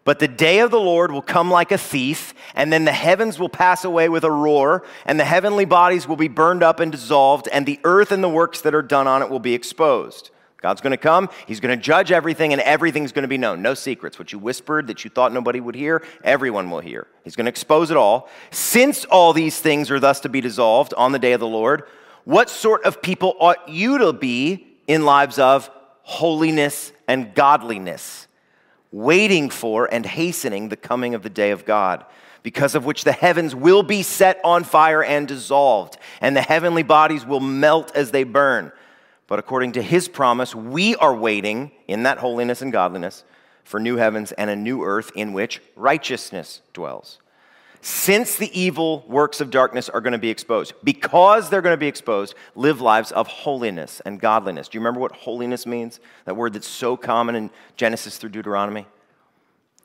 But 0.05 0.19
the 0.19 0.29
day 0.29 0.59
of 0.61 0.73
the 0.73 0.81
Lord 0.81 1.13
will 1.13 1.23
come 1.23 1.51
like 1.51 1.71
a 1.71 1.79
thief, 1.79 2.35
and 2.57 2.73
then 2.73 2.85
the 2.85 2.93
heavens 2.93 3.39
will 3.39 3.49
pass 3.49 3.85
away 3.85 4.09
with 4.09 4.25
a 4.25 4.31
roar, 4.31 4.85
and 5.07 5.19
the 5.19 5.25
heavenly 5.25 5.65
bodies 5.65 6.09
will 6.09 6.17
be 6.17 6.29
burned 6.29 6.63
up 6.63 6.81
and 6.81 6.91
dissolved, 6.91 7.49
and 7.53 7.67
the 7.67 7.79
earth 7.85 8.11
and 8.11 8.23
the 8.23 8.29
works 8.29 8.61
that 8.63 8.75
are 8.75 8.83
done 8.83 9.07
on 9.07 9.23
it 9.23 9.31
will 9.31 9.39
be 9.39 9.55
exposed. 9.55 10.31
God's 10.61 10.81
going 10.81 10.93
to 10.93 10.97
come, 10.97 11.29
He's 11.47 11.61
going 11.61 11.77
to 11.77 11.83
judge 11.83 12.11
everything, 12.11 12.53
and 12.53 12.63
everything's 12.63 13.13
going 13.13 13.23
to 13.23 13.29
be 13.29 13.39
known. 13.39 13.63
No 13.63 13.75
secrets. 13.75 14.19
What 14.19 14.33
you 14.33 14.39
whispered 14.39 14.89
that 14.89 15.05
you 15.05 15.11
thought 15.11 15.33
nobody 15.33 15.61
would 15.61 15.75
hear, 15.75 16.05
everyone 16.25 16.71
will 16.71 16.81
hear. 16.81 17.07
He's 17.23 17.37
going 17.37 17.47
to 17.47 17.51
expose 17.51 17.91
it 17.91 17.97
all. 17.97 18.29
Since 18.51 19.05
all 19.05 19.33
these 19.33 19.61
things 19.61 19.91
are 19.91 20.01
thus 20.01 20.21
to 20.21 20.29
be 20.29 20.41
dissolved 20.41 20.95
on 20.95 21.13
the 21.13 21.19
day 21.19 21.33
of 21.33 21.41
the 21.41 21.47
Lord, 21.47 21.85
what 22.25 22.51
sort 22.51 22.85
of 22.85 23.03
people 23.03 23.37
ought 23.41 23.69
you 23.69 23.99
to 23.99 24.13
be 24.13 24.67
in 24.87 25.05
lives 25.05 25.39
of 25.39 25.69
holiness 26.03 26.93
and 27.09 27.35
godliness? 27.35 28.29
Waiting 28.93 29.51
for 29.51 29.93
and 29.93 30.07
hastening 30.07 30.69
the 30.69 30.77
coming 30.77 31.15
of 31.15 31.23
the 31.23 31.31
day 31.31 31.51
of 31.51 31.65
God, 31.65 32.05
because 32.43 32.75
of 32.75 32.85
which 32.85 33.05
the 33.05 33.13
heavens 33.13 33.55
will 33.55 33.83
be 33.83 34.03
set 34.03 34.41
on 34.45 34.63
fire 34.63 35.03
and 35.03 35.27
dissolved, 35.27 35.97
and 36.21 36.37
the 36.37 36.43
heavenly 36.43 36.83
bodies 36.83 37.27
will 37.27 37.41
melt 37.41 37.95
as 37.97 38.11
they 38.11 38.25
burn. 38.25 38.71
But 39.27 39.39
according 39.39 39.73
to 39.73 39.83
his 39.83 40.09
promise, 40.09 40.55
we 40.55 40.95
are 40.97 41.15
waiting 41.15 41.73
in 41.89 42.03
that 42.03 42.19
holiness 42.19 42.61
and 42.63 42.73
godliness 42.73 43.25
for 43.65 43.81
new 43.81 43.97
heavens 43.97 44.33
and 44.33 44.51
a 44.51 44.57
new 44.57 44.85
earth 44.85 45.11
in 45.15 45.33
which 45.33 45.61
righteousness 45.75 46.61
dwells 46.73 47.19
since 47.85 48.37
the 48.37 48.59
evil 48.59 49.05
works 49.09 49.41
of 49.41 49.51
darkness 49.51 49.89
are 49.89 50.01
going 50.01 50.13
to 50.13 50.19
be 50.19 50.31
exposed, 50.31 50.73
because 50.85 51.51
they're 51.51 51.61
going 51.61 51.75
to 51.75 51.77
be 51.77 51.89
exposed, 51.89 52.37
live 52.55 52.81
lives 52.81 53.11
of 53.11 53.27
holiness 53.27 54.01
and 54.07 54.21
godliness. 54.21 54.69
Do 54.69 54.79
you 54.79 54.81
remember 54.81 55.01
what 55.01 55.11
holiness 55.11 55.67
means? 55.67 55.99
That 56.25 56.37
word 56.37 56.53
that's 56.53 56.69
so 56.69 56.97
common 56.97 57.35
in 57.35 57.51
Genesis 57.77 58.19
through 58.19 58.31
Deuteronomy? 58.31 58.87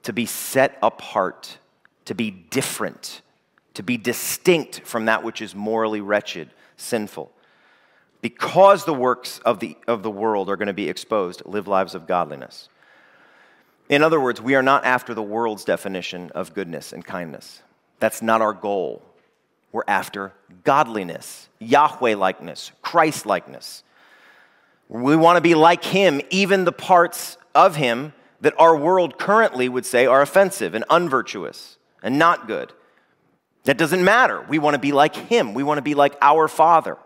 To 0.03 0.13
be 0.13 0.27
set 0.27 0.77
apart, 0.83 1.57
to 2.05 2.13
be 2.13 2.29
different, 2.29 3.23
to 3.73 3.81
be 3.81 3.97
distinct 3.97 4.81
from 4.81 5.05
that 5.05 5.23
which 5.23 5.41
is 5.41 5.55
morally 5.55 5.99
wretched, 5.99 6.51
sinful. 6.75 7.31
Because 8.21 8.85
the 8.85 8.93
works 8.93 9.39
of 9.39 9.59
the, 9.59 9.75
of 9.87 10.03
the 10.03 10.11
world 10.11 10.51
are 10.51 10.55
going 10.55 10.67
to 10.67 10.73
be 10.73 10.87
exposed, 10.87 11.41
live 11.45 11.67
lives 11.67 11.95
of 11.95 12.05
godliness. 12.05 12.69
In 13.89 14.03
other 14.03 14.19
words, 14.19 14.39
we 14.39 14.53
are 14.53 14.61
not 14.61 14.85
after 14.85 15.15
the 15.15 15.23
world's 15.23 15.65
definition 15.65 16.29
of 16.35 16.53
goodness 16.53 16.93
and 16.93 17.03
kindness. 17.03 17.63
That's 17.99 18.21
not 18.21 18.41
our 18.41 18.53
goal. 18.53 19.01
We're 19.71 19.83
after 19.87 20.33
godliness, 20.63 21.49
Yahweh 21.59 22.15
likeness, 22.15 22.71
Christ 22.81 23.25
likeness. 23.25 23.83
We 24.89 25.15
want 25.15 25.37
to 25.37 25.41
be 25.41 25.55
like 25.55 25.83
Him, 25.83 26.21
even 26.29 26.63
the 26.63 26.71
parts 26.71 27.37
of 27.53 27.75
Him 27.75 28.13
that 28.41 28.53
our 28.59 28.77
world 28.77 29.17
currently 29.17 29.67
would 29.67 29.85
say 29.85 30.05
are 30.05 30.21
offensive 30.21 30.73
and 30.73 30.85
unvirtuous 30.89 31.77
and 32.01 32.17
not 32.17 32.47
good. 32.47 32.71
That 33.63 33.77
doesn't 33.77 34.03
matter. 34.03 34.45
We 34.47 34.59
want 34.59 34.75
to 34.75 34.79
be 34.79 34.91
like 34.91 35.15
Him, 35.15 35.53
we 35.53 35.63
want 35.63 35.77
to 35.77 35.81
be 35.81 35.95
like 35.95 36.15
our 36.21 36.47
Father. 36.47 36.97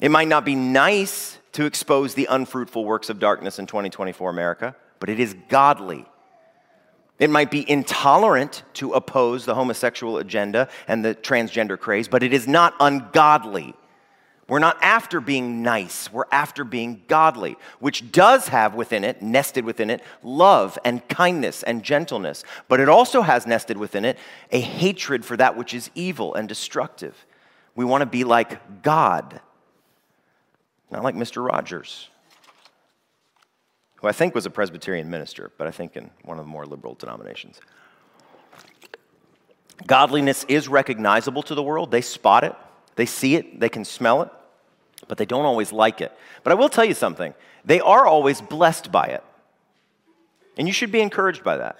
It 0.00 0.10
might 0.10 0.28
not 0.28 0.44
be 0.44 0.54
nice 0.54 1.38
to 1.52 1.64
expose 1.64 2.14
the 2.14 2.26
unfruitful 2.26 2.84
works 2.84 3.08
of 3.08 3.18
darkness 3.18 3.58
in 3.58 3.66
2024 3.66 4.28
America, 4.28 4.76
but 4.98 5.08
it 5.08 5.20
is 5.20 5.34
godly. 5.48 6.04
It 7.18 7.30
might 7.30 7.50
be 7.50 7.68
intolerant 7.68 8.64
to 8.74 8.92
oppose 8.92 9.44
the 9.44 9.54
homosexual 9.54 10.18
agenda 10.18 10.68
and 10.88 11.04
the 11.04 11.14
transgender 11.14 11.78
craze, 11.78 12.08
but 12.08 12.22
it 12.22 12.32
is 12.32 12.48
not 12.48 12.74
ungodly. 12.80 13.74
We're 14.48 14.58
not 14.58 14.76
after 14.82 15.20
being 15.20 15.62
nice, 15.62 16.12
we're 16.12 16.26
after 16.30 16.64
being 16.64 17.02
godly, 17.08 17.56
which 17.78 18.12
does 18.12 18.48
have 18.48 18.74
within 18.74 19.02
it, 19.02 19.22
nested 19.22 19.64
within 19.64 19.88
it, 19.88 20.02
love 20.22 20.78
and 20.84 21.06
kindness 21.08 21.62
and 21.62 21.82
gentleness. 21.82 22.44
But 22.68 22.80
it 22.80 22.88
also 22.88 23.22
has 23.22 23.46
nested 23.46 23.78
within 23.78 24.04
it 24.04 24.18
a 24.50 24.60
hatred 24.60 25.24
for 25.24 25.36
that 25.38 25.56
which 25.56 25.72
is 25.72 25.90
evil 25.94 26.34
and 26.34 26.46
destructive. 26.46 27.24
We 27.74 27.86
want 27.86 28.02
to 28.02 28.06
be 28.06 28.24
like 28.24 28.82
God, 28.82 29.40
not 30.90 31.04
like 31.04 31.14
Mr. 31.14 31.46
Rogers 31.46 32.10
who 34.04 34.08
I 34.08 34.12
think 34.12 34.34
was 34.34 34.44
a 34.44 34.50
Presbyterian 34.50 35.08
minister, 35.08 35.50
but 35.56 35.66
I 35.66 35.70
think 35.70 35.96
in 35.96 36.10
one 36.24 36.38
of 36.38 36.44
the 36.44 36.50
more 36.50 36.66
liberal 36.66 36.92
denominations. 36.92 37.58
Godliness 39.86 40.44
is 40.46 40.68
recognizable 40.68 41.42
to 41.44 41.54
the 41.54 41.62
world. 41.62 41.90
They 41.90 42.02
spot 42.02 42.44
it, 42.44 42.54
they 42.96 43.06
see 43.06 43.34
it, 43.34 43.58
they 43.58 43.70
can 43.70 43.82
smell 43.82 44.20
it, 44.20 44.28
but 45.08 45.16
they 45.16 45.24
don't 45.24 45.46
always 45.46 45.72
like 45.72 46.02
it. 46.02 46.12
But 46.42 46.50
I 46.52 46.54
will 46.54 46.68
tell 46.68 46.84
you 46.84 46.92
something 46.92 47.32
they 47.64 47.80
are 47.80 48.04
always 48.04 48.42
blessed 48.42 48.92
by 48.92 49.06
it. 49.06 49.24
And 50.58 50.68
you 50.68 50.74
should 50.74 50.92
be 50.92 51.00
encouraged 51.00 51.42
by 51.42 51.56
that. 51.56 51.78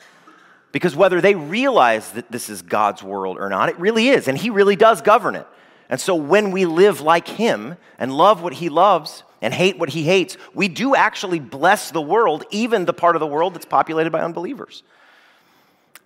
Because 0.73 0.97
whether 0.97 1.21
they 1.21 1.35
realize 1.35 2.11
that 2.13 2.33
this 2.33 2.49
is 2.49 2.63
God's 2.63 3.03
world 3.03 3.37
or 3.39 3.51
not, 3.51 3.69
it 3.69 3.79
really 3.79 4.09
is, 4.09 4.29
and 4.29 4.39
He 4.39 4.49
really 4.49 4.77
does 4.77 5.03
govern 5.03 5.35
it. 5.35 5.47
And 5.91 6.01
so 6.01 6.15
when 6.15 6.53
we 6.53 6.65
live 6.65 7.03
like 7.03 7.29
Him 7.29 7.77
and 7.99 8.17
love 8.17 8.43
what 8.43 8.55
He 8.55 8.71
loves, 8.71 9.25
and 9.45 9.53
hate 9.53 9.79
what 9.79 9.91
he 9.91 10.05
hates, 10.05 10.39
we 10.55 10.69
do 10.69 10.95
actually 10.95 11.39
bless 11.39 11.91
the 11.91 12.01
world, 12.01 12.45
even 12.51 12.87
the 12.87 12.95
part 12.95 13.15
of 13.15 13.21
the 13.21 13.27
world 13.27 13.55
that's 13.55 13.67
populated 13.67 14.11
by 14.11 14.21
unbelievers. 14.21 14.83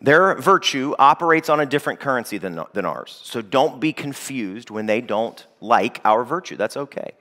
Their 0.02 0.34
virtue 0.34 0.92
operates 0.98 1.48
on 1.48 1.60
a 1.60 1.66
different 1.66 2.00
currency 2.00 2.38
than, 2.38 2.60
than 2.72 2.84
ours. 2.84 3.20
So 3.22 3.40
don't 3.40 3.78
be 3.78 3.92
confused 3.92 4.70
when 4.70 4.86
they 4.86 5.00
don't 5.00 5.46
like 5.60 6.00
our 6.04 6.24
virtue. 6.24 6.56
That's 6.56 6.76
okay. 6.76 7.12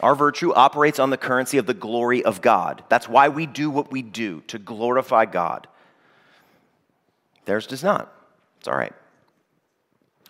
Our 0.00 0.16
virtue 0.16 0.52
operates 0.52 0.98
on 0.98 1.10
the 1.10 1.16
currency 1.16 1.58
of 1.58 1.66
the 1.66 1.74
glory 1.74 2.24
of 2.24 2.40
God. 2.40 2.82
That's 2.88 3.08
why 3.08 3.28
we 3.28 3.46
do 3.46 3.70
what 3.70 3.92
we 3.92 4.02
do, 4.02 4.42
to 4.48 4.58
glorify 4.58 5.26
God. 5.26 5.68
Theirs 7.44 7.68
does 7.68 7.84
not. 7.84 8.12
It's 8.58 8.66
all 8.66 8.76
right. 8.76 8.94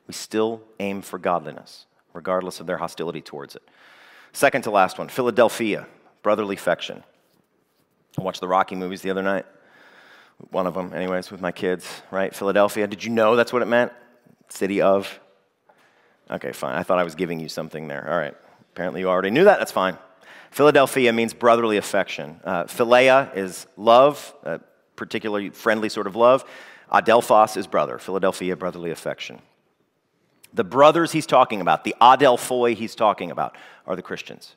We 0.07 0.13
still 0.13 0.61
aim 0.79 1.01
for 1.01 1.19
godliness, 1.19 1.87
regardless 2.13 2.61
of 2.61 2.67
their 2.67 2.79
hostility 2.79 3.23
towards 3.23 3.57
it. 3.57 3.63
Second 4.33 4.63
to 4.63 4.71
last 4.71 4.99
one 4.99 5.09
Philadelphia, 5.09 5.87
brotherly 6.23 6.57
affection. 6.57 7.03
I 8.19 8.23
watched 8.23 8.41
the 8.41 8.49
Rocky 8.49 8.77
movies 8.77 9.03
the 9.03 9.11
other 9.11 9.23
night. 9.23 9.47
One 10.51 10.67
of 10.67 10.75
them, 10.75 10.95
anyways, 10.95 11.31
with 11.31 11.41
my 11.41 11.53
kids, 11.53 11.87
right? 12.11 12.35
Philadelphia. 12.35 12.87
Did 12.87 13.05
you 13.05 13.11
know 13.11 13.37
that's 13.37 13.53
what 13.53 13.63
it 13.63 13.69
meant? 13.69 13.93
City 14.49 14.81
of? 14.81 15.21
Okay, 16.31 16.53
fine. 16.53 16.77
I 16.77 16.83
thought 16.83 16.99
I 16.99 17.05
was 17.05 17.15
giving 17.15 17.41
you 17.41 17.49
something 17.49 17.89
there. 17.89 18.09
All 18.09 18.17
right. 18.17 18.35
Apparently 18.73 19.01
you 19.01 19.09
already 19.09 19.31
knew 19.31 19.45
that. 19.45 19.59
That's 19.59 19.73
fine. 19.73 19.99
Philadelphia 20.51 21.13
means 21.13 21.35
brotherly 21.35 21.77
affection. 21.77 22.41
Uh, 22.45 22.65
Philia 22.65 23.37
is 23.37 23.67
love, 23.77 24.35
a 24.43 24.61
particularly 24.97 25.51
friendly 25.51 25.89
sort 25.89 26.07
of 26.07 26.17
love. 26.17 26.45
Adelphos 26.91 27.57
is 27.57 27.67
brother. 27.67 27.99
Philadelphia, 27.99 28.57
brotherly 28.57 28.91
affection. 28.91 29.41
The 30.53 30.65
brothers 30.65 31.13
he's 31.13 31.27
talking 31.27 31.61
about, 31.61 31.85
the 31.85 31.95
Adelphoi 32.01 32.75
he's 32.75 32.95
talking 32.95 33.31
about, 33.31 33.57
are 33.87 33.97
the 33.97 34.03
Christians, 34.03 34.55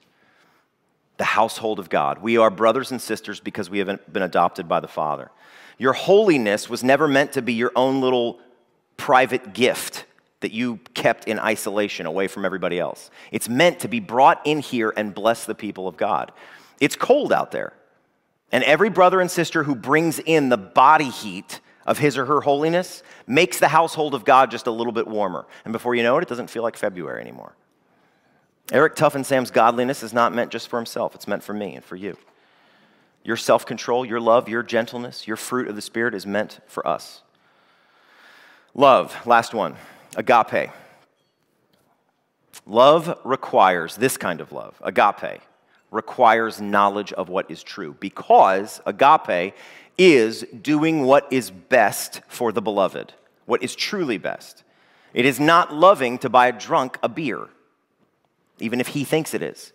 the 1.18 1.24
household 1.24 1.80
of 1.80 1.90
God. 1.90 2.22
We 2.22 2.38
are 2.38 2.50
brothers 2.50 2.92
and 2.92 3.02
sisters 3.02 3.40
because 3.40 3.70
we 3.70 3.80
have 3.80 4.00
been 4.12 4.24
adopted 4.24 4.68
by 4.68 4.80
the 4.80 4.88
Father. 4.88 5.30
Your 5.78 5.94
holiness 5.94 6.70
was 6.70 6.84
never 6.84 7.08
meant 7.08 7.34
to 7.34 7.42
be 7.42 7.54
your 7.54 7.72
own 7.76 8.02
little 8.02 8.40
private 8.98 9.54
gift 9.54 10.06
that 10.40 10.52
you 10.52 10.80
kept 10.94 11.26
in 11.28 11.40
isolation 11.40 12.06
away 12.06 12.28
from 12.28 12.46
everybody 12.46 12.78
else. 12.78 13.10
It's 13.32 13.48
meant 13.48 13.80
to 13.80 13.88
be 13.88 14.00
brought 14.00 14.42
in 14.46 14.60
here 14.60 14.94
and 14.96 15.14
bless 15.16 15.46
the 15.46 15.56
people 15.56 15.88
of 15.88 15.96
God. 15.96 16.32
It's 16.80 16.96
cold 16.96 17.32
out 17.32 17.52
there. 17.52 17.74
And 18.52 18.64
every 18.66 18.90
brother 18.90 19.22
and 19.22 19.32
sister 19.32 19.64
who 19.64 19.74
brings 19.74 20.20
in 20.20 20.50
the 20.50 20.58
body 20.58 21.10
heat 21.10 21.60
of 21.86 21.98
his 21.98 22.18
or 22.18 22.26
her 22.26 22.42
holiness 22.42 23.04
makes 23.28 23.60
the 23.60 23.68
household 23.68 24.14
of 24.14 24.26
God 24.26 24.52
just 24.52 24.68
a 24.68 24.72
little 24.72 24.94
bit 24.94 25.08
warmer. 25.08 25.46
And 25.66 25.72
before 25.72 25.96
you 25.96 26.04
know 26.04 26.18
it, 26.18 26.24
it 26.24 26.30
doesn't 26.30 26.50
feel 26.50 26.64
like 26.64 26.78
February 26.78 27.22
anymore. 27.22 27.56
Eric 28.72 28.96
Tuff 28.96 29.16
and 29.16 29.26
Sam's 29.26 29.52
godliness 29.52 30.04
is 30.04 30.14
not 30.14 30.34
meant 30.34 30.52
just 30.52 30.70
for 30.70 30.78
himself, 30.78 31.16
it's 31.16 31.28
meant 31.28 31.44
for 31.44 31.54
me 31.54 31.76
and 31.76 31.84
for 31.84 31.96
you. 31.96 32.18
Your 33.24 33.38
self 33.38 33.66
control, 33.66 34.06
your 34.06 34.20
love, 34.20 34.50
your 34.50 34.64
gentleness, 34.64 35.28
your 35.28 35.38
fruit 35.38 35.68
of 35.68 35.76
the 35.76 35.82
Spirit 35.82 36.14
is 36.14 36.26
meant 36.26 36.60
for 36.68 36.86
us. 36.88 37.22
Love, 38.74 39.16
last 39.26 39.54
one, 39.54 39.76
agape. 40.16 40.72
Love 42.66 43.20
requires 43.24 43.96
this 43.96 44.18
kind 44.18 44.42
of 44.42 44.52
love, 44.52 44.80
agape, 44.84 45.42
requires 45.92 46.60
knowledge 46.60 47.14
of 47.14 47.30
what 47.30 47.50
is 47.52 47.62
true 47.62 47.96
because 48.00 48.82
agape 48.86 49.54
is 49.98 50.46
doing 50.62 51.04
what 51.04 51.32
is 51.32 51.52
best 51.52 52.22
for 52.28 52.52
the 52.52 52.62
beloved, 52.62 53.14
what 53.46 53.64
is 53.64 53.76
truly 53.76 54.18
best. 54.18 54.64
It 55.14 55.26
is 55.26 55.40
not 55.40 55.74
loving 55.74 56.18
to 56.20 56.30
buy 56.30 56.48
a 56.48 56.52
drunk 56.52 56.98
a 57.04 57.10
beer, 57.10 57.48
even 58.60 58.80
if 58.80 58.88
he 58.88 59.04
thinks 59.04 59.34
it 59.34 59.42
is. 59.42 59.72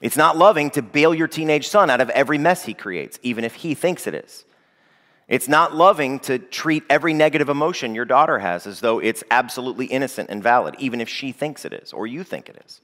It's 0.00 0.16
not 0.16 0.36
loving 0.36 0.70
to 0.70 0.82
bail 0.82 1.14
your 1.14 1.28
teenage 1.28 1.68
son 1.68 1.90
out 1.90 2.00
of 2.00 2.10
every 2.10 2.38
mess 2.38 2.64
he 2.64 2.74
creates, 2.74 3.18
even 3.22 3.44
if 3.44 3.54
he 3.54 3.74
thinks 3.74 4.06
it 4.06 4.14
is. 4.14 4.44
It's 5.28 5.48
not 5.48 5.74
loving 5.74 6.20
to 6.20 6.38
treat 6.38 6.84
every 6.88 7.12
negative 7.12 7.48
emotion 7.48 7.94
your 7.94 8.06
daughter 8.06 8.38
has 8.38 8.66
as 8.66 8.80
though 8.80 8.98
it's 8.98 9.22
absolutely 9.30 9.86
innocent 9.86 10.30
and 10.30 10.42
valid, 10.42 10.74
even 10.78 11.00
if 11.00 11.08
she 11.08 11.32
thinks 11.32 11.64
it 11.64 11.72
is 11.72 11.92
or 11.92 12.06
you 12.06 12.24
think 12.24 12.48
it 12.48 12.62
is. 12.64 12.80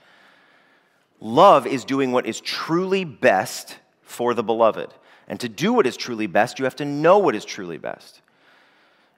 Love 1.21 1.67
is 1.67 1.85
doing 1.87 2.13
what 2.13 2.27
is 2.27 2.41
truly 2.41 3.05
best 3.05 3.79
for 4.03 4.35
the 4.35 4.43
beloved. 4.43 4.93
And 5.29 5.41
to 5.41 5.49
do 5.49 5.73
what 5.73 5.87
is 5.87 5.97
truly 5.97 6.27
best, 6.27 6.59
you 6.59 6.65
have 6.65 6.77
to 6.77 6.85
know 6.85 7.19
what 7.19 7.35
is 7.35 7.45
truly 7.45 7.79
best. 7.79 8.21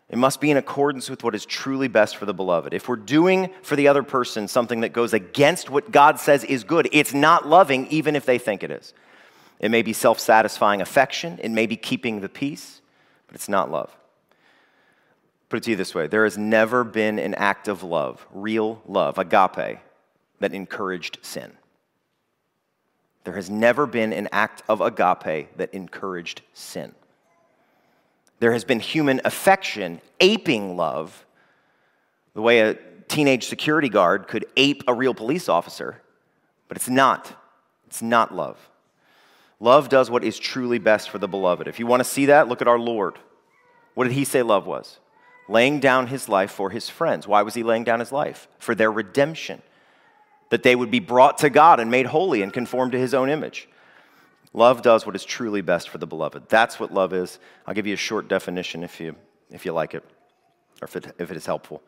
It 0.09 0.19
must 0.19 0.41
be 0.41 0.53
in 0.53 0.57
accordance 0.57 1.11
with 1.11 1.25
what 1.25 1.35
is 1.35 1.45
truly 1.45 1.89
best 1.89 2.17
for 2.17 2.27
the 2.27 2.35
beloved. 2.35 2.73
If 2.73 2.89
we're 2.89 2.97
doing 2.97 3.51
for 3.63 3.75
the 3.75 3.89
other 3.89 4.05
person 4.05 4.47
something 4.47 4.83
that 4.83 4.93
goes 4.93 5.13
against 5.13 5.69
what 5.69 5.91
God 5.91 6.21
says 6.21 6.45
is 6.45 6.63
good, 6.63 6.89
it's 6.93 7.13
not 7.13 7.49
loving, 7.49 7.89
even 7.89 8.15
if 8.15 8.25
they 8.25 8.39
think 8.39 8.63
it 8.63 8.71
is. 8.71 8.95
It 9.59 9.71
may 9.71 9.83
be 9.83 9.93
self 9.93 10.21
satisfying 10.21 10.81
affection, 10.81 11.41
it 11.43 11.51
may 11.51 11.67
be 11.67 11.77
keeping 11.77 12.21
the 12.21 12.29
peace, 12.29 12.81
but 13.27 13.35
it's 13.35 13.49
not 13.49 13.71
love. 13.71 13.97
Put 15.49 15.59
it 15.59 15.63
to 15.65 15.71
you 15.71 15.77
this 15.77 15.95
way 15.95 16.07
there 16.07 16.25
has 16.25 16.39
never 16.39 16.85
been 16.85 17.19
an 17.19 17.35
act 17.35 17.67
of 17.67 17.83
love, 17.83 18.25
real 18.31 18.83
love, 18.87 19.19
agape, 19.19 19.79
that 20.39 20.55
encouraged 20.55 21.19
sin. 21.23 21.53
There 23.27 23.35
has 23.35 23.51
never 23.51 23.87
been 23.87 24.12
an 24.12 24.29
act 24.31 24.62
of 24.68 24.81
agape 24.81 25.57
that 25.57 25.74
encouraged 25.74 26.43
sin. 26.55 26.95
There 28.39 28.53
has 28.53 28.64
been 28.64 28.79
human 28.79 29.20
affection 29.24 30.01
aping 30.20 30.77
love, 30.77 31.27
the 32.35 32.41
way 32.41 32.61
a 32.61 32.74
teenage 33.09 33.49
security 33.49 33.89
guard 33.89 34.29
could 34.29 34.47
ape 34.57 34.85
a 34.87 34.95
real 34.95 35.12
police 35.12 35.49
officer, 35.49 36.01
but 36.68 36.77
it's 36.77 36.89
not. 36.89 37.35
It's 37.89 38.01
not 38.01 38.33
love. 38.33 38.70
Love 39.59 39.89
does 39.89 40.09
what 40.09 40.22
is 40.22 40.39
truly 40.39 40.79
best 40.79 41.11
for 41.11 41.18
the 41.18 41.27
beloved. 41.27 41.66
If 41.66 41.81
you 41.81 41.87
want 41.89 41.99
to 41.99 42.09
see 42.09 42.27
that, 42.27 42.47
look 42.47 42.62
at 42.62 42.68
our 42.68 42.79
Lord. 42.79 43.18
What 43.95 44.05
did 44.05 44.12
he 44.12 44.24
say 44.24 44.43
love 44.43 44.68
was? 44.68 45.01
Laying 45.49 45.81
down 45.81 46.07
his 46.07 46.29
life 46.29 46.53
for 46.53 46.70
his 46.70 46.89
friends. 46.89 47.27
Why 47.27 47.43
was 47.43 47.55
he 47.55 47.64
laying 47.64 47.83
down 47.83 47.99
his 47.99 48.12
life? 48.12 48.47
For 48.61 48.77
their 48.77 48.93
redemption 48.93 49.62
that 50.51 50.62
they 50.62 50.76
would 50.76 50.90
be 50.90 51.01
brought 51.01 51.38
to 51.38 51.51
God 51.51 51.80
and 51.80 51.90
made 51.90 52.07
holy 52.07 52.42
and 52.42 52.53
conformed 52.53 52.92
to 52.92 52.99
his 52.99 53.14
own 53.14 53.28
image. 53.28 53.68
Love 54.53 54.80
does 54.80 55.05
what 55.05 55.14
is 55.14 55.24
truly 55.24 55.61
best 55.61 55.88
for 55.88 55.99
the 55.99 56.07
beloved. 56.07 56.49
That's 56.49 56.80
what 56.80 56.92
love 56.92 57.12
is. 57.12 57.38
I'll 57.66 57.74
give 57.74 57.86
you 57.86 57.94
a 57.94 57.99
short 57.99 58.28
definition 58.28 58.82
if 58.82 59.01
you, 59.01 59.14
if 59.51 59.66
you 59.66 59.72
like 59.72 59.94
it, 59.94 60.03
or 60.80 60.86
if 60.86 60.97
it, 60.97 61.14
if 61.18 61.30
it 61.30 61.36
is 61.36 61.47
helpful. 61.47 61.82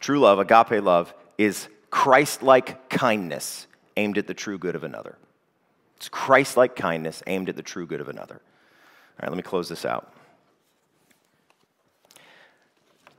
True 0.00 0.20
love, 0.20 0.38
agape 0.38 0.82
love, 0.82 1.14
is 1.38 1.68
Christ 1.90 2.42
like 2.42 2.88
kindness 2.88 3.66
aimed 3.96 4.18
at 4.18 4.26
the 4.26 4.34
true 4.34 4.58
good 4.58 4.74
of 4.74 4.84
another. 4.84 5.16
It's 5.96 6.08
Christ 6.08 6.56
like 6.56 6.76
kindness 6.76 7.22
aimed 7.26 7.48
at 7.48 7.56
the 7.56 7.62
true 7.62 7.86
good 7.86 8.00
of 8.00 8.08
another. 8.08 8.36
All 8.36 9.22
right, 9.22 9.28
let 9.28 9.36
me 9.36 9.42
close 9.42 9.68
this 9.68 9.84
out. 9.84 10.12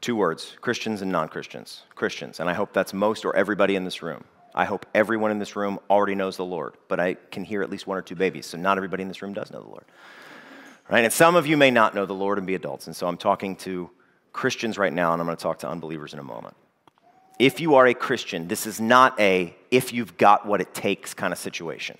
Two 0.01 0.15
words 0.15 0.55
Christians 0.61 1.01
and 1.01 1.11
non 1.11 1.27
Christians. 1.27 1.83
Christians, 1.93 2.39
and 2.39 2.49
I 2.49 2.53
hope 2.53 2.73
that's 2.73 2.93
most 2.93 3.23
or 3.23 3.35
everybody 3.35 3.75
in 3.75 3.83
this 3.83 4.01
room. 4.01 4.23
I 4.53 4.65
hope 4.65 4.85
everyone 4.93 5.31
in 5.31 5.39
this 5.39 5.55
room 5.55 5.79
already 5.89 6.15
knows 6.15 6.37
the 6.37 6.45
Lord, 6.45 6.75
but 6.87 6.99
I 6.99 7.13
can 7.13 7.43
hear 7.43 7.61
at 7.61 7.69
least 7.69 7.87
one 7.87 7.97
or 7.97 8.01
two 8.01 8.15
babies, 8.15 8.45
so 8.45 8.57
not 8.57 8.77
everybody 8.77 9.03
in 9.03 9.07
this 9.07 9.21
room 9.21 9.33
does 9.33 9.51
know 9.51 9.61
the 9.61 9.69
Lord. 9.69 9.85
Right? 10.89 11.05
And 11.05 11.13
some 11.13 11.35
of 11.35 11.47
you 11.47 11.55
may 11.55 11.71
not 11.71 11.95
know 11.95 12.05
the 12.05 12.13
Lord 12.13 12.37
and 12.37 12.45
be 12.45 12.55
adults, 12.55 12.87
and 12.87 12.95
so 12.95 13.07
I'm 13.07 13.17
talking 13.17 13.55
to 13.57 13.89
Christians 14.33 14.77
right 14.77 14.91
now, 14.91 15.13
and 15.13 15.21
I'm 15.21 15.25
going 15.25 15.37
to 15.37 15.43
talk 15.43 15.59
to 15.59 15.69
unbelievers 15.69 16.13
in 16.13 16.19
a 16.19 16.23
moment. 16.23 16.55
If 17.39 17.59
you 17.59 17.75
are 17.75 17.87
a 17.87 17.93
Christian, 17.93 18.47
this 18.47 18.67
is 18.67 18.81
not 18.81 19.19
a 19.19 19.55
if 19.71 19.93
you've 19.93 20.17
got 20.17 20.45
what 20.45 20.61
it 20.61 20.73
takes 20.73 21.13
kind 21.13 21.31
of 21.31 21.39
situation. 21.39 21.97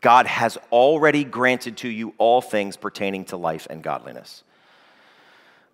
God 0.00 0.26
has 0.26 0.58
already 0.70 1.24
granted 1.24 1.78
to 1.78 1.88
you 1.88 2.12
all 2.18 2.42
things 2.42 2.76
pertaining 2.76 3.24
to 3.26 3.38
life 3.38 3.66
and 3.70 3.82
godliness. 3.82 4.44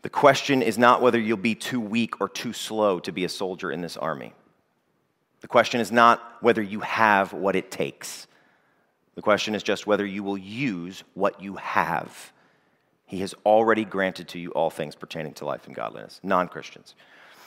The 0.03 0.09
question 0.09 0.63
is 0.63 0.79
not 0.79 1.03
whether 1.03 1.19
you'll 1.19 1.37
be 1.37 1.57
too 1.57 1.81
weak 1.81 2.21
or 2.21 2.29
too 2.29 2.53
slow 2.53 3.01
to 3.01 3.11
be 3.13 3.25
a 3.25 3.29
soldier 3.29 3.73
in 3.73 3.81
this 3.81 3.97
army. 3.97 4.33
The 5.41 5.49
question 5.49 5.81
is 5.81 5.91
not 5.91 6.21
whether 6.41 6.63
you 6.63 6.81
have 6.81 7.33
what 7.33 7.57
it 7.57 7.71
takes. 7.71 8.27
The 9.15 9.23
question 9.23 9.55
is 9.55 9.63
just 9.63 9.87
whether 9.87 10.07
you 10.07 10.23
will 10.23 10.39
use 10.39 11.03
what 11.15 11.43
you 11.43 11.57
have. 11.57 12.33
He 13.07 13.21
has 13.21 13.35
already 13.45 13.85
granted 13.85 14.29
to 14.29 14.39
you 14.39 14.51
all 14.51 14.71
things 14.71 14.95
pertaining 14.95 15.35
to 15.35 15.45
life 15.45 15.67
and 15.67 15.75
godliness, 15.75 16.21
non 16.23 16.49
Christians. 16.49 16.95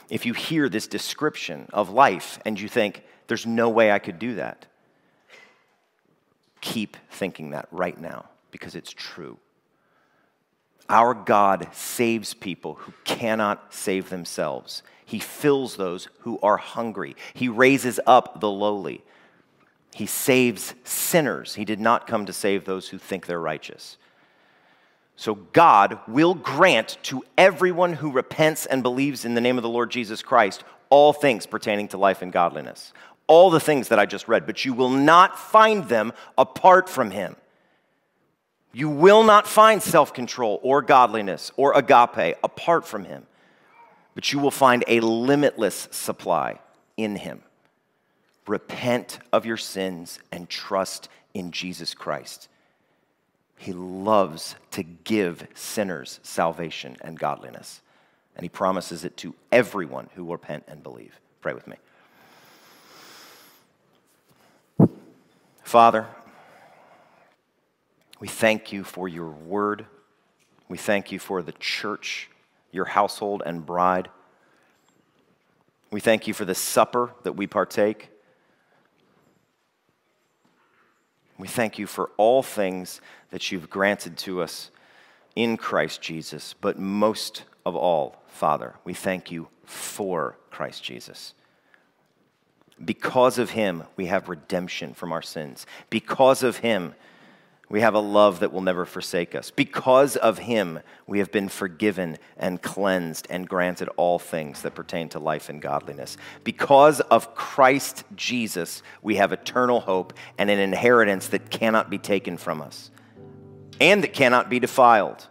If 0.10 0.26
you 0.26 0.34
hear 0.34 0.68
this 0.68 0.88
description 0.88 1.68
of 1.72 1.89
life 1.89 2.39
and 2.46 2.60
you 2.60 2.68
think, 2.68 3.04
there's 3.28 3.46
no 3.46 3.70
way 3.70 3.91
I 3.91 4.00
could 4.00 4.20
do 4.20 4.36
that, 4.36 4.66
keep 6.60 6.98
thinking 7.10 7.52
that 7.52 7.68
right 7.72 8.00
now 8.00 8.26
because 8.52 8.76
it's 8.76 8.91
true. 8.91 9.38
Our 10.90 11.14
God 11.14 11.68
saves 11.72 12.34
people 12.34 12.76
who 12.76 12.94
cannot 13.04 13.74
save 13.74 14.10
themselves. 14.10 14.84
He 15.06 15.20
fills 15.20 15.76
those 15.76 16.08
who 16.20 16.40
are 16.42 16.58
hungry. 16.58 17.16
He 17.34 17.48
raises 17.48 18.00
up 18.06 18.40
the 18.40 18.50
lowly. 18.50 19.04
He 19.94 20.06
saves 20.06 20.74
sinners. 20.84 21.56
He 21.56 21.66
did 21.66 21.80
not 21.80 22.08
come 22.08 22.26
to 22.26 22.34
save 22.34 22.66
those 22.66 22.90
who 22.90 22.98
think 22.98 23.26
they're 23.26 23.40
righteous. 23.40 23.98
So 25.16 25.36
God 25.36 26.00
will 26.08 26.34
grant 26.34 26.98
to 27.04 27.24
everyone 27.38 27.94
who 27.94 28.12
repents 28.12 28.66
and 28.66 28.82
believes 28.82 29.26
in 29.26 29.36
the 29.36 29.42
name 29.42 29.58
of 29.58 29.64
the 29.64 29.70
Lord 29.70 29.92
Jesus 29.92 30.24
Christ 30.24 30.64
all 30.90 31.14
things 31.14 31.46
pertaining 31.46 31.88
to 31.90 31.98
life 31.98 32.22
and 32.22 32.32
godliness. 32.32 32.94
All 33.28 33.50
the 33.50 33.60
things 33.60 33.88
that 33.88 34.00
I 34.00 34.06
just 34.06 34.28
read, 34.28 34.46
but 34.46 34.66
you 34.66 34.74
will 34.74 34.90
not 34.90 35.40
find 35.40 35.88
them 35.88 36.14
apart 36.38 36.90
from 36.90 37.12
Him. 37.12 37.36
You 38.74 38.90
will 38.90 39.24
not 39.24 39.48
find 39.48 39.82
self 39.82 40.14
control 40.14 40.60
or 40.64 40.82
godliness 40.82 41.52
or 41.58 41.74
agape 41.78 42.38
apart 42.44 42.88
from 42.88 43.06
Him 43.06 43.26
but 44.16 44.32
you 44.32 44.40
will 44.40 44.52
find 44.52 44.84
a 44.88 45.00
limitless 45.00 45.88
supply 45.92 46.60
in 46.98 47.16
Him. 47.16 47.42
Repent 48.46 49.20
of 49.32 49.46
your 49.46 49.58
sins 49.58 50.20
and 50.32 50.50
trust 50.50 51.10
in 51.34 51.52
Jesus 51.52 51.94
Christ. 51.94 52.50
He 53.58 53.72
loves 53.74 54.56
to 54.72 54.84
give 54.84 55.48
sinners 55.54 56.20
salvation 56.24 56.98
and 57.02 57.18
godliness, 57.18 57.82
and 58.36 58.44
He 58.44 58.50
promises 58.50 59.06
it 59.06 59.16
to 59.18 59.34
everyone 59.52 60.10
who 60.16 60.26
will 60.26 60.34
repent 60.34 60.66
and 60.68 60.84
believe. 60.84 61.20
Pray 61.42 61.54
with 61.54 61.68
me. 61.68 61.78
Father, 65.64 66.08
we 68.24 68.30
thank 68.30 68.72
you 68.72 68.86
for 68.86 69.10
your 69.10 69.28
word. 69.28 69.86
We 70.70 70.78
thank 70.78 71.12
you 71.12 71.20
for 71.20 71.42
the 71.42 71.52
church 71.52 72.30
your 72.72 72.86
household 72.86 73.44
and 73.46 73.66
bride. 73.66 74.08
We 75.92 76.00
thank 76.00 76.26
you 76.26 76.34
for 76.34 76.46
the 76.46 76.56
supper 76.56 77.12
that 77.24 77.34
we 77.34 77.48
partake. 77.48 78.08
We 81.38 81.50
thank 81.50 81.78
you 81.78 81.86
for 81.86 82.12
all 82.16 82.42
things 82.42 83.02
that 83.32 83.52
you've 83.52 83.70
granted 83.70 84.18
to 84.20 84.42
us 84.42 84.72
in 85.36 85.58
Christ 85.58 86.02
Jesus, 86.02 86.56
but 86.62 86.80
most 86.80 87.44
of 87.66 87.76
all, 87.76 88.24
Father, 88.30 88.76
we 88.86 88.94
thank 88.94 89.32
you 89.32 89.50
for 89.66 90.38
Christ 90.50 90.82
Jesus. 90.82 91.34
Because 92.86 93.38
of 93.38 93.50
him, 93.50 93.84
we 93.98 94.06
have 94.06 94.30
redemption 94.30 94.94
from 94.94 95.12
our 95.12 95.22
sins. 95.22 95.66
Because 95.90 96.42
of 96.42 96.60
him, 96.60 96.96
we 97.74 97.82
have 97.82 97.96
a 97.96 98.00
love 98.00 98.42
that 98.42 98.54
will 98.54 98.62
never 98.62 98.86
forsake 98.86 99.34
us. 99.34 99.50
Because 99.50 100.16
of 100.16 100.38
him, 100.38 100.80
we 101.08 101.18
have 101.18 101.32
been 101.32 101.50
forgiven 101.50 102.20
and 102.38 102.62
cleansed 102.62 103.26
and 103.32 103.50
granted 103.50 103.90
all 103.98 104.20
things 104.20 104.62
that 104.62 104.76
pertain 104.76 105.10
to 105.10 105.18
life 105.18 105.50
and 105.50 105.60
godliness. 105.60 106.16
Because 106.44 107.00
of 107.00 107.34
Christ 107.34 108.04
Jesus, 108.16 108.84
we 109.02 109.16
have 109.16 109.32
eternal 109.32 109.80
hope 109.80 110.14
and 110.38 110.52
an 110.52 110.60
inheritance 110.60 111.30
that 111.30 111.50
cannot 111.50 111.90
be 111.90 111.98
taken 111.98 112.38
from 112.38 112.62
us 112.62 112.92
and 113.82 114.04
that 114.04 114.14
cannot 114.14 114.52
be 114.52 114.60
defiled 114.60 115.28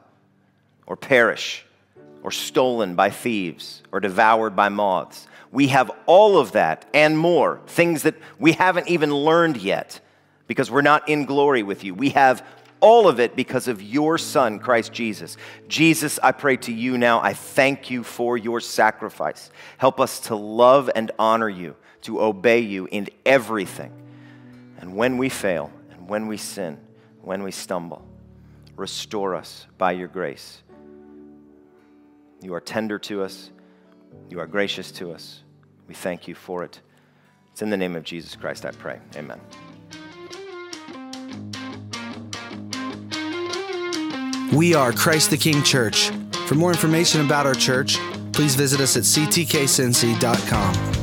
or 0.85 0.97
perish 0.97 1.65
or 2.25 2.33
stolen 2.33 2.97
by 2.97 3.11
thieves 3.11 3.85
or 3.93 4.01
devoured 4.01 4.57
by 4.57 4.69
moths. 4.69 5.29
We 5.53 5.69
have 5.69 5.93
all 6.07 6.39
of 6.39 6.51
that 6.53 6.87
and 6.93 7.17
more, 7.17 7.61
things 7.69 8.03
that 8.03 8.17
we 8.41 8.51
haven't 8.51 8.89
even 8.89 9.15
learned 9.15 9.59
yet 9.59 10.01
because 10.53 10.71
we're 10.71 10.83
not 10.83 11.09
in 11.09 11.25
glory 11.25 11.63
with 11.63 11.83
you. 11.83 11.95
We 11.95 12.11
have 12.11 12.47
all 12.81 13.09
of 13.09 13.21
it 13.21 13.35
because 13.35 13.69
of 13.69 13.81
your 13.81 14.19
Son, 14.19 14.59
Christ 14.59 14.93
Jesus. 14.93 15.39
Jesus, 15.67 16.19
I 16.23 16.33
pray 16.33 16.59
to 16.59 16.73
you 16.73 16.99
now, 16.99 17.23
I 17.23 17.33
thank 17.33 17.91
you 17.91 18.05
for 18.05 18.37
your 18.37 18.61
sacrifice. 18.61 19.51
Help 19.79 19.99
us 19.99 20.21
to 20.21 20.37
love 20.37 20.91
and 20.95 21.11
honor 21.19 21.49
you, 21.49 21.75
to 22.03 22.21
obey 22.21 22.61
you 22.61 22.87
in 22.91 23.09
everything. 23.25 23.93
And 24.79 24.95
when 24.95 25.17
we 25.17 25.31
fail, 25.31 25.73
and 25.91 26.07
when 26.07 26.27
we 26.27 26.37
sin, 26.37 26.79
when 27.23 27.43
we 27.43 27.51
stumble, 27.51 28.07
restore 28.77 29.35
us 29.35 29.67
by 29.79 29.93
your 29.93 30.09
grace. 30.09 30.63
You 32.43 32.53
are 32.53 32.61
tender 32.61 32.99
to 32.99 33.23
us, 33.23 33.51
you 34.29 34.39
are 34.39 34.47
gracious 34.47 34.91
to 34.93 35.13
us. 35.13 35.41
We 35.89 35.95
thank 35.95 36.29
you 36.29 36.35
for 36.35 36.63
it. 36.63 36.79
It's 37.53 37.63
in 37.63 37.71
the 37.71 37.77
name 37.79 37.97
of 37.97 38.03
Jesus 38.05 38.35
Christ 38.35 38.67
I 38.67 38.73
pray. 38.73 38.99
Amen. 39.17 39.41
We 44.53 44.75
are 44.75 44.93
Christ 44.93 45.31
the 45.31 45.39
King 45.39 45.63
Church. 45.63 46.11
For 46.47 46.55
more 46.55 46.71
information 46.71 47.25
about 47.25 47.47
our 47.47 47.55
church, 47.55 47.97
please 48.33 48.55
visit 48.55 48.81
us 48.81 48.99
at 48.99 49.05
ctkcincy.com. 49.05 51.02